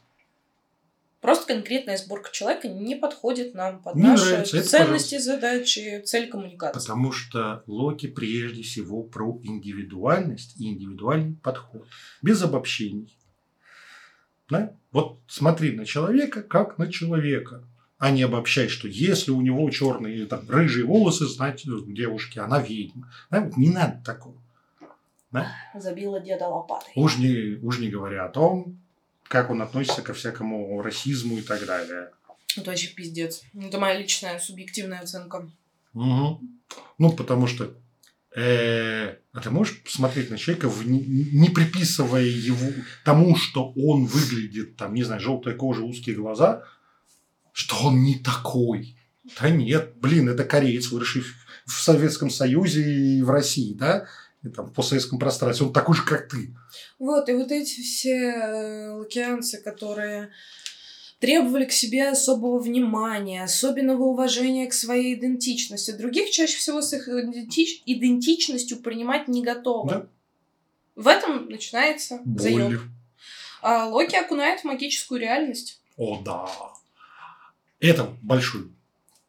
Просто 1.21 1.55
конкретная 1.55 1.97
сборка 1.97 2.31
человека 2.31 2.69
не 2.69 2.97
подходит 2.97 3.55
нам 3.55 3.83
под 3.83 3.95
Не 3.95 4.03
наши 4.03 4.27
нравится, 4.27 4.59
это 4.59 4.69
ценности, 4.69 5.19
задачи, 5.19 6.03
цель 6.05 6.29
коммуникации. 6.29 6.79
Потому 6.79 7.13
что 7.13 7.63
Локи 7.67 8.09
прежде 8.09 8.63
всего 8.63 9.03
про 9.03 9.41
индивидуальность 9.43 10.61
и 10.61 10.69
индивидуальный 10.69 11.37
подход. 11.37 11.87
Без 12.21 12.43
обобщений. 12.43 13.19
Да? 14.51 14.77
Вот 14.93 15.21
смотри 15.27 15.73
на 15.73 15.87
человека, 15.87 16.43
как 16.43 16.77
на 16.77 16.93
человека. 16.93 17.65
А 18.05 18.11
не 18.11 18.21
обобщай, 18.21 18.69
что 18.69 18.87
если 18.87 19.31
у 19.31 19.41
него 19.41 19.71
черные, 19.71 20.27
там, 20.27 20.47
рыжие 20.47 20.85
волосы, 20.85 21.25
значит, 21.27 21.69
у 21.69 21.91
девушки, 21.91 22.39
она 22.39 22.61
ведьма. 22.61 23.11
Да? 23.31 23.41
Вот 23.41 23.57
Не 23.57 23.71
надо 23.71 24.05
такого. 24.05 24.37
Забила 25.75 26.21
деда 26.21 26.49
лопатой. 26.49 26.93
Уж 26.97 27.17
не, 27.17 27.57
уж 27.63 27.79
не 27.79 27.89
говоря 27.89 28.27
о 28.27 28.29
том, 28.29 28.79
как 29.23 29.49
он 29.49 29.63
относится 29.63 30.03
ко 30.03 30.13
всякому 30.13 30.83
расизму 30.83 31.39
и 31.39 31.41
так 31.41 31.65
далее. 31.65 32.11
Это 32.59 32.73
вообще 32.73 32.89
пиздец. 32.89 33.43
Это 33.59 33.81
моя 33.81 33.99
личная 33.99 34.39
субъективная 34.39 34.99
оценка. 35.01 35.49
Мгм. 35.95 36.61
Ну, 36.99 37.11
потому 37.11 37.47
что 37.47 37.73
э, 38.37 39.15
а 39.33 39.41
ты 39.43 39.49
можешь 39.51 39.83
посмотреть 39.83 40.29
на 40.31 40.37
человека, 40.37 40.69
в- 40.69 40.87
не, 40.87 41.01
не 41.01 41.49
приписывая 41.49 42.25
его 42.25 42.71
тому, 43.03 43.35
что 43.35 43.73
он 43.75 44.05
выглядит, 44.05 44.77
там, 44.77 44.93
не 44.93 45.05
знаю, 45.05 45.23
желтая 45.23 45.55
кожа, 45.55 45.83
узкие 45.83 46.17
глаза, 46.17 46.65
что 47.55 47.87
он 47.87 48.03
не 48.03 48.17
такой. 48.17 48.99
Да 49.41 49.49
нет, 49.49 49.95
блин, 49.97 50.29
это 50.29 50.45
кореец, 50.45 50.91
выросший 50.91 51.23
в, 51.65 51.73
Советском 51.73 52.29
Союзе 52.29 52.83
и 52.83 53.23
в 53.23 53.31
России, 53.31 53.73
да, 53.73 54.07
и 54.43 54.49
там, 54.49 54.67
в 54.67 54.73
постсоветском 54.75 55.19
пространстве, 55.19 55.67
он 55.67 55.73
такой 55.73 55.97
же, 55.97 56.05
как 56.05 56.29
ты. 56.29 56.55
Вот, 56.99 57.29
и 57.29 57.33
вот 57.33 57.51
эти 57.51 57.81
все 57.81 58.11
э, 58.11 58.91
лукианцы, 58.91 59.63
которые 59.63 60.31
требовали 61.21 61.65
к 61.65 61.73
себе 61.73 62.09
особого 62.09 62.59
внимания, 62.59 63.43
особенного 63.45 64.03
уважения 64.03 64.67
к 64.67 64.75
своей 64.75 65.15
идентичности. 65.15 65.93
Других 65.93 66.31
чаще 66.31 66.59
всего 66.59 66.83
с 66.83 66.93
их 66.93 67.09
идентич- 67.09 67.83
идентичностью 67.87 68.79
принимать 68.79 69.29
не 69.29 69.43
готовы. 69.43 69.91
Да. 69.91 70.07
В 70.97 71.09
этом 71.09 71.49
начинается 71.49 72.21
заёб. 72.37 72.81
А 73.63 73.87
Локи 73.87 74.17
окунает 74.17 74.61
в 74.61 74.65
магическую 74.65 75.21
реальность. 75.21 75.81
О, 75.97 76.21
да. 76.23 76.74
Это 77.85 78.17
большую 78.23 78.75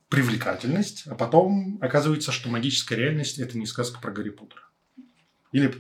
привлекательность, 0.07 1.03
а 1.07 1.15
потом 1.15 1.77
оказывается, 1.81 2.31
что 2.31 2.47
магическая 2.47 2.97
реальность– 2.97 3.37
это 3.39 3.57
не 3.57 3.65
сказка 3.65 3.99
про 3.99 4.13
Гарри 4.13 4.29
Поттера. 4.29 4.61
Или, 5.51 5.73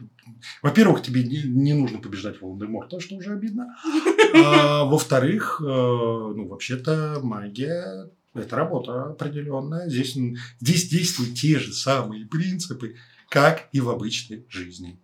во-первых, 0.61 1.01
тебе 1.01 1.23
не, 1.23 1.43
не 1.43 1.73
нужно 1.73 1.99
побеждать 1.99 2.41
Волан-де-Морта, 2.41 2.99
что 2.99 3.15
уже 3.15 3.31
обидно. 3.31 3.77
А, 4.35 4.83
во-вторых, 4.83 5.61
э, 5.61 5.63
ну, 5.63 6.49
вообще-то 6.49 7.21
магия– 7.23 8.09
это 8.33 8.55
работа 8.57 9.03
определенная. 9.03 9.87
Здесь, 9.87 10.17
здесь 10.59 10.89
действуют 10.89 11.35
те 11.35 11.59
же 11.59 11.71
самые 11.71 12.25
принципы, 12.25 12.97
как 13.29 13.69
и 13.71 13.79
в 13.79 13.89
обычной 13.89 14.45
жизни. 14.49 14.99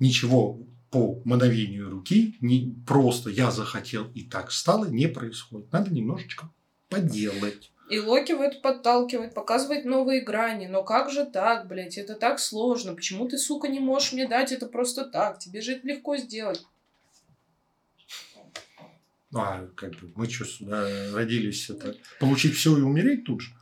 Ничего 0.00 0.66
по 0.90 1.22
мановению 1.24 1.88
руки, 1.88 2.36
не 2.40 2.74
просто 2.84 3.30
я 3.30 3.52
захотел 3.52 4.10
и 4.12 4.24
так 4.24 4.50
стало, 4.50 4.86
не 4.86 5.06
происходит. 5.06 5.70
Надо 5.72 5.94
немножечко 5.94 6.50
поделать. 6.90 7.70
И 7.90 7.98
Локи 7.98 8.32
в 8.32 8.40
это 8.40 8.60
подталкивает, 8.60 9.34
показывает 9.34 9.84
новые 9.84 10.20
грани. 10.20 10.66
Но 10.66 10.84
как 10.84 11.10
же 11.10 11.24
так, 11.24 11.66
блядь, 11.66 11.98
это 11.98 12.14
так 12.14 12.38
сложно. 12.38 12.94
Почему 12.94 13.26
ты, 13.28 13.36
сука, 13.36 13.66
не 13.66 13.80
можешь 13.80 14.12
мне 14.12 14.28
дать 14.28 14.52
это 14.52 14.66
просто 14.66 15.04
так? 15.06 15.40
Тебе 15.40 15.60
же 15.60 15.72
это 15.72 15.88
легко 15.88 16.16
сделать. 16.16 16.64
А, 19.34 19.66
как 19.76 19.92
бы, 19.92 20.12
мы 20.14 20.28
что, 20.28 20.44
сюда 20.44 21.12
родились, 21.12 21.70
это 21.70 21.96
получить 22.18 22.54
все 22.54 22.76
и 22.76 22.80
умереть 22.80 23.24
тут 23.24 23.42
же? 23.42 23.52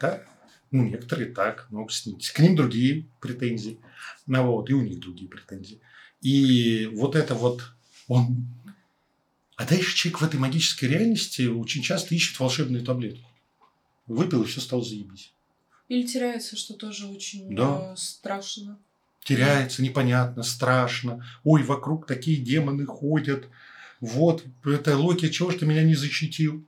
Да? 0.00 0.22
Ну, 0.70 0.84
некоторые 0.84 1.32
так, 1.32 1.66
но 1.70 1.86
ним- 2.04 2.18
к 2.18 2.38
ним 2.38 2.54
другие 2.56 3.08
претензии. 3.20 3.80
Ну, 4.26 4.52
вот, 4.52 4.68
и 4.70 4.74
у 4.74 4.82
них 4.82 5.00
другие 5.00 5.28
претензии. 5.28 5.80
И 6.20 6.86
вот 6.94 7.16
это 7.16 7.34
вот, 7.34 7.62
он... 8.06 8.46
А 9.58 9.64
дальше 9.64 9.96
человек 9.96 10.20
в 10.20 10.24
этой 10.24 10.38
магической 10.38 10.88
реальности 10.88 11.42
очень 11.46 11.82
часто 11.82 12.14
ищет 12.14 12.38
волшебную 12.38 12.84
таблетку. 12.84 13.28
Выпил, 14.06 14.44
и 14.44 14.46
все 14.46 14.60
стало 14.60 14.84
заебись. 14.84 15.32
Или 15.88 16.06
теряется, 16.06 16.56
что 16.56 16.74
тоже 16.74 17.06
очень 17.08 17.54
Да. 17.56 17.92
э, 17.92 17.96
страшно. 17.96 18.78
теряется, 19.24 19.82
непонятно, 19.82 20.44
страшно. 20.44 21.26
Ой, 21.42 21.64
вокруг 21.64 22.06
такие 22.06 22.36
демоны 22.38 22.86
ходят. 22.86 23.48
Вот, 24.00 24.44
это 24.64 24.96
Локи, 24.96 25.28
чего 25.28 25.50
ж 25.50 25.56
ты 25.56 25.66
меня 25.66 25.82
не 25.82 25.96
защитил? 25.96 26.64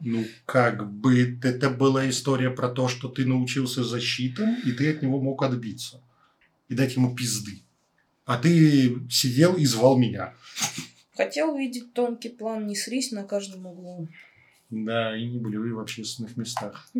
Ну, 0.00 0.26
как 0.44 0.92
бы 0.92 1.38
это 1.42 1.70
была 1.70 2.10
история 2.10 2.50
про 2.50 2.68
то, 2.68 2.88
что 2.88 3.08
ты 3.08 3.24
научился 3.24 3.84
защитам, 3.84 4.56
и 4.64 4.72
ты 4.72 4.90
от 4.90 5.02
него 5.02 5.20
мог 5.20 5.42
отбиться. 5.44 6.02
И 6.68 6.74
дать 6.74 6.96
ему 6.96 7.14
пизды. 7.14 7.62
А 8.26 8.36
ты 8.38 8.98
сидел 9.08 9.54
и 9.56 9.64
звал 9.66 9.96
меня. 9.96 10.34
Хотел 11.18 11.52
увидеть 11.52 11.94
тонкий 11.94 12.28
план, 12.28 12.68
не 12.68 12.76
срись 12.76 13.10
на 13.10 13.24
каждом 13.24 13.66
углу. 13.66 14.06
Да, 14.70 15.16
и 15.16 15.26
не 15.26 15.40
блюй 15.40 15.72
в 15.72 15.80
общественных 15.80 16.36
местах. 16.36 16.88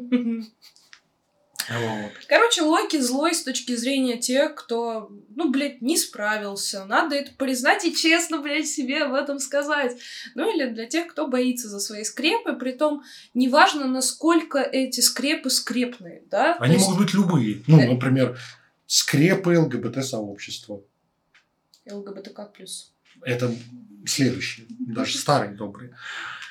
Вот. 1.71 2.12
Короче, 2.29 2.62
Локи 2.62 2.99
злой 2.99 3.35
с 3.35 3.43
точки 3.43 3.77
зрения 3.77 4.16
тех, 4.16 4.55
кто, 4.55 5.11
ну, 5.37 5.51
блядь, 5.51 5.83
не 5.83 5.99
справился. 5.99 6.87
Надо 6.87 7.14
это 7.14 7.31
признать 7.33 7.85
и 7.85 7.95
честно, 7.95 8.41
блядь, 8.41 8.66
себе 8.66 9.03
об 9.03 9.12
этом 9.12 9.39
сказать. 9.39 9.99
Ну, 10.35 10.51
или 10.51 10.71
для 10.71 10.87
тех, 10.87 11.09
кто 11.09 11.27
боится 11.27 11.69
за 11.69 11.79
свои 11.79 12.05
скрепы, 12.05 12.55
притом 12.55 13.03
неважно, 13.35 13.87
насколько 13.87 14.61
эти 14.61 15.01
скрепы 15.01 15.51
скрепные, 15.51 16.23
да? 16.31 16.55
Они 16.55 16.73
То 16.73 16.79
есть 16.79 16.89
могут 16.89 17.05
быть 17.05 17.12
любые. 17.14 17.62
Ну, 17.66 17.93
например, 17.93 18.39
скрепы 18.87 19.59
ЛГБТ-сообщества. 19.59 20.81
ЛГБТК+. 21.85 22.51
Это 23.23 23.55
следующие, 24.07 24.66
даже 24.69 25.19
старые 25.19 25.55
добрые. 25.55 25.97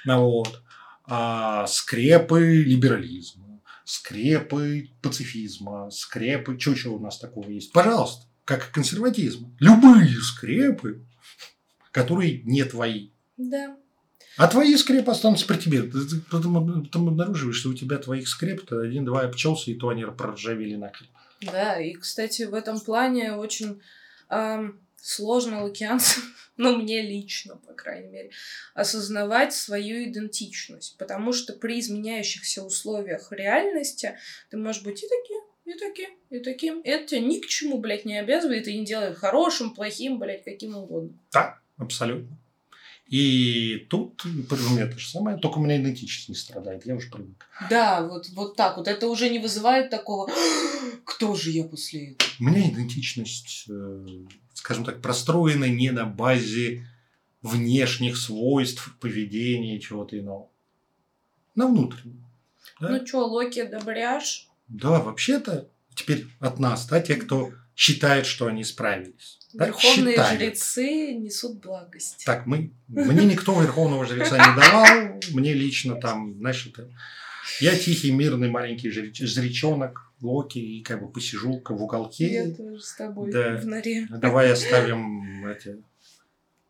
Ну, 0.06 0.22
вот. 0.22 0.62
А, 1.06 1.66
скрепы 1.68 2.64
либерализма, 2.64 3.62
скрепы 3.86 4.90
пацифизма, 5.02 5.90
скрепы... 5.90 6.58
Чего 6.58 6.76
еще 6.76 6.90
у 6.90 7.00
нас 7.00 7.18
такого 7.18 7.50
есть? 7.50 7.72
Пожалуйста, 7.72 8.26
как 8.46 8.70
и 8.70 8.74
консерватизма. 8.74 9.56
Любые 9.60 10.10
скрепы, 10.22 11.06
которые 11.92 12.42
не 12.44 12.64
твои. 12.64 13.10
Да. 13.38 13.78
А 14.38 14.48
твои 14.48 14.76
скрепы 14.76 15.12
останутся 15.12 15.48
при 15.48 15.58
тебе. 15.58 15.82
Ты, 15.84 16.22
потом, 16.30 16.84
потом 16.84 17.08
обнаруживаешь, 17.08 17.58
что 17.58 17.70
у 17.70 17.74
тебя 17.74 17.98
твоих 17.98 18.28
скреп-то 18.28 18.82
один-два 18.82 19.22
обчелся, 19.22 19.72
и 19.72 19.76
то 19.76 19.90
они 19.90 20.06
проржавели 20.06 20.76
нахрен. 20.76 21.08
Да, 21.42 21.80
и, 21.80 21.94
кстати, 21.94 22.44
в 22.44 22.54
этом 22.54 22.80
плане 22.80 23.34
очень 23.34 23.82
ам, 24.30 24.80
сложно 25.02 25.64
лукианцам, 25.64 26.24
ну, 26.58 26.76
мне 26.76 27.02
лично, 27.02 27.56
по 27.56 27.74
крайней 27.74 28.10
мере, 28.10 28.32
осознавать 28.74 29.54
свою 29.54 30.04
идентичность. 30.04 30.98
Потому 30.98 31.34
что 31.34 31.54
при 31.54 31.80
изменяющихся 31.80 32.64
условиях 32.64 33.32
реальности 33.32 34.18
ты 34.50 34.58
можешь 34.58 34.84
быть 34.84 35.04
и 35.04 35.08
таким, 35.08 35.42
и 35.66 35.74
таким, 35.78 36.10
и 36.30 36.40
таким. 36.40 36.82
Это 36.84 37.08
тебя 37.08 37.22
ни 37.22 37.40
к 37.40 37.48
чему, 37.48 37.78
блядь, 37.78 38.06
не 38.06 38.18
обязывает 38.18 38.68
и 38.68 38.78
не 38.78 38.86
делает 38.86 39.18
хорошим, 39.18 39.74
плохим, 39.74 40.20
блядь, 40.20 40.44
каким 40.44 40.76
угодно. 40.76 41.18
Да, 41.32 41.60
абсолютно. 41.78 42.38
И 43.10 43.88
тут 43.90 44.26
у 44.26 44.30
меня 44.30 44.88
то 44.88 44.98
же 44.98 45.08
самое, 45.08 45.38
только 45.38 45.60
у 45.60 45.64
меня 45.64 45.82
идентичность 45.82 46.30
не 46.30 46.36
страдает, 46.36 46.86
я 46.86 46.96
уже 46.96 47.10
привык. 47.10 47.48
Да, 47.70 48.06
вот, 48.06 48.28
вот 48.30 48.56
так 48.58 48.78
вот. 48.78 48.88
Это 48.88 49.08
уже 49.08 49.30
не 49.30 49.40
вызывает 49.40 49.90
такого 49.90 50.30
«Кто 51.06 51.34
же 51.34 51.52
я 51.52 51.64
после 51.64 52.12
этого?» 52.12 52.30
У 52.40 52.44
меня 52.44 52.70
идентичность, 52.70 53.66
э, 53.70 54.06
скажем 54.54 54.84
так, 54.84 55.02
простроена 55.02 55.66
не 55.66 55.92
на 55.92 56.06
базе 56.06 56.86
внешних 57.42 58.18
свойств, 58.18 58.94
поведения, 59.00 59.80
чего-то 59.80 60.20
иного. 60.20 60.50
На 61.56 61.68
внутреннем. 61.68 62.26
Да? 62.82 62.90
Ну 62.90 63.06
чё, 63.06 63.26
Локи, 63.26 63.64
добряш? 63.64 64.50
Да, 64.68 65.00
вообще-то 65.00 65.70
теперь 65.96 66.28
от 66.40 66.60
нас, 66.60 66.88
да, 66.88 67.00
те, 67.00 67.16
кто 67.16 67.52
считает, 67.78 68.26
что 68.26 68.48
они 68.48 68.64
справились. 68.64 69.38
Да, 69.54 69.68
Верховные 69.68 70.16
считают. 70.16 70.42
жрецы 70.42 71.14
несут 71.14 71.62
благость. 71.62 72.24
Так, 72.26 72.46
мы, 72.48 72.72
мне 72.88 73.24
никто 73.24 73.62
верховного 73.62 74.06
жреца 74.06 74.36
не 74.38 74.56
давал, 74.60 75.20
мне 75.32 75.54
лично 75.54 75.96
там, 75.96 76.36
знаешь, 76.40 76.66
это... 76.68 76.90
Я 77.62 77.78
тихий, 77.78 78.12
мирный 78.12 78.50
маленький 78.50 78.90
жреч- 78.90 79.26
жречонок, 79.26 80.12
Локи, 80.22 80.58
и 80.58 80.82
как 80.84 81.02
бы 81.02 81.10
посижу 81.10 81.62
в 81.64 81.84
уголке. 81.84 82.34
Я 82.34 82.50
тоже 82.52 82.82
с 82.82 82.94
тобой 82.96 83.32
Да. 83.32 83.58
в 83.58 83.66
норе. 83.68 84.08
Давай 84.10 84.52
оставим 84.52 85.46
эти 85.46 85.78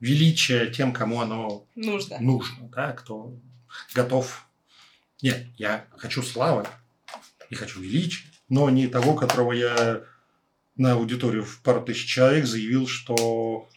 величие 0.01 0.70
тем, 0.70 0.91
кому 0.93 1.22
оно 1.22 1.66
Нужно. 1.76 2.20
нужно, 2.20 2.68
да, 2.70 2.91
кто 2.91 3.34
готов. 3.95 4.45
Нет, 5.22 5.45
я 5.58 5.86
хочу 5.97 6.22
славы 6.22 6.66
и 7.49 7.55
хочу 7.55 7.82
величия, 7.82 8.26
но 8.49 8.70
не 8.70 8.88
того, 8.88 9.16
которого 9.16 9.53
я 9.53 10.03
на 10.78 10.93
аудиторию 10.93 11.43
в 11.43 11.61
пару 11.61 11.84
тысяч 11.84 12.05
человек 12.05 12.45
заявил, 12.45 12.88
что 12.88 13.69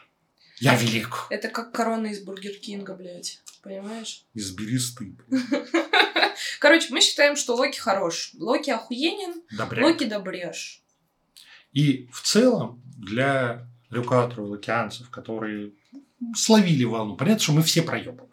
я 0.58 0.76
велик. 0.76 1.26
Это 1.30 1.48
как 1.48 1.72
корона 1.72 2.08
из 2.08 2.20
Бургер 2.20 2.54
Кинга, 2.54 2.94
блядь. 2.94 3.40
Понимаешь? 3.62 4.24
Избери 4.34 4.78
стыд. 4.78 5.20
Короче, 6.60 6.88
мы 6.90 7.00
считаем, 7.00 7.36
что 7.36 7.54
Локи 7.54 7.78
хорош. 7.78 8.32
Локи 8.38 8.70
охуенен, 8.70 9.42
Добряк. 9.50 9.84
Локи 9.84 10.04
добряш. 10.04 10.82
И 11.72 12.08
в 12.12 12.22
целом 12.22 12.82
для 12.96 13.66
рюкаторов 13.90 14.46
и 14.46 14.50
лакианцев, 14.50 15.10
которые 15.10 15.72
словили 16.34 16.84
волну, 16.84 17.16
понятно, 17.16 17.42
что 17.42 17.52
мы 17.52 17.62
все 17.62 17.82
проебываемся. 17.82 18.30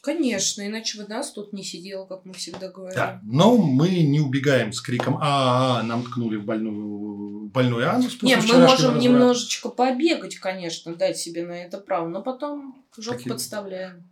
Конечно, 0.00 0.66
иначе 0.66 0.98
бы 0.98 1.08
нас 1.08 1.32
тут 1.32 1.52
не 1.52 1.64
сидело, 1.64 2.06
как 2.06 2.24
мы 2.24 2.32
всегда 2.32 2.70
говорим. 2.70 2.96
Да, 2.96 3.20
но 3.24 3.56
мы 3.56 3.90
не 3.90 4.20
убегаем 4.20 4.72
с 4.72 4.80
криком 4.80 5.18
а, 5.20 5.80
-а, 5.80 5.80
-а 5.80 5.82
нам 5.82 6.04
ткнули 6.04 6.36
в 6.36 6.44
больную, 6.44 7.48
больной 7.48 7.84
анус. 7.84 8.14
после 8.14 8.28
Не, 8.28 8.36
мы 8.36 8.42
можем 8.42 8.62
разврата». 8.62 8.98
немножечко 8.98 9.68
побегать, 9.68 10.36
конечно, 10.36 10.94
дать 10.94 11.18
себе 11.18 11.46
на 11.46 11.52
это 11.52 11.78
право, 11.78 12.08
но 12.08 12.22
потом 12.22 12.84
жопу 12.96 13.18
Такие- 13.18 13.32
подставляем. 13.32 14.08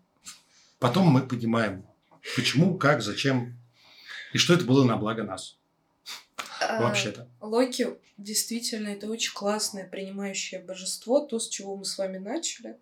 Потом 0.78 1.06
мы 1.06 1.22
понимаем, 1.22 1.84
почему, 2.34 2.76
как, 2.76 3.02
зачем 3.02 3.56
и 4.32 4.38
что 4.38 4.54
это 4.54 4.64
было 4.64 4.84
на 4.84 4.96
благо 4.96 5.22
нас. 5.22 5.56
А, 6.60 6.82
Вообще-то. 6.82 7.28
Локи 7.40 7.88
действительно 8.18 8.88
это 8.88 9.08
очень 9.08 9.32
классное 9.32 9.86
принимающее 9.86 10.60
божество, 10.60 11.20
то, 11.20 11.38
с 11.38 11.48
чего 11.48 11.76
мы 11.76 11.84
с 11.84 11.98
вами 11.98 12.18
начали. 12.18 12.76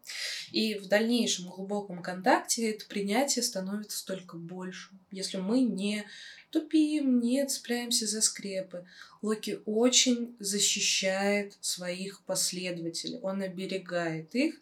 И 0.53 0.75
в 0.75 0.87
дальнейшем 0.87 1.49
глубоком 1.49 2.03
контакте 2.03 2.71
это 2.71 2.87
принятие 2.87 3.43
становится 3.43 4.07
только 4.07 4.37
больше. 4.37 4.91
Если 5.11 5.39
мы 5.39 5.61
не 5.61 6.05
тупим, 6.55 7.21
не 7.21 7.45
цепляемся 7.47 8.07
за 8.07 8.21
скрепы. 8.21 8.87
Локи 9.23 9.59
очень 9.67 10.37
защищает 10.39 11.57
своих 11.61 12.23
последователей. 12.23 13.19
Он 13.23 13.43
оберегает 13.43 14.35
их 14.37 14.55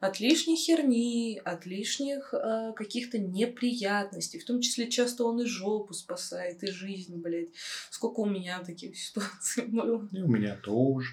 от 0.00 0.20
лишней 0.20 0.56
херни, 0.56 1.40
от 1.44 1.66
лишних 1.66 2.32
э, 2.32 2.72
каких-то 2.74 3.18
неприятностей. 3.18 4.38
В 4.38 4.44
том 4.46 4.60
числе 4.60 4.88
часто 4.88 5.24
он 5.24 5.42
и 5.42 5.44
жопу 5.44 5.92
спасает, 5.92 6.62
и 6.62 6.70
жизнь, 6.70 7.16
блядь. 7.16 7.50
Сколько 7.90 8.20
у 8.20 8.26
меня 8.26 8.60
таких 8.60 8.96
ситуаций 8.98 9.66
было. 9.66 10.08
И 10.14 10.22
у 10.22 10.28
меня 10.28 10.54
тоже. 10.54 11.10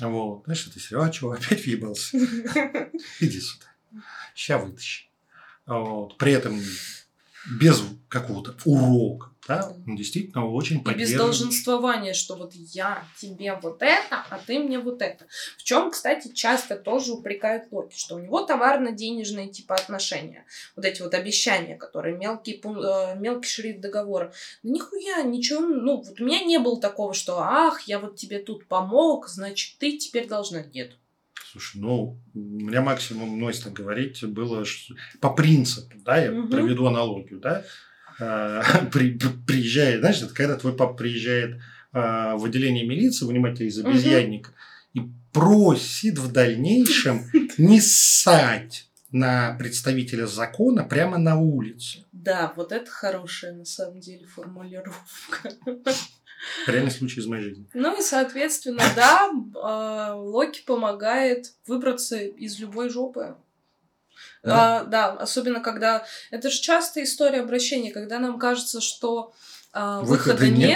Вот. 0.00 0.44
Знаешь, 0.44 0.64
ты 0.64 0.96
а 0.96 1.10
чего, 1.10 1.32
опять 1.32 1.64
въебался? 1.64 2.18
Иди 3.20 3.40
сюда. 3.40 3.66
Ща 4.34 4.58
вытащи. 4.58 5.08
Вот. 5.66 6.18
При 6.18 6.32
этом 6.32 6.60
без 7.58 7.82
какого-то 8.08 8.54
урока. 8.64 9.30
Да? 9.48 9.72
Он 9.86 9.96
действительно 9.96 10.46
очень 10.46 10.82
И 10.86 10.94
без 10.94 11.14
долженствования, 11.14 12.12
что 12.12 12.36
вот 12.36 12.52
я 12.54 13.02
тебе 13.18 13.58
вот 13.60 13.82
это, 13.82 14.24
а 14.28 14.38
ты 14.46 14.58
мне 14.58 14.78
вот 14.78 15.00
это. 15.00 15.26
В 15.56 15.64
чем, 15.64 15.90
кстати, 15.90 16.32
часто 16.32 16.76
тоже 16.76 17.12
упрекают 17.14 17.64
Локи, 17.72 17.96
что 17.98 18.16
у 18.16 18.18
него 18.18 18.42
товарно-денежные 18.42 19.48
типа 19.48 19.74
отношения. 19.74 20.44
Вот 20.76 20.84
эти 20.84 21.00
вот 21.00 21.14
обещания, 21.14 21.76
которые 21.76 22.16
мелкий, 22.16 22.60
э, 22.62 23.18
мелкий 23.18 23.48
шрифт 23.48 23.80
договора. 23.80 24.32
Да 24.62 24.70
нихуя, 24.70 25.22
ничего, 25.22 25.60
ну, 25.60 26.02
вот 26.02 26.20
у 26.20 26.24
меня 26.24 26.44
не 26.44 26.58
было 26.58 26.78
такого, 26.80 27.14
что 27.14 27.38
ах, 27.40 27.80
я 27.82 27.98
вот 27.98 28.16
тебе 28.16 28.40
тут 28.40 28.66
помог, 28.66 29.28
значит, 29.28 29.78
ты 29.78 29.96
теперь 29.96 30.28
должна. 30.28 30.62
Нет. 30.74 30.92
Слушай, 31.50 31.80
ну, 31.80 32.18
у 32.34 32.38
меня 32.38 32.82
максимум, 32.82 33.38
ну, 33.38 33.48
если 33.48 33.70
говорить, 33.70 34.22
было 34.22 34.66
что- 34.66 34.94
по 35.20 35.30
принципу, 35.30 35.96
да, 36.04 36.18
я 36.18 36.30
Мгм. 36.32 36.50
проведу 36.50 36.86
аналогию, 36.86 37.40
да, 37.40 37.64
приезжает, 39.46 40.00
знаешь, 40.00 40.22
это 40.22 40.34
когда 40.34 40.56
твой 40.56 40.74
папа 40.74 40.94
приезжает 40.94 41.60
а, 41.92 42.36
в 42.36 42.44
отделение 42.44 42.86
милиции 42.86 43.24
вынимать 43.24 43.56
тебя 43.56 43.68
из 43.68 43.78
обезьянника 43.78 44.50
и 44.92 45.02
просит 45.32 46.18
в 46.18 46.32
дальнейшем 46.32 47.24
не 47.58 47.80
ссать 47.80 48.88
на 49.10 49.54
представителя 49.58 50.26
закона 50.26 50.84
прямо 50.84 51.16
на 51.18 51.38
улице. 51.40 52.04
Да, 52.12 52.52
вот 52.56 52.72
это 52.72 52.90
хорошая 52.90 53.54
на 53.54 53.64
самом 53.64 54.00
деле 54.00 54.26
формулировка. 54.26 55.52
Реальный 56.66 56.90
случай 56.90 57.20
из 57.20 57.26
моей 57.26 57.44
жизни. 57.44 57.66
Ну 57.74 57.98
и, 57.98 58.02
соответственно, 58.02 58.82
да, 58.94 59.30
э, 59.30 60.12
Локи 60.14 60.62
помогает 60.64 61.54
выбраться 61.66 62.18
из 62.18 62.58
любой 62.60 62.90
жопы. 62.90 63.34
Да. 64.48 64.80
А, 64.80 64.84
Да, 64.84 65.12
особенно 65.12 65.60
когда... 65.60 66.04
Это 66.30 66.50
же 66.50 66.60
частая 66.60 67.04
история 67.04 67.40
обращения, 67.40 67.92
когда 67.92 68.18
нам 68.18 68.38
кажется, 68.38 68.80
что 68.80 69.32
а, 69.72 70.00
Выхода 70.00 70.32
выхода 70.32 70.48
нет, 70.50 70.68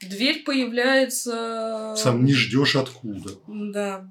нет. 0.00 0.10
дверь 0.10 0.44
появляется... 0.44 1.94
Сам 1.96 2.24
не 2.24 2.34
ждешь 2.34 2.76
откуда. 2.76 3.30
Да. 3.46 4.10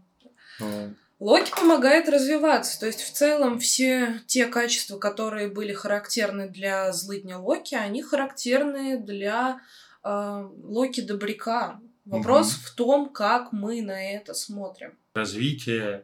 А, 0.62 0.92
Локи 1.20 1.50
помогает 1.52 2.10
развиваться. 2.10 2.80
То 2.80 2.86
есть, 2.86 3.02
в 3.02 3.12
целом, 3.12 3.60
все 3.60 4.22
те 4.28 4.46
качества, 4.46 5.00
которые 5.00 5.48
были 5.50 5.74
характерны 5.74 6.48
для 6.48 6.92
злыдня 6.94 7.40
Локи, 7.40 7.74
они 7.74 8.04
характерны 8.04 8.98
для 9.00 9.60
э, 10.04 10.50
Локи 10.64 11.02
Добряка. 11.02 11.80
Вопрос 12.06 12.52
Мгм. 12.54 12.62
в 12.64 12.72
том, 12.76 13.10
как 13.10 13.52
мы 13.52 13.82
на 13.82 14.12
это 14.14 14.34
смотрим. 14.36 14.94
развитие 15.16 16.04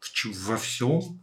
в 0.00 0.46
во 0.46 0.56
всем, 0.56 1.20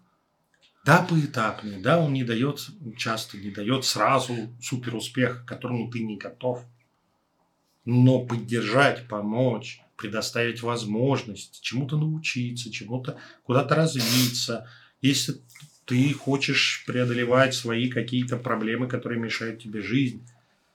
да, 0.88 1.02
поэтапный, 1.02 1.82
да, 1.82 2.00
он 2.00 2.14
не 2.14 2.24
дает, 2.24 2.66
часто 2.96 3.38
не 3.38 3.52
дает 3.52 3.84
сразу 3.84 4.56
супер 4.62 4.96
успех, 4.96 5.44
к 5.44 5.46
которому 5.46 5.92
ты 5.92 6.00
не 6.00 6.16
готов. 6.16 6.64
Но 7.84 8.26
поддержать, 8.26 9.06
помочь, 9.10 9.82
предоставить 9.98 10.62
возможность 10.62 11.60
чему-то 11.62 11.98
научиться, 11.98 12.72
чему-то 12.72 13.20
куда-то 13.44 13.76
развиться. 13.76 14.70
Если 15.02 15.42
ты 15.84 16.14
хочешь 16.14 16.86
преодолевать 16.88 17.54
свои 17.54 17.90
какие-то 17.90 18.38
проблемы, 18.38 18.88
которые 18.88 19.20
мешают 19.20 19.62
тебе 19.62 19.82
жизнь, 19.82 20.26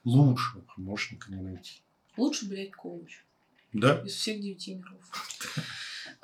лучшего 0.03 0.61
помощника 0.75 1.31
не 1.31 1.41
найти. 1.41 1.81
Лучше, 2.17 2.45
блядь, 2.45 2.73
коуч. 2.73 3.23
Да. 3.73 4.03
Из 4.05 4.13
всех 4.13 4.39
девяти 4.39 4.75
миров. 4.75 5.01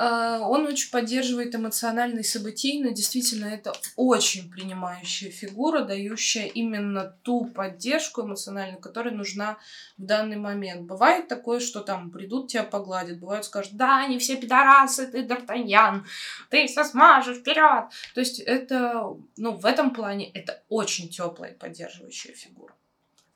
А, 0.01 0.39
он 0.39 0.65
очень 0.65 0.91
поддерживает 0.91 1.53
эмоциональный 1.53 2.23
событийно. 2.23 2.91
Действительно, 2.91 3.47
это 3.47 3.73
очень 3.97 4.49
принимающая 4.49 5.29
фигура, 5.29 5.81
дающая 5.81 6.45
именно 6.45 7.17
ту 7.23 7.43
поддержку 7.43 8.21
эмоциональную, 8.21 8.79
которая 8.79 9.13
нужна 9.13 9.57
в 9.97 10.05
данный 10.05 10.37
момент. 10.37 10.83
Бывает 10.83 11.27
такое, 11.27 11.59
что 11.59 11.81
там 11.81 12.11
придут, 12.11 12.47
тебя 12.47 12.63
погладят, 12.63 13.19
бывает 13.19 13.43
скажут, 13.43 13.73
да, 13.73 14.05
они 14.05 14.19
все 14.19 14.37
пидорасы, 14.37 15.05
ты 15.05 15.19
Д'Артаньян, 15.25 16.03
ты 16.49 16.65
все 16.67 16.85
смажешь, 16.85 17.39
вперед. 17.39 17.89
То 18.13 18.21
есть 18.21 18.39
это, 18.39 19.17
ну, 19.35 19.51
в 19.51 19.65
этом 19.65 19.93
плане 19.93 20.31
это 20.31 20.63
очень 20.69 21.09
теплая 21.09 21.53
поддерживающая 21.53 22.33
фигура 22.33 22.73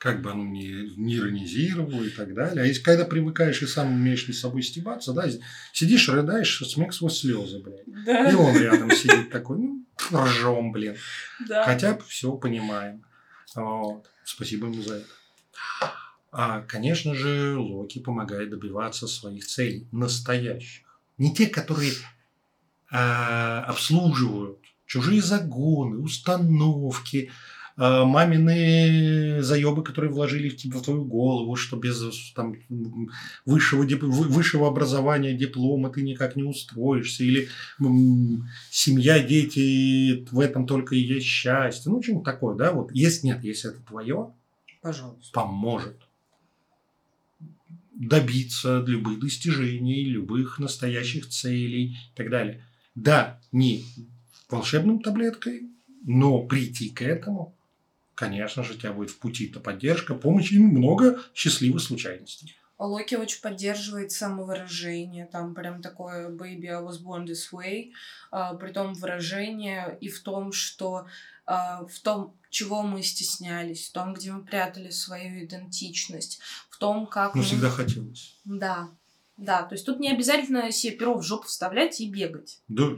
как 0.03 0.21
бы 0.21 0.31
оно 0.31 0.43
ни, 0.43 0.99
не 0.99 1.15
иронизировало 1.15 2.03
и 2.03 2.09
так 2.09 2.33
далее. 2.33 2.61
А 2.61 2.65
если 2.65 2.83
когда 2.83 3.05
привыкаешь 3.05 3.61
и 3.61 3.65
сам 3.65 3.93
умеешь 3.93 4.25
с 4.25 4.37
собой 4.37 4.61
стебаться, 4.61 5.13
да, 5.13 5.23
сидишь, 5.71 6.09
рыдаешь, 6.09 6.61
смех 6.67 6.93
сквозь 6.93 7.21
слезы, 7.21 7.59
блядь. 7.59 7.85
Да. 8.05 8.29
И 8.29 8.35
он 8.35 8.53
рядом 8.57 8.91
сидит 8.91 9.29
такой, 9.29 9.59
ну, 9.59 9.85
ржем, 10.11 10.73
блин. 10.73 10.97
Да. 11.47 11.63
Хотя 11.63 11.97
все 12.05 12.33
понимаем. 12.33 13.05
Вот. 13.55 14.05
Спасибо 14.25 14.67
ему 14.67 14.81
за 14.81 14.95
это. 14.95 15.07
А, 16.33 16.61
конечно 16.63 17.15
же, 17.15 17.55
Локи 17.57 17.99
помогает 17.99 18.49
добиваться 18.49 19.07
своих 19.07 19.47
целей, 19.47 19.87
настоящих. 19.93 20.99
Не 21.17 21.33
те, 21.33 21.47
которые 21.47 21.93
а, 22.91 23.63
обслуживают 23.67 24.59
чужие 24.85 25.21
загоны, 25.21 25.99
установки, 25.99 27.31
мамины 27.75 29.41
заебы, 29.41 29.83
которые 29.83 30.11
вложили 30.11 30.49
в 30.49 30.57
тебя 30.57 30.77
в 30.77 30.83
твою 30.83 31.05
голову, 31.05 31.55
что 31.55 31.77
без 31.77 32.31
там, 32.33 32.55
высшего, 33.45 33.83
высшего 33.83 34.67
образования, 34.67 35.33
диплома 35.33 35.89
ты 35.89 36.03
никак 36.03 36.35
не 36.35 36.43
устроишься, 36.43 37.23
или 37.23 37.47
семья, 38.69 39.23
дети, 39.23 40.25
в 40.31 40.39
этом 40.39 40.67
только 40.67 40.95
и 40.95 40.99
есть 40.99 41.25
счастье. 41.25 41.91
Ну, 41.91 42.01
что-нибудь 42.01 42.25
такое, 42.25 42.55
да? 42.55 42.71
Вот 42.71 42.91
если 42.93 43.27
нет, 43.27 43.43
если 43.43 43.71
это 43.71 43.79
твое, 43.81 44.33
пожалуйста, 44.81 45.31
поможет 45.33 45.97
добиться 47.95 48.83
любых 48.85 49.19
достижений, 49.19 50.05
любых 50.05 50.59
настоящих 50.59 51.27
целей 51.29 51.93
и 51.93 52.15
так 52.15 52.29
далее. 52.29 52.63
Да, 52.95 53.39
не 53.51 53.83
волшебным 54.49 54.99
таблеткой, 55.01 55.69
но 56.05 56.43
прийти 56.43 56.89
к 56.89 57.01
этому 57.01 57.55
конечно 58.15 58.63
же, 58.63 58.73
у 58.73 58.77
тебя 58.77 58.93
будет 58.93 59.09
в 59.09 59.19
пути-то 59.19 59.59
поддержка, 59.59 60.15
помощь 60.15 60.51
и 60.51 60.59
много 60.59 61.21
счастливых 61.33 61.81
случайностей. 61.81 62.55
Локи 62.79 63.15
очень 63.15 63.41
поддерживает 63.41 64.11
самовыражение, 64.11 65.25
там 65.25 65.53
прям 65.53 65.81
такое 65.81 66.29
«baby, 66.29 66.65
I 66.65 66.83
was 66.83 67.01
born 67.01 67.25
this 67.25 67.51
way», 67.53 67.91
а, 68.31 68.55
при 68.55 68.71
том 68.71 68.93
выражение 68.93 69.97
и 70.01 70.09
в 70.09 70.21
том, 70.21 70.51
что 70.51 71.05
а, 71.45 71.85
в 71.85 71.99
том, 71.99 72.35
чего 72.49 72.81
мы 72.81 73.01
стеснялись, 73.03 73.89
в 73.89 73.93
том, 73.93 74.13
где 74.13 74.31
мы 74.31 74.43
прятали 74.43 74.89
свою 74.89 75.45
идентичность, 75.45 76.39
в 76.69 76.77
том, 76.77 77.07
как... 77.07 77.35
Ну, 77.35 77.41
мы... 77.41 77.47
всегда 77.47 77.69
хотелось. 77.69 78.39
Да, 78.43 78.89
да, 79.37 79.63
то 79.63 79.75
есть 79.75 79.85
тут 79.85 79.99
не 79.99 80.11
обязательно 80.11 80.71
себе 80.71 80.95
перо 80.95 81.17
в 81.17 81.23
жопу 81.23 81.47
вставлять 81.47 81.99
и 82.01 82.09
бегать. 82.09 82.61
Да, 82.67 82.91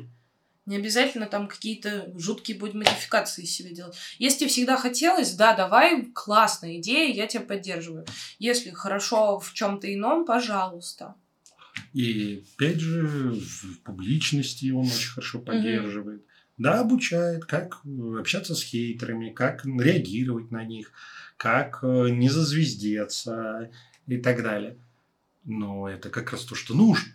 не 0.66 0.78
обязательно 0.78 1.28
там 1.28 1.47
какие-то 1.47 2.11
жуткие 2.18 2.57
будь 2.57 2.74
модификации 2.74 3.43
себе 3.45 3.70
делать. 3.72 3.95
Если 4.18 4.39
тебе 4.39 4.49
всегда 4.49 4.78
хотелось, 4.78 5.34
да, 5.34 5.55
давай, 5.55 6.05
классная 6.13 6.78
идея, 6.78 7.13
я 7.13 7.28
тебя 7.28 7.43
поддерживаю. 7.43 8.05
Если 8.39 8.72
хорошо 8.72 9.39
в 9.39 9.53
чем-то 9.53 9.93
ином, 9.93 10.26
пожалуйста. 10.26 11.16
И 11.93 12.43
опять 12.55 12.80
же, 12.80 13.05
в 13.05 13.80
публичности 13.84 14.72
он 14.72 14.86
очень 14.86 15.09
хорошо 15.09 15.39
поддерживает. 15.39 16.22
Угу. 16.22 16.30
Да, 16.57 16.80
обучает, 16.80 17.45
как 17.45 17.82
общаться 18.18 18.55
с 18.55 18.63
хейтерами, 18.63 19.32
как 19.32 19.66
реагировать 19.66 20.51
на 20.51 20.63
них, 20.63 20.91
как 21.36 21.80
э, 21.84 22.09
не 22.09 22.30
зазвездеться 22.30 23.70
и 24.07 24.18
так 24.18 24.41
далее. 24.41 24.78
Но 25.43 25.89
это 25.89 26.09
как 26.09 26.32
раз 26.32 26.45
то, 26.45 26.55
что 26.55 26.74
нужно 26.74 27.11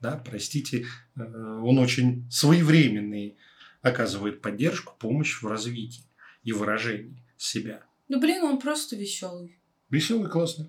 да, 0.00 0.16
простите, 0.16 0.86
э, 1.16 1.22
он 1.22 1.78
очень 1.78 2.26
своевременный, 2.30 3.36
оказывает 3.82 4.40
поддержку, 4.40 4.94
помощь 4.98 5.40
в 5.42 5.46
развитии 5.46 6.04
и 6.42 6.52
выражении 6.52 7.22
себя. 7.36 7.82
Ну, 8.08 8.20
блин, 8.20 8.42
он 8.42 8.58
просто 8.58 8.96
веселый. 8.96 9.58
Веселый, 9.90 10.30
классный. 10.30 10.66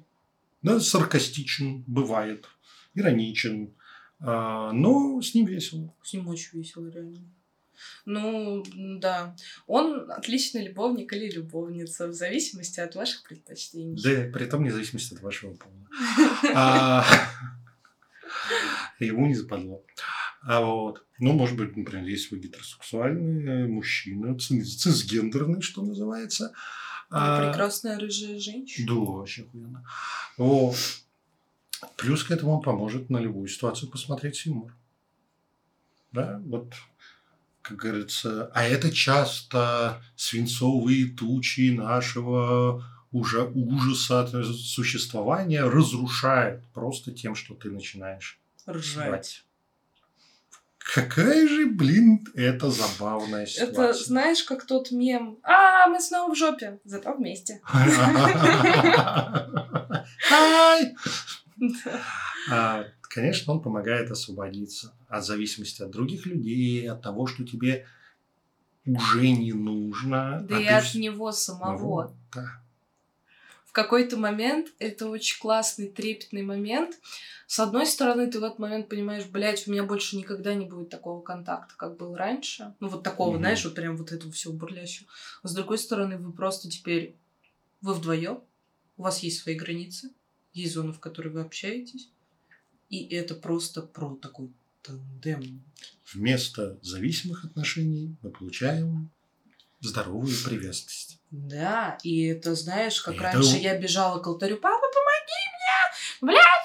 Да, 0.61 0.79
саркастичен, 0.79 1.83
бывает, 1.87 2.45
ироничен, 2.93 3.73
а, 4.19 4.71
но 4.71 5.21
с 5.21 5.33
ним 5.33 5.45
весело. 5.47 5.93
С 6.03 6.13
ним 6.13 6.27
очень 6.27 6.59
весело, 6.59 6.87
реально. 6.87 7.19
Ну, 8.05 8.63
да. 8.99 9.35
Он 9.65 10.11
отличный 10.11 10.67
любовник 10.67 11.13
или 11.13 11.31
любовница, 11.31 12.07
в 12.07 12.13
зависимости 12.13 12.79
от 12.79 12.95
ваших 12.95 13.23
предпочтений. 13.23 13.99
Да, 14.01 14.31
при 14.31 14.45
этом 14.45 14.61
вне 14.61 14.71
зависимости 14.71 15.15
от 15.15 15.21
вашего 15.21 15.55
пола. 15.55 15.73
Ему 19.05 19.27
не 19.27 19.35
западло. 19.35 19.83
А 20.43 20.61
вот, 20.61 21.05
ну, 21.19 21.33
может 21.33 21.55
быть, 21.55 21.75
например, 21.75 22.07
если 22.07 22.35
вы 22.35 22.41
гетеросексуальный 22.41 23.67
мужчина, 23.67 24.37
цисгендерный, 24.37 25.61
что 25.61 25.83
называется. 25.83 26.51
Ну, 27.09 27.17
а, 27.17 27.47
прекрасная 27.49 27.99
рыжая 27.99 28.39
женщина. 28.39 28.87
Да, 28.87 28.93
вообще 28.93 29.43
охуенно. 29.43 29.85
Вот. 30.37 30.77
Плюс 31.97 32.23
к 32.23 32.31
этому 32.31 32.53
он 32.57 32.61
поможет 32.61 33.09
на 33.09 33.17
любую 33.17 33.47
ситуацию 33.47 33.89
посмотреть 33.89 34.45
юмор. 34.45 34.73
Да, 36.11 36.41
вот, 36.45 36.73
как 37.61 37.77
говорится, 37.77 38.51
а 38.53 38.63
это 38.63 38.91
часто 38.91 40.01
свинцовые 40.15 41.07
тучи 41.07 41.71
нашего 41.71 42.83
уже 43.11 43.43
ужаса 43.53 44.27
существования 44.53 45.63
разрушает 45.63 46.63
просто 46.73 47.11
тем, 47.11 47.35
что 47.35 47.53
ты 47.55 47.69
начинаешь 47.69 48.40
ржать. 48.67 49.45
Какая 50.93 51.47
же, 51.47 51.67
блин, 51.67 52.25
это 52.33 52.71
забавная 52.71 53.45
ситуация. 53.45 53.89
Это, 53.89 53.93
знаешь, 53.93 54.43
как 54.43 54.65
тот 54.65 54.91
мем. 54.91 55.37
А, 55.43 55.87
мы 55.87 56.01
снова 56.01 56.33
в 56.33 56.37
жопе, 56.37 56.79
зато 56.83 57.13
вместе. 57.13 57.61
А, 62.49 62.85
конечно, 63.01 63.53
он 63.53 63.61
помогает 63.61 64.09
освободиться 64.09 64.93
от 65.07 65.23
зависимости 65.23 65.83
от 65.83 65.91
других 65.91 66.25
людей, 66.25 66.89
от 66.89 67.03
того, 67.03 67.27
что 67.27 67.45
тебе 67.45 67.85
уже 68.83 69.29
не 69.29 69.53
нужно. 69.53 70.43
Да 70.49 70.57
а 70.57 70.59
и 70.59 70.65
от 70.65 70.95
него 70.95 71.31
самого. 71.31 72.15
В 73.71 73.73
какой-то 73.73 74.17
момент 74.17 74.67
это 74.79 75.07
очень 75.07 75.39
классный, 75.39 75.87
трепетный 75.87 76.41
момент, 76.41 76.99
с 77.47 77.57
одной 77.57 77.85
стороны, 77.85 78.29
ты 78.29 78.41
в 78.41 78.43
этот 78.43 78.59
момент 78.59 78.89
понимаешь, 78.89 79.25
блядь, 79.25 79.65
у 79.65 79.71
меня 79.71 79.85
больше 79.85 80.17
никогда 80.17 80.53
не 80.53 80.65
будет 80.65 80.89
такого 80.89 81.21
контакта, 81.21 81.73
как 81.77 81.95
был 81.95 82.13
раньше. 82.13 82.75
Ну, 82.81 82.89
вот 82.89 83.03
такого, 83.03 83.35
mm-hmm. 83.35 83.39
знаешь, 83.39 83.63
вот 83.63 83.75
прям 83.75 83.95
вот 83.95 84.11
этого 84.11 84.29
всего 84.33 84.51
бурлящего. 84.53 85.09
А 85.41 85.47
с 85.47 85.53
другой 85.53 85.77
стороны, 85.77 86.17
вы 86.17 86.33
просто 86.33 86.69
теперь, 86.69 87.15
вы 87.79 87.93
вдвоем, 87.93 88.41
у 88.97 89.03
вас 89.03 89.19
есть 89.19 89.39
свои 89.39 89.55
границы, 89.55 90.11
есть 90.51 90.73
зоны, 90.73 90.91
в 90.91 90.99
которой 90.99 91.29
вы 91.29 91.39
общаетесь, 91.39 92.09
и 92.89 93.05
это 93.07 93.35
просто 93.35 93.81
про 93.81 94.17
такой 94.17 94.51
тандем. 94.81 95.63
Вместо 96.13 96.77
зависимых 96.81 97.45
отношений 97.45 98.17
мы 98.21 98.31
получаем 98.31 99.09
здоровую 99.81 100.33
привязанность. 100.45 101.19
Да, 101.31 101.97
и 102.03 102.25
это, 102.25 102.55
знаешь, 102.55 103.01
как 103.01 103.15
и 103.15 103.19
раньше 103.19 103.55
это... 103.55 103.63
я 103.63 103.79
бежала 103.79 104.19
к 104.19 104.27
алтарю, 104.27 104.57
папа, 104.57 104.81
помоги 104.81 105.41
мне, 105.53 106.33
блядь, 106.33 106.61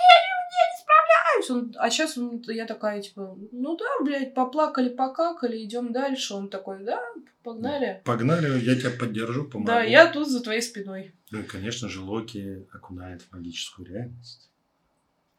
справляюсь. 0.80 1.50
Он, 1.50 1.74
а 1.78 1.90
сейчас 1.90 2.18
он, 2.18 2.42
я 2.48 2.66
такая, 2.66 3.00
типа, 3.00 3.36
ну 3.52 3.76
да, 3.76 4.04
блядь, 4.04 4.34
поплакали, 4.34 4.88
покакали, 4.88 5.62
идем 5.64 5.92
дальше. 5.92 6.34
Он 6.34 6.48
такой, 6.48 6.84
да, 6.84 7.00
погнали. 7.42 8.02
Погнали, 8.04 8.58
я 8.64 8.74
тебя 8.76 8.90
поддержу, 8.90 9.44
помогу. 9.44 9.68
Да, 9.68 9.82
я 9.82 10.10
тут 10.10 10.28
за 10.28 10.42
твоей 10.42 10.62
спиной. 10.62 11.14
Ну 11.30 11.40
и, 11.40 11.42
конечно 11.44 11.88
же, 11.88 12.00
Локи 12.00 12.66
окунает 12.72 13.22
в 13.22 13.32
магическую 13.32 13.88
реальность. 13.88 14.50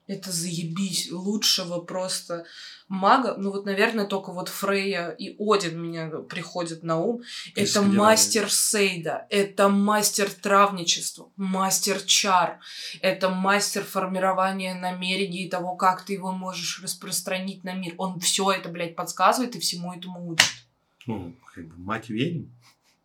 Это 0.08 0.32
заебись. 0.32 1.12
Лучшего 1.12 1.82
просто 1.82 2.46
мага. 2.88 3.36
Ну 3.38 3.52
вот, 3.52 3.66
наверное, 3.66 4.06
только 4.06 4.32
вот 4.32 4.48
Фрейя 4.48 5.10
и 5.10 5.36
Один 5.38 5.82
меня 5.82 6.08
приходят 6.22 6.82
на 6.84 6.98
ум. 6.98 7.22
Это 7.56 7.82
мастер 7.82 8.52
Сейда. 8.52 9.28
Это 9.30 9.68
мастер 9.68 10.30
травничества. 10.32 11.30
Мастер 11.36 12.02
чар. 12.02 12.60
Это 13.02 13.30
мастер 13.30 13.84
формирования 13.84 14.76
намерений 14.76 15.46
и 15.46 15.50
того, 15.50 15.76
как 15.76 16.06
ты 16.06 16.14
его 16.14 16.32
можешь 16.32 16.82
распространить 16.82 17.64
на 17.64 17.74
мир. 17.74 17.94
Он 17.98 18.20
все 18.20 18.52
это, 18.52 18.70
блядь, 18.70 18.96
подсказывает 18.96 19.56
и 19.56 19.60
всему 19.60 19.94
этому 19.94 20.30
учит. 20.30 20.48
Ну, 21.06 21.36
как 21.54 21.68
бы 21.68 21.78
мать 21.78 22.10
ведьм. 22.10 22.46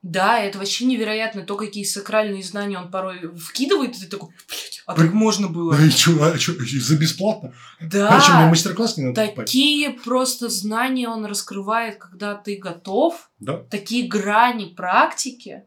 Да, 0.03 0.40
это 0.40 0.59
вообще 0.59 0.84
невероятно, 0.84 1.42
то, 1.42 1.57
какие 1.57 1.84
сакральные 1.84 2.42
знания 2.42 2.76
он 2.76 2.90
порой 2.90 3.36
вкидывает, 3.36 3.96
и 3.96 4.00
ты 4.00 4.07
такой, 4.09 4.30
блядь, 4.48 4.71
а 4.87 4.95
так 4.95 5.12
можно 5.12 5.49
было? 5.49 5.76
А 5.76 5.91
что, 5.91 6.24
а 6.24 6.39
что, 6.39 6.53
за 6.59 6.97
бесплатно? 6.97 7.55
Да. 7.80 8.16
А 8.16 8.20
что, 8.20 8.35
мне 8.35 8.47
мастер-класс 8.47 8.97
не 8.97 9.05
надо 9.05 9.26
Такие 9.26 9.91
покупать? 9.91 10.05
просто 10.05 10.49
знания 10.49 11.09
он 11.09 11.24
раскрывает, 11.24 11.97
когда 11.97 12.35
ты 12.35 12.57
готов. 12.57 13.30
Да. 13.39 13.59
Такие 13.70 14.09
грани 14.09 14.66
практики. 14.66 15.64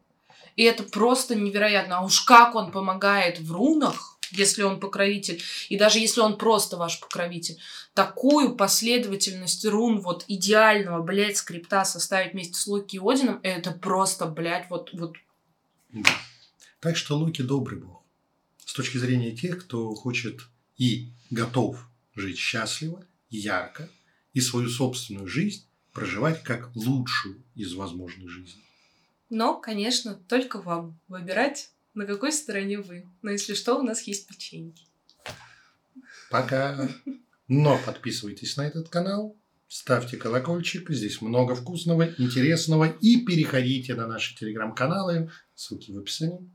И 0.56 0.62
это 0.62 0.82
просто 0.82 1.34
невероятно. 1.34 1.98
А 1.98 2.04
уж 2.04 2.20
как 2.22 2.54
он 2.54 2.72
помогает 2.72 3.40
в 3.40 3.52
рунах, 3.52 4.18
если 4.32 4.62
он 4.62 4.80
покровитель, 4.80 5.40
и 5.68 5.76
даже 5.76 5.98
если 5.98 6.20
он 6.20 6.36
просто 6.36 6.76
ваш 6.76 7.00
покровитель, 7.00 7.58
такую 7.94 8.56
последовательность 8.56 9.64
рун 9.64 10.00
вот 10.00 10.24
идеального, 10.28 11.02
блядь, 11.02 11.36
скрипта 11.36 11.84
составить 11.84 12.32
вместе 12.32 12.54
с 12.54 12.66
Локи 12.66 12.96
и 12.96 13.00
Одином, 13.00 13.40
это 13.42 13.70
просто, 13.70 14.26
блядь, 14.26 14.68
вот... 14.68 14.90
вот... 14.92 15.14
Так 16.80 16.96
что 16.96 17.16
Локи 17.16 17.42
добрый 17.42 17.78
бог. 17.78 18.02
С 18.66 18.74
точки 18.74 18.98
зрения 18.98 19.34
тех, 19.34 19.64
кто 19.64 19.94
хочет 19.94 20.40
и 20.76 21.12
готов 21.30 21.88
жить 22.16 22.36
счастливо, 22.36 23.06
ярко, 23.30 23.88
и 24.32 24.40
свою 24.40 24.68
собственную 24.68 25.28
жизнь 25.28 25.66
проживать 25.92 26.42
как 26.42 26.74
лучшую 26.74 27.44
из 27.54 27.72
возможных 27.74 28.28
жизней. 28.28 28.64
Но, 29.30 29.58
конечно, 29.60 30.14
только 30.14 30.60
вам 30.60 30.98
выбирать 31.06 31.70
на 31.94 32.06
какой 32.06 32.32
стороне 32.32 32.80
вы. 32.80 33.06
Но 33.22 33.30
если 33.30 33.54
что, 33.54 33.78
у 33.78 33.82
нас 33.82 34.02
есть 34.02 34.26
печеньки. 34.26 34.88
Пока. 36.28 36.90
Но 37.46 37.78
подписывайтесь 37.86 38.56
на 38.56 38.66
этот 38.66 38.88
канал, 38.88 39.36
ставьте 39.68 40.16
колокольчик, 40.16 40.90
здесь 40.90 41.20
много 41.22 41.54
вкусного, 41.54 42.12
интересного. 42.18 42.86
И 43.00 43.24
переходите 43.24 43.94
на 43.94 44.08
наши 44.08 44.34
телеграм-каналы, 44.36 45.30
ссылки 45.54 45.92
в 45.92 45.98
описании. 45.98 46.50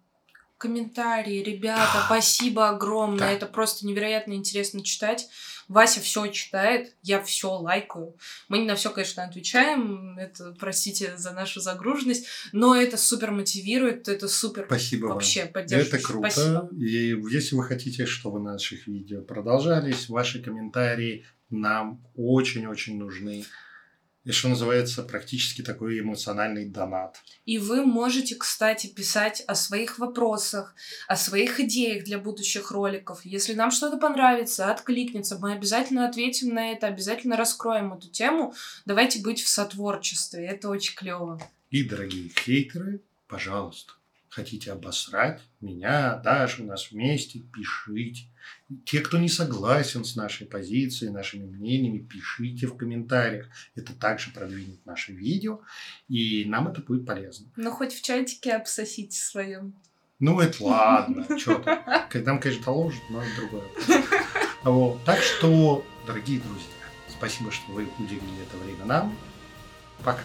Комментарии, 0.62 1.42
ребята, 1.42 2.04
спасибо 2.06 2.70
огромное. 2.70 3.18
Да. 3.18 3.32
Это 3.32 3.48
просто 3.48 3.88
невероятно 3.88 4.34
интересно 4.34 4.84
читать. 4.84 5.28
Вася 5.68 6.02
все 6.02 6.28
читает, 6.28 6.94
я 7.02 7.20
все 7.20 7.50
лайкаю. 7.50 8.16
Мы 8.48 8.60
не 8.60 8.68
на 8.68 8.76
все, 8.76 8.92
конечно, 8.92 9.24
отвечаем. 9.24 10.20
Это, 10.20 10.56
простите 10.60 11.18
за 11.18 11.32
нашу 11.32 11.62
загруженность, 11.62 12.28
но 12.52 12.76
это 12.76 12.98
супер 12.98 13.32
мотивирует, 13.32 14.08
это 14.08 14.28
супер 14.28 14.66
Спасибо 14.68 15.08
вообще 15.08 15.46
вам. 15.46 15.54
поддерживает. 15.54 15.94
Это 15.96 16.04
круто. 16.04 16.30
Спасибо. 16.30 16.70
И 16.78 17.16
если 17.32 17.56
вы 17.56 17.64
хотите, 17.64 18.06
чтобы 18.06 18.40
наших 18.40 18.86
видео 18.86 19.24
продолжались, 19.24 20.10
ваши 20.10 20.44
комментарии 20.44 21.26
нам 21.50 22.06
очень-очень 22.16 23.00
нужны 23.00 23.46
и 24.24 24.32
что 24.32 24.50
называется, 24.50 25.02
практически 25.02 25.64
такой 25.64 26.00
эмоциональный 26.00 26.66
донат. 26.66 27.18
И 27.46 27.58
вы 27.58 27.84
можете, 27.84 28.36
кстати, 28.36 28.88
писать 28.88 29.42
о 29.48 29.56
своих 29.56 29.98
вопросах, 29.98 30.76
о 31.08 31.16
своих 31.16 31.60
идеях 31.60 32.04
для 32.04 32.20
будущих 32.20 32.72
роликов. 32.72 33.26
Если 33.26 33.54
нам 33.54 33.72
что-то 33.72 33.98
понравится, 33.98 34.72
откликнется, 34.72 35.40
мы 35.40 35.54
обязательно 35.54 36.08
ответим 36.08 36.54
на 36.54 36.72
это, 36.72 36.88
обязательно 36.88 37.36
раскроем 37.36 37.94
эту 37.94 38.10
тему. 38.10 38.54
Давайте 38.86 39.22
быть 39.22 39.42
в 39.42 39.48
сотворчестве, 39.48 40.46
это 40.46 40.70
очень 40.70 40.96
клево. 40.96 41.42
И, 41.72 41.84
дорогие 41.84 42.30
хейтеры, 42.30 43.02
пожалуйста, 43.28 43.94
хотите 44.30 44.72
обосрать 44.72 45.42
меня, 45.62 46.16
Дашу, 46.18 46.64
нас 46.64 46.92
вместе, 46.92 47.40
пишите. 47.40 48.31
Те, 48.86 49.02
кто 49.02 49.18
не 49.18 49.30
согласен 49.30 50.04
с 50.04 50.16
нашей 50.16 50.48
позицией, 50.48 51.12
нашими 51.12 51.46
мнениями, 51.46 52.00
пишите 52.00 52.68
в 52.68 52.78
комментариях. 52.78 53.48
Это 53.76 53.94
также 53.94 54.32
продвинет 54.32 54.86
наше 54.86 55.12
видео, 55.12 55.62
и 56.08 56.46
нам 56.46 56.68
это 56.68 56.82
будет 56.82 57.06
полезно. 57.06 57.52
Ну, 57.56 57.72
хоть 57.72 57.94
в 57.94 58.02
чатике 58.02 58.54
обсосите 58.54 59.18
своем. 59.18 59.74
Ну, 60.20 60.40
это 60.40 60.64
ладно, 60.64 61.26
что 61.38 61.56
там. 61.60 61.84
Нам, 62.14 62.40
конечно, 62.40 62.66
доложат, 62.66 63.02
но 63.10 63.22
это 63.22 63.36
другое. 63.38 63.68
Вот. 64.64 65.04
Так 65.06 65.20
что, 65.20 65.84
дорогие 66.06 66.40
друзья, 66.40 66.68
спасибо, 67.10 67.52
что 67.52 67.72
вы 67.72 67.90
уделили 67.98 68.44
это 68.48 68.58
время 68.58 68.86
нам. 68.86 69.18
Пока. 70.04 70.22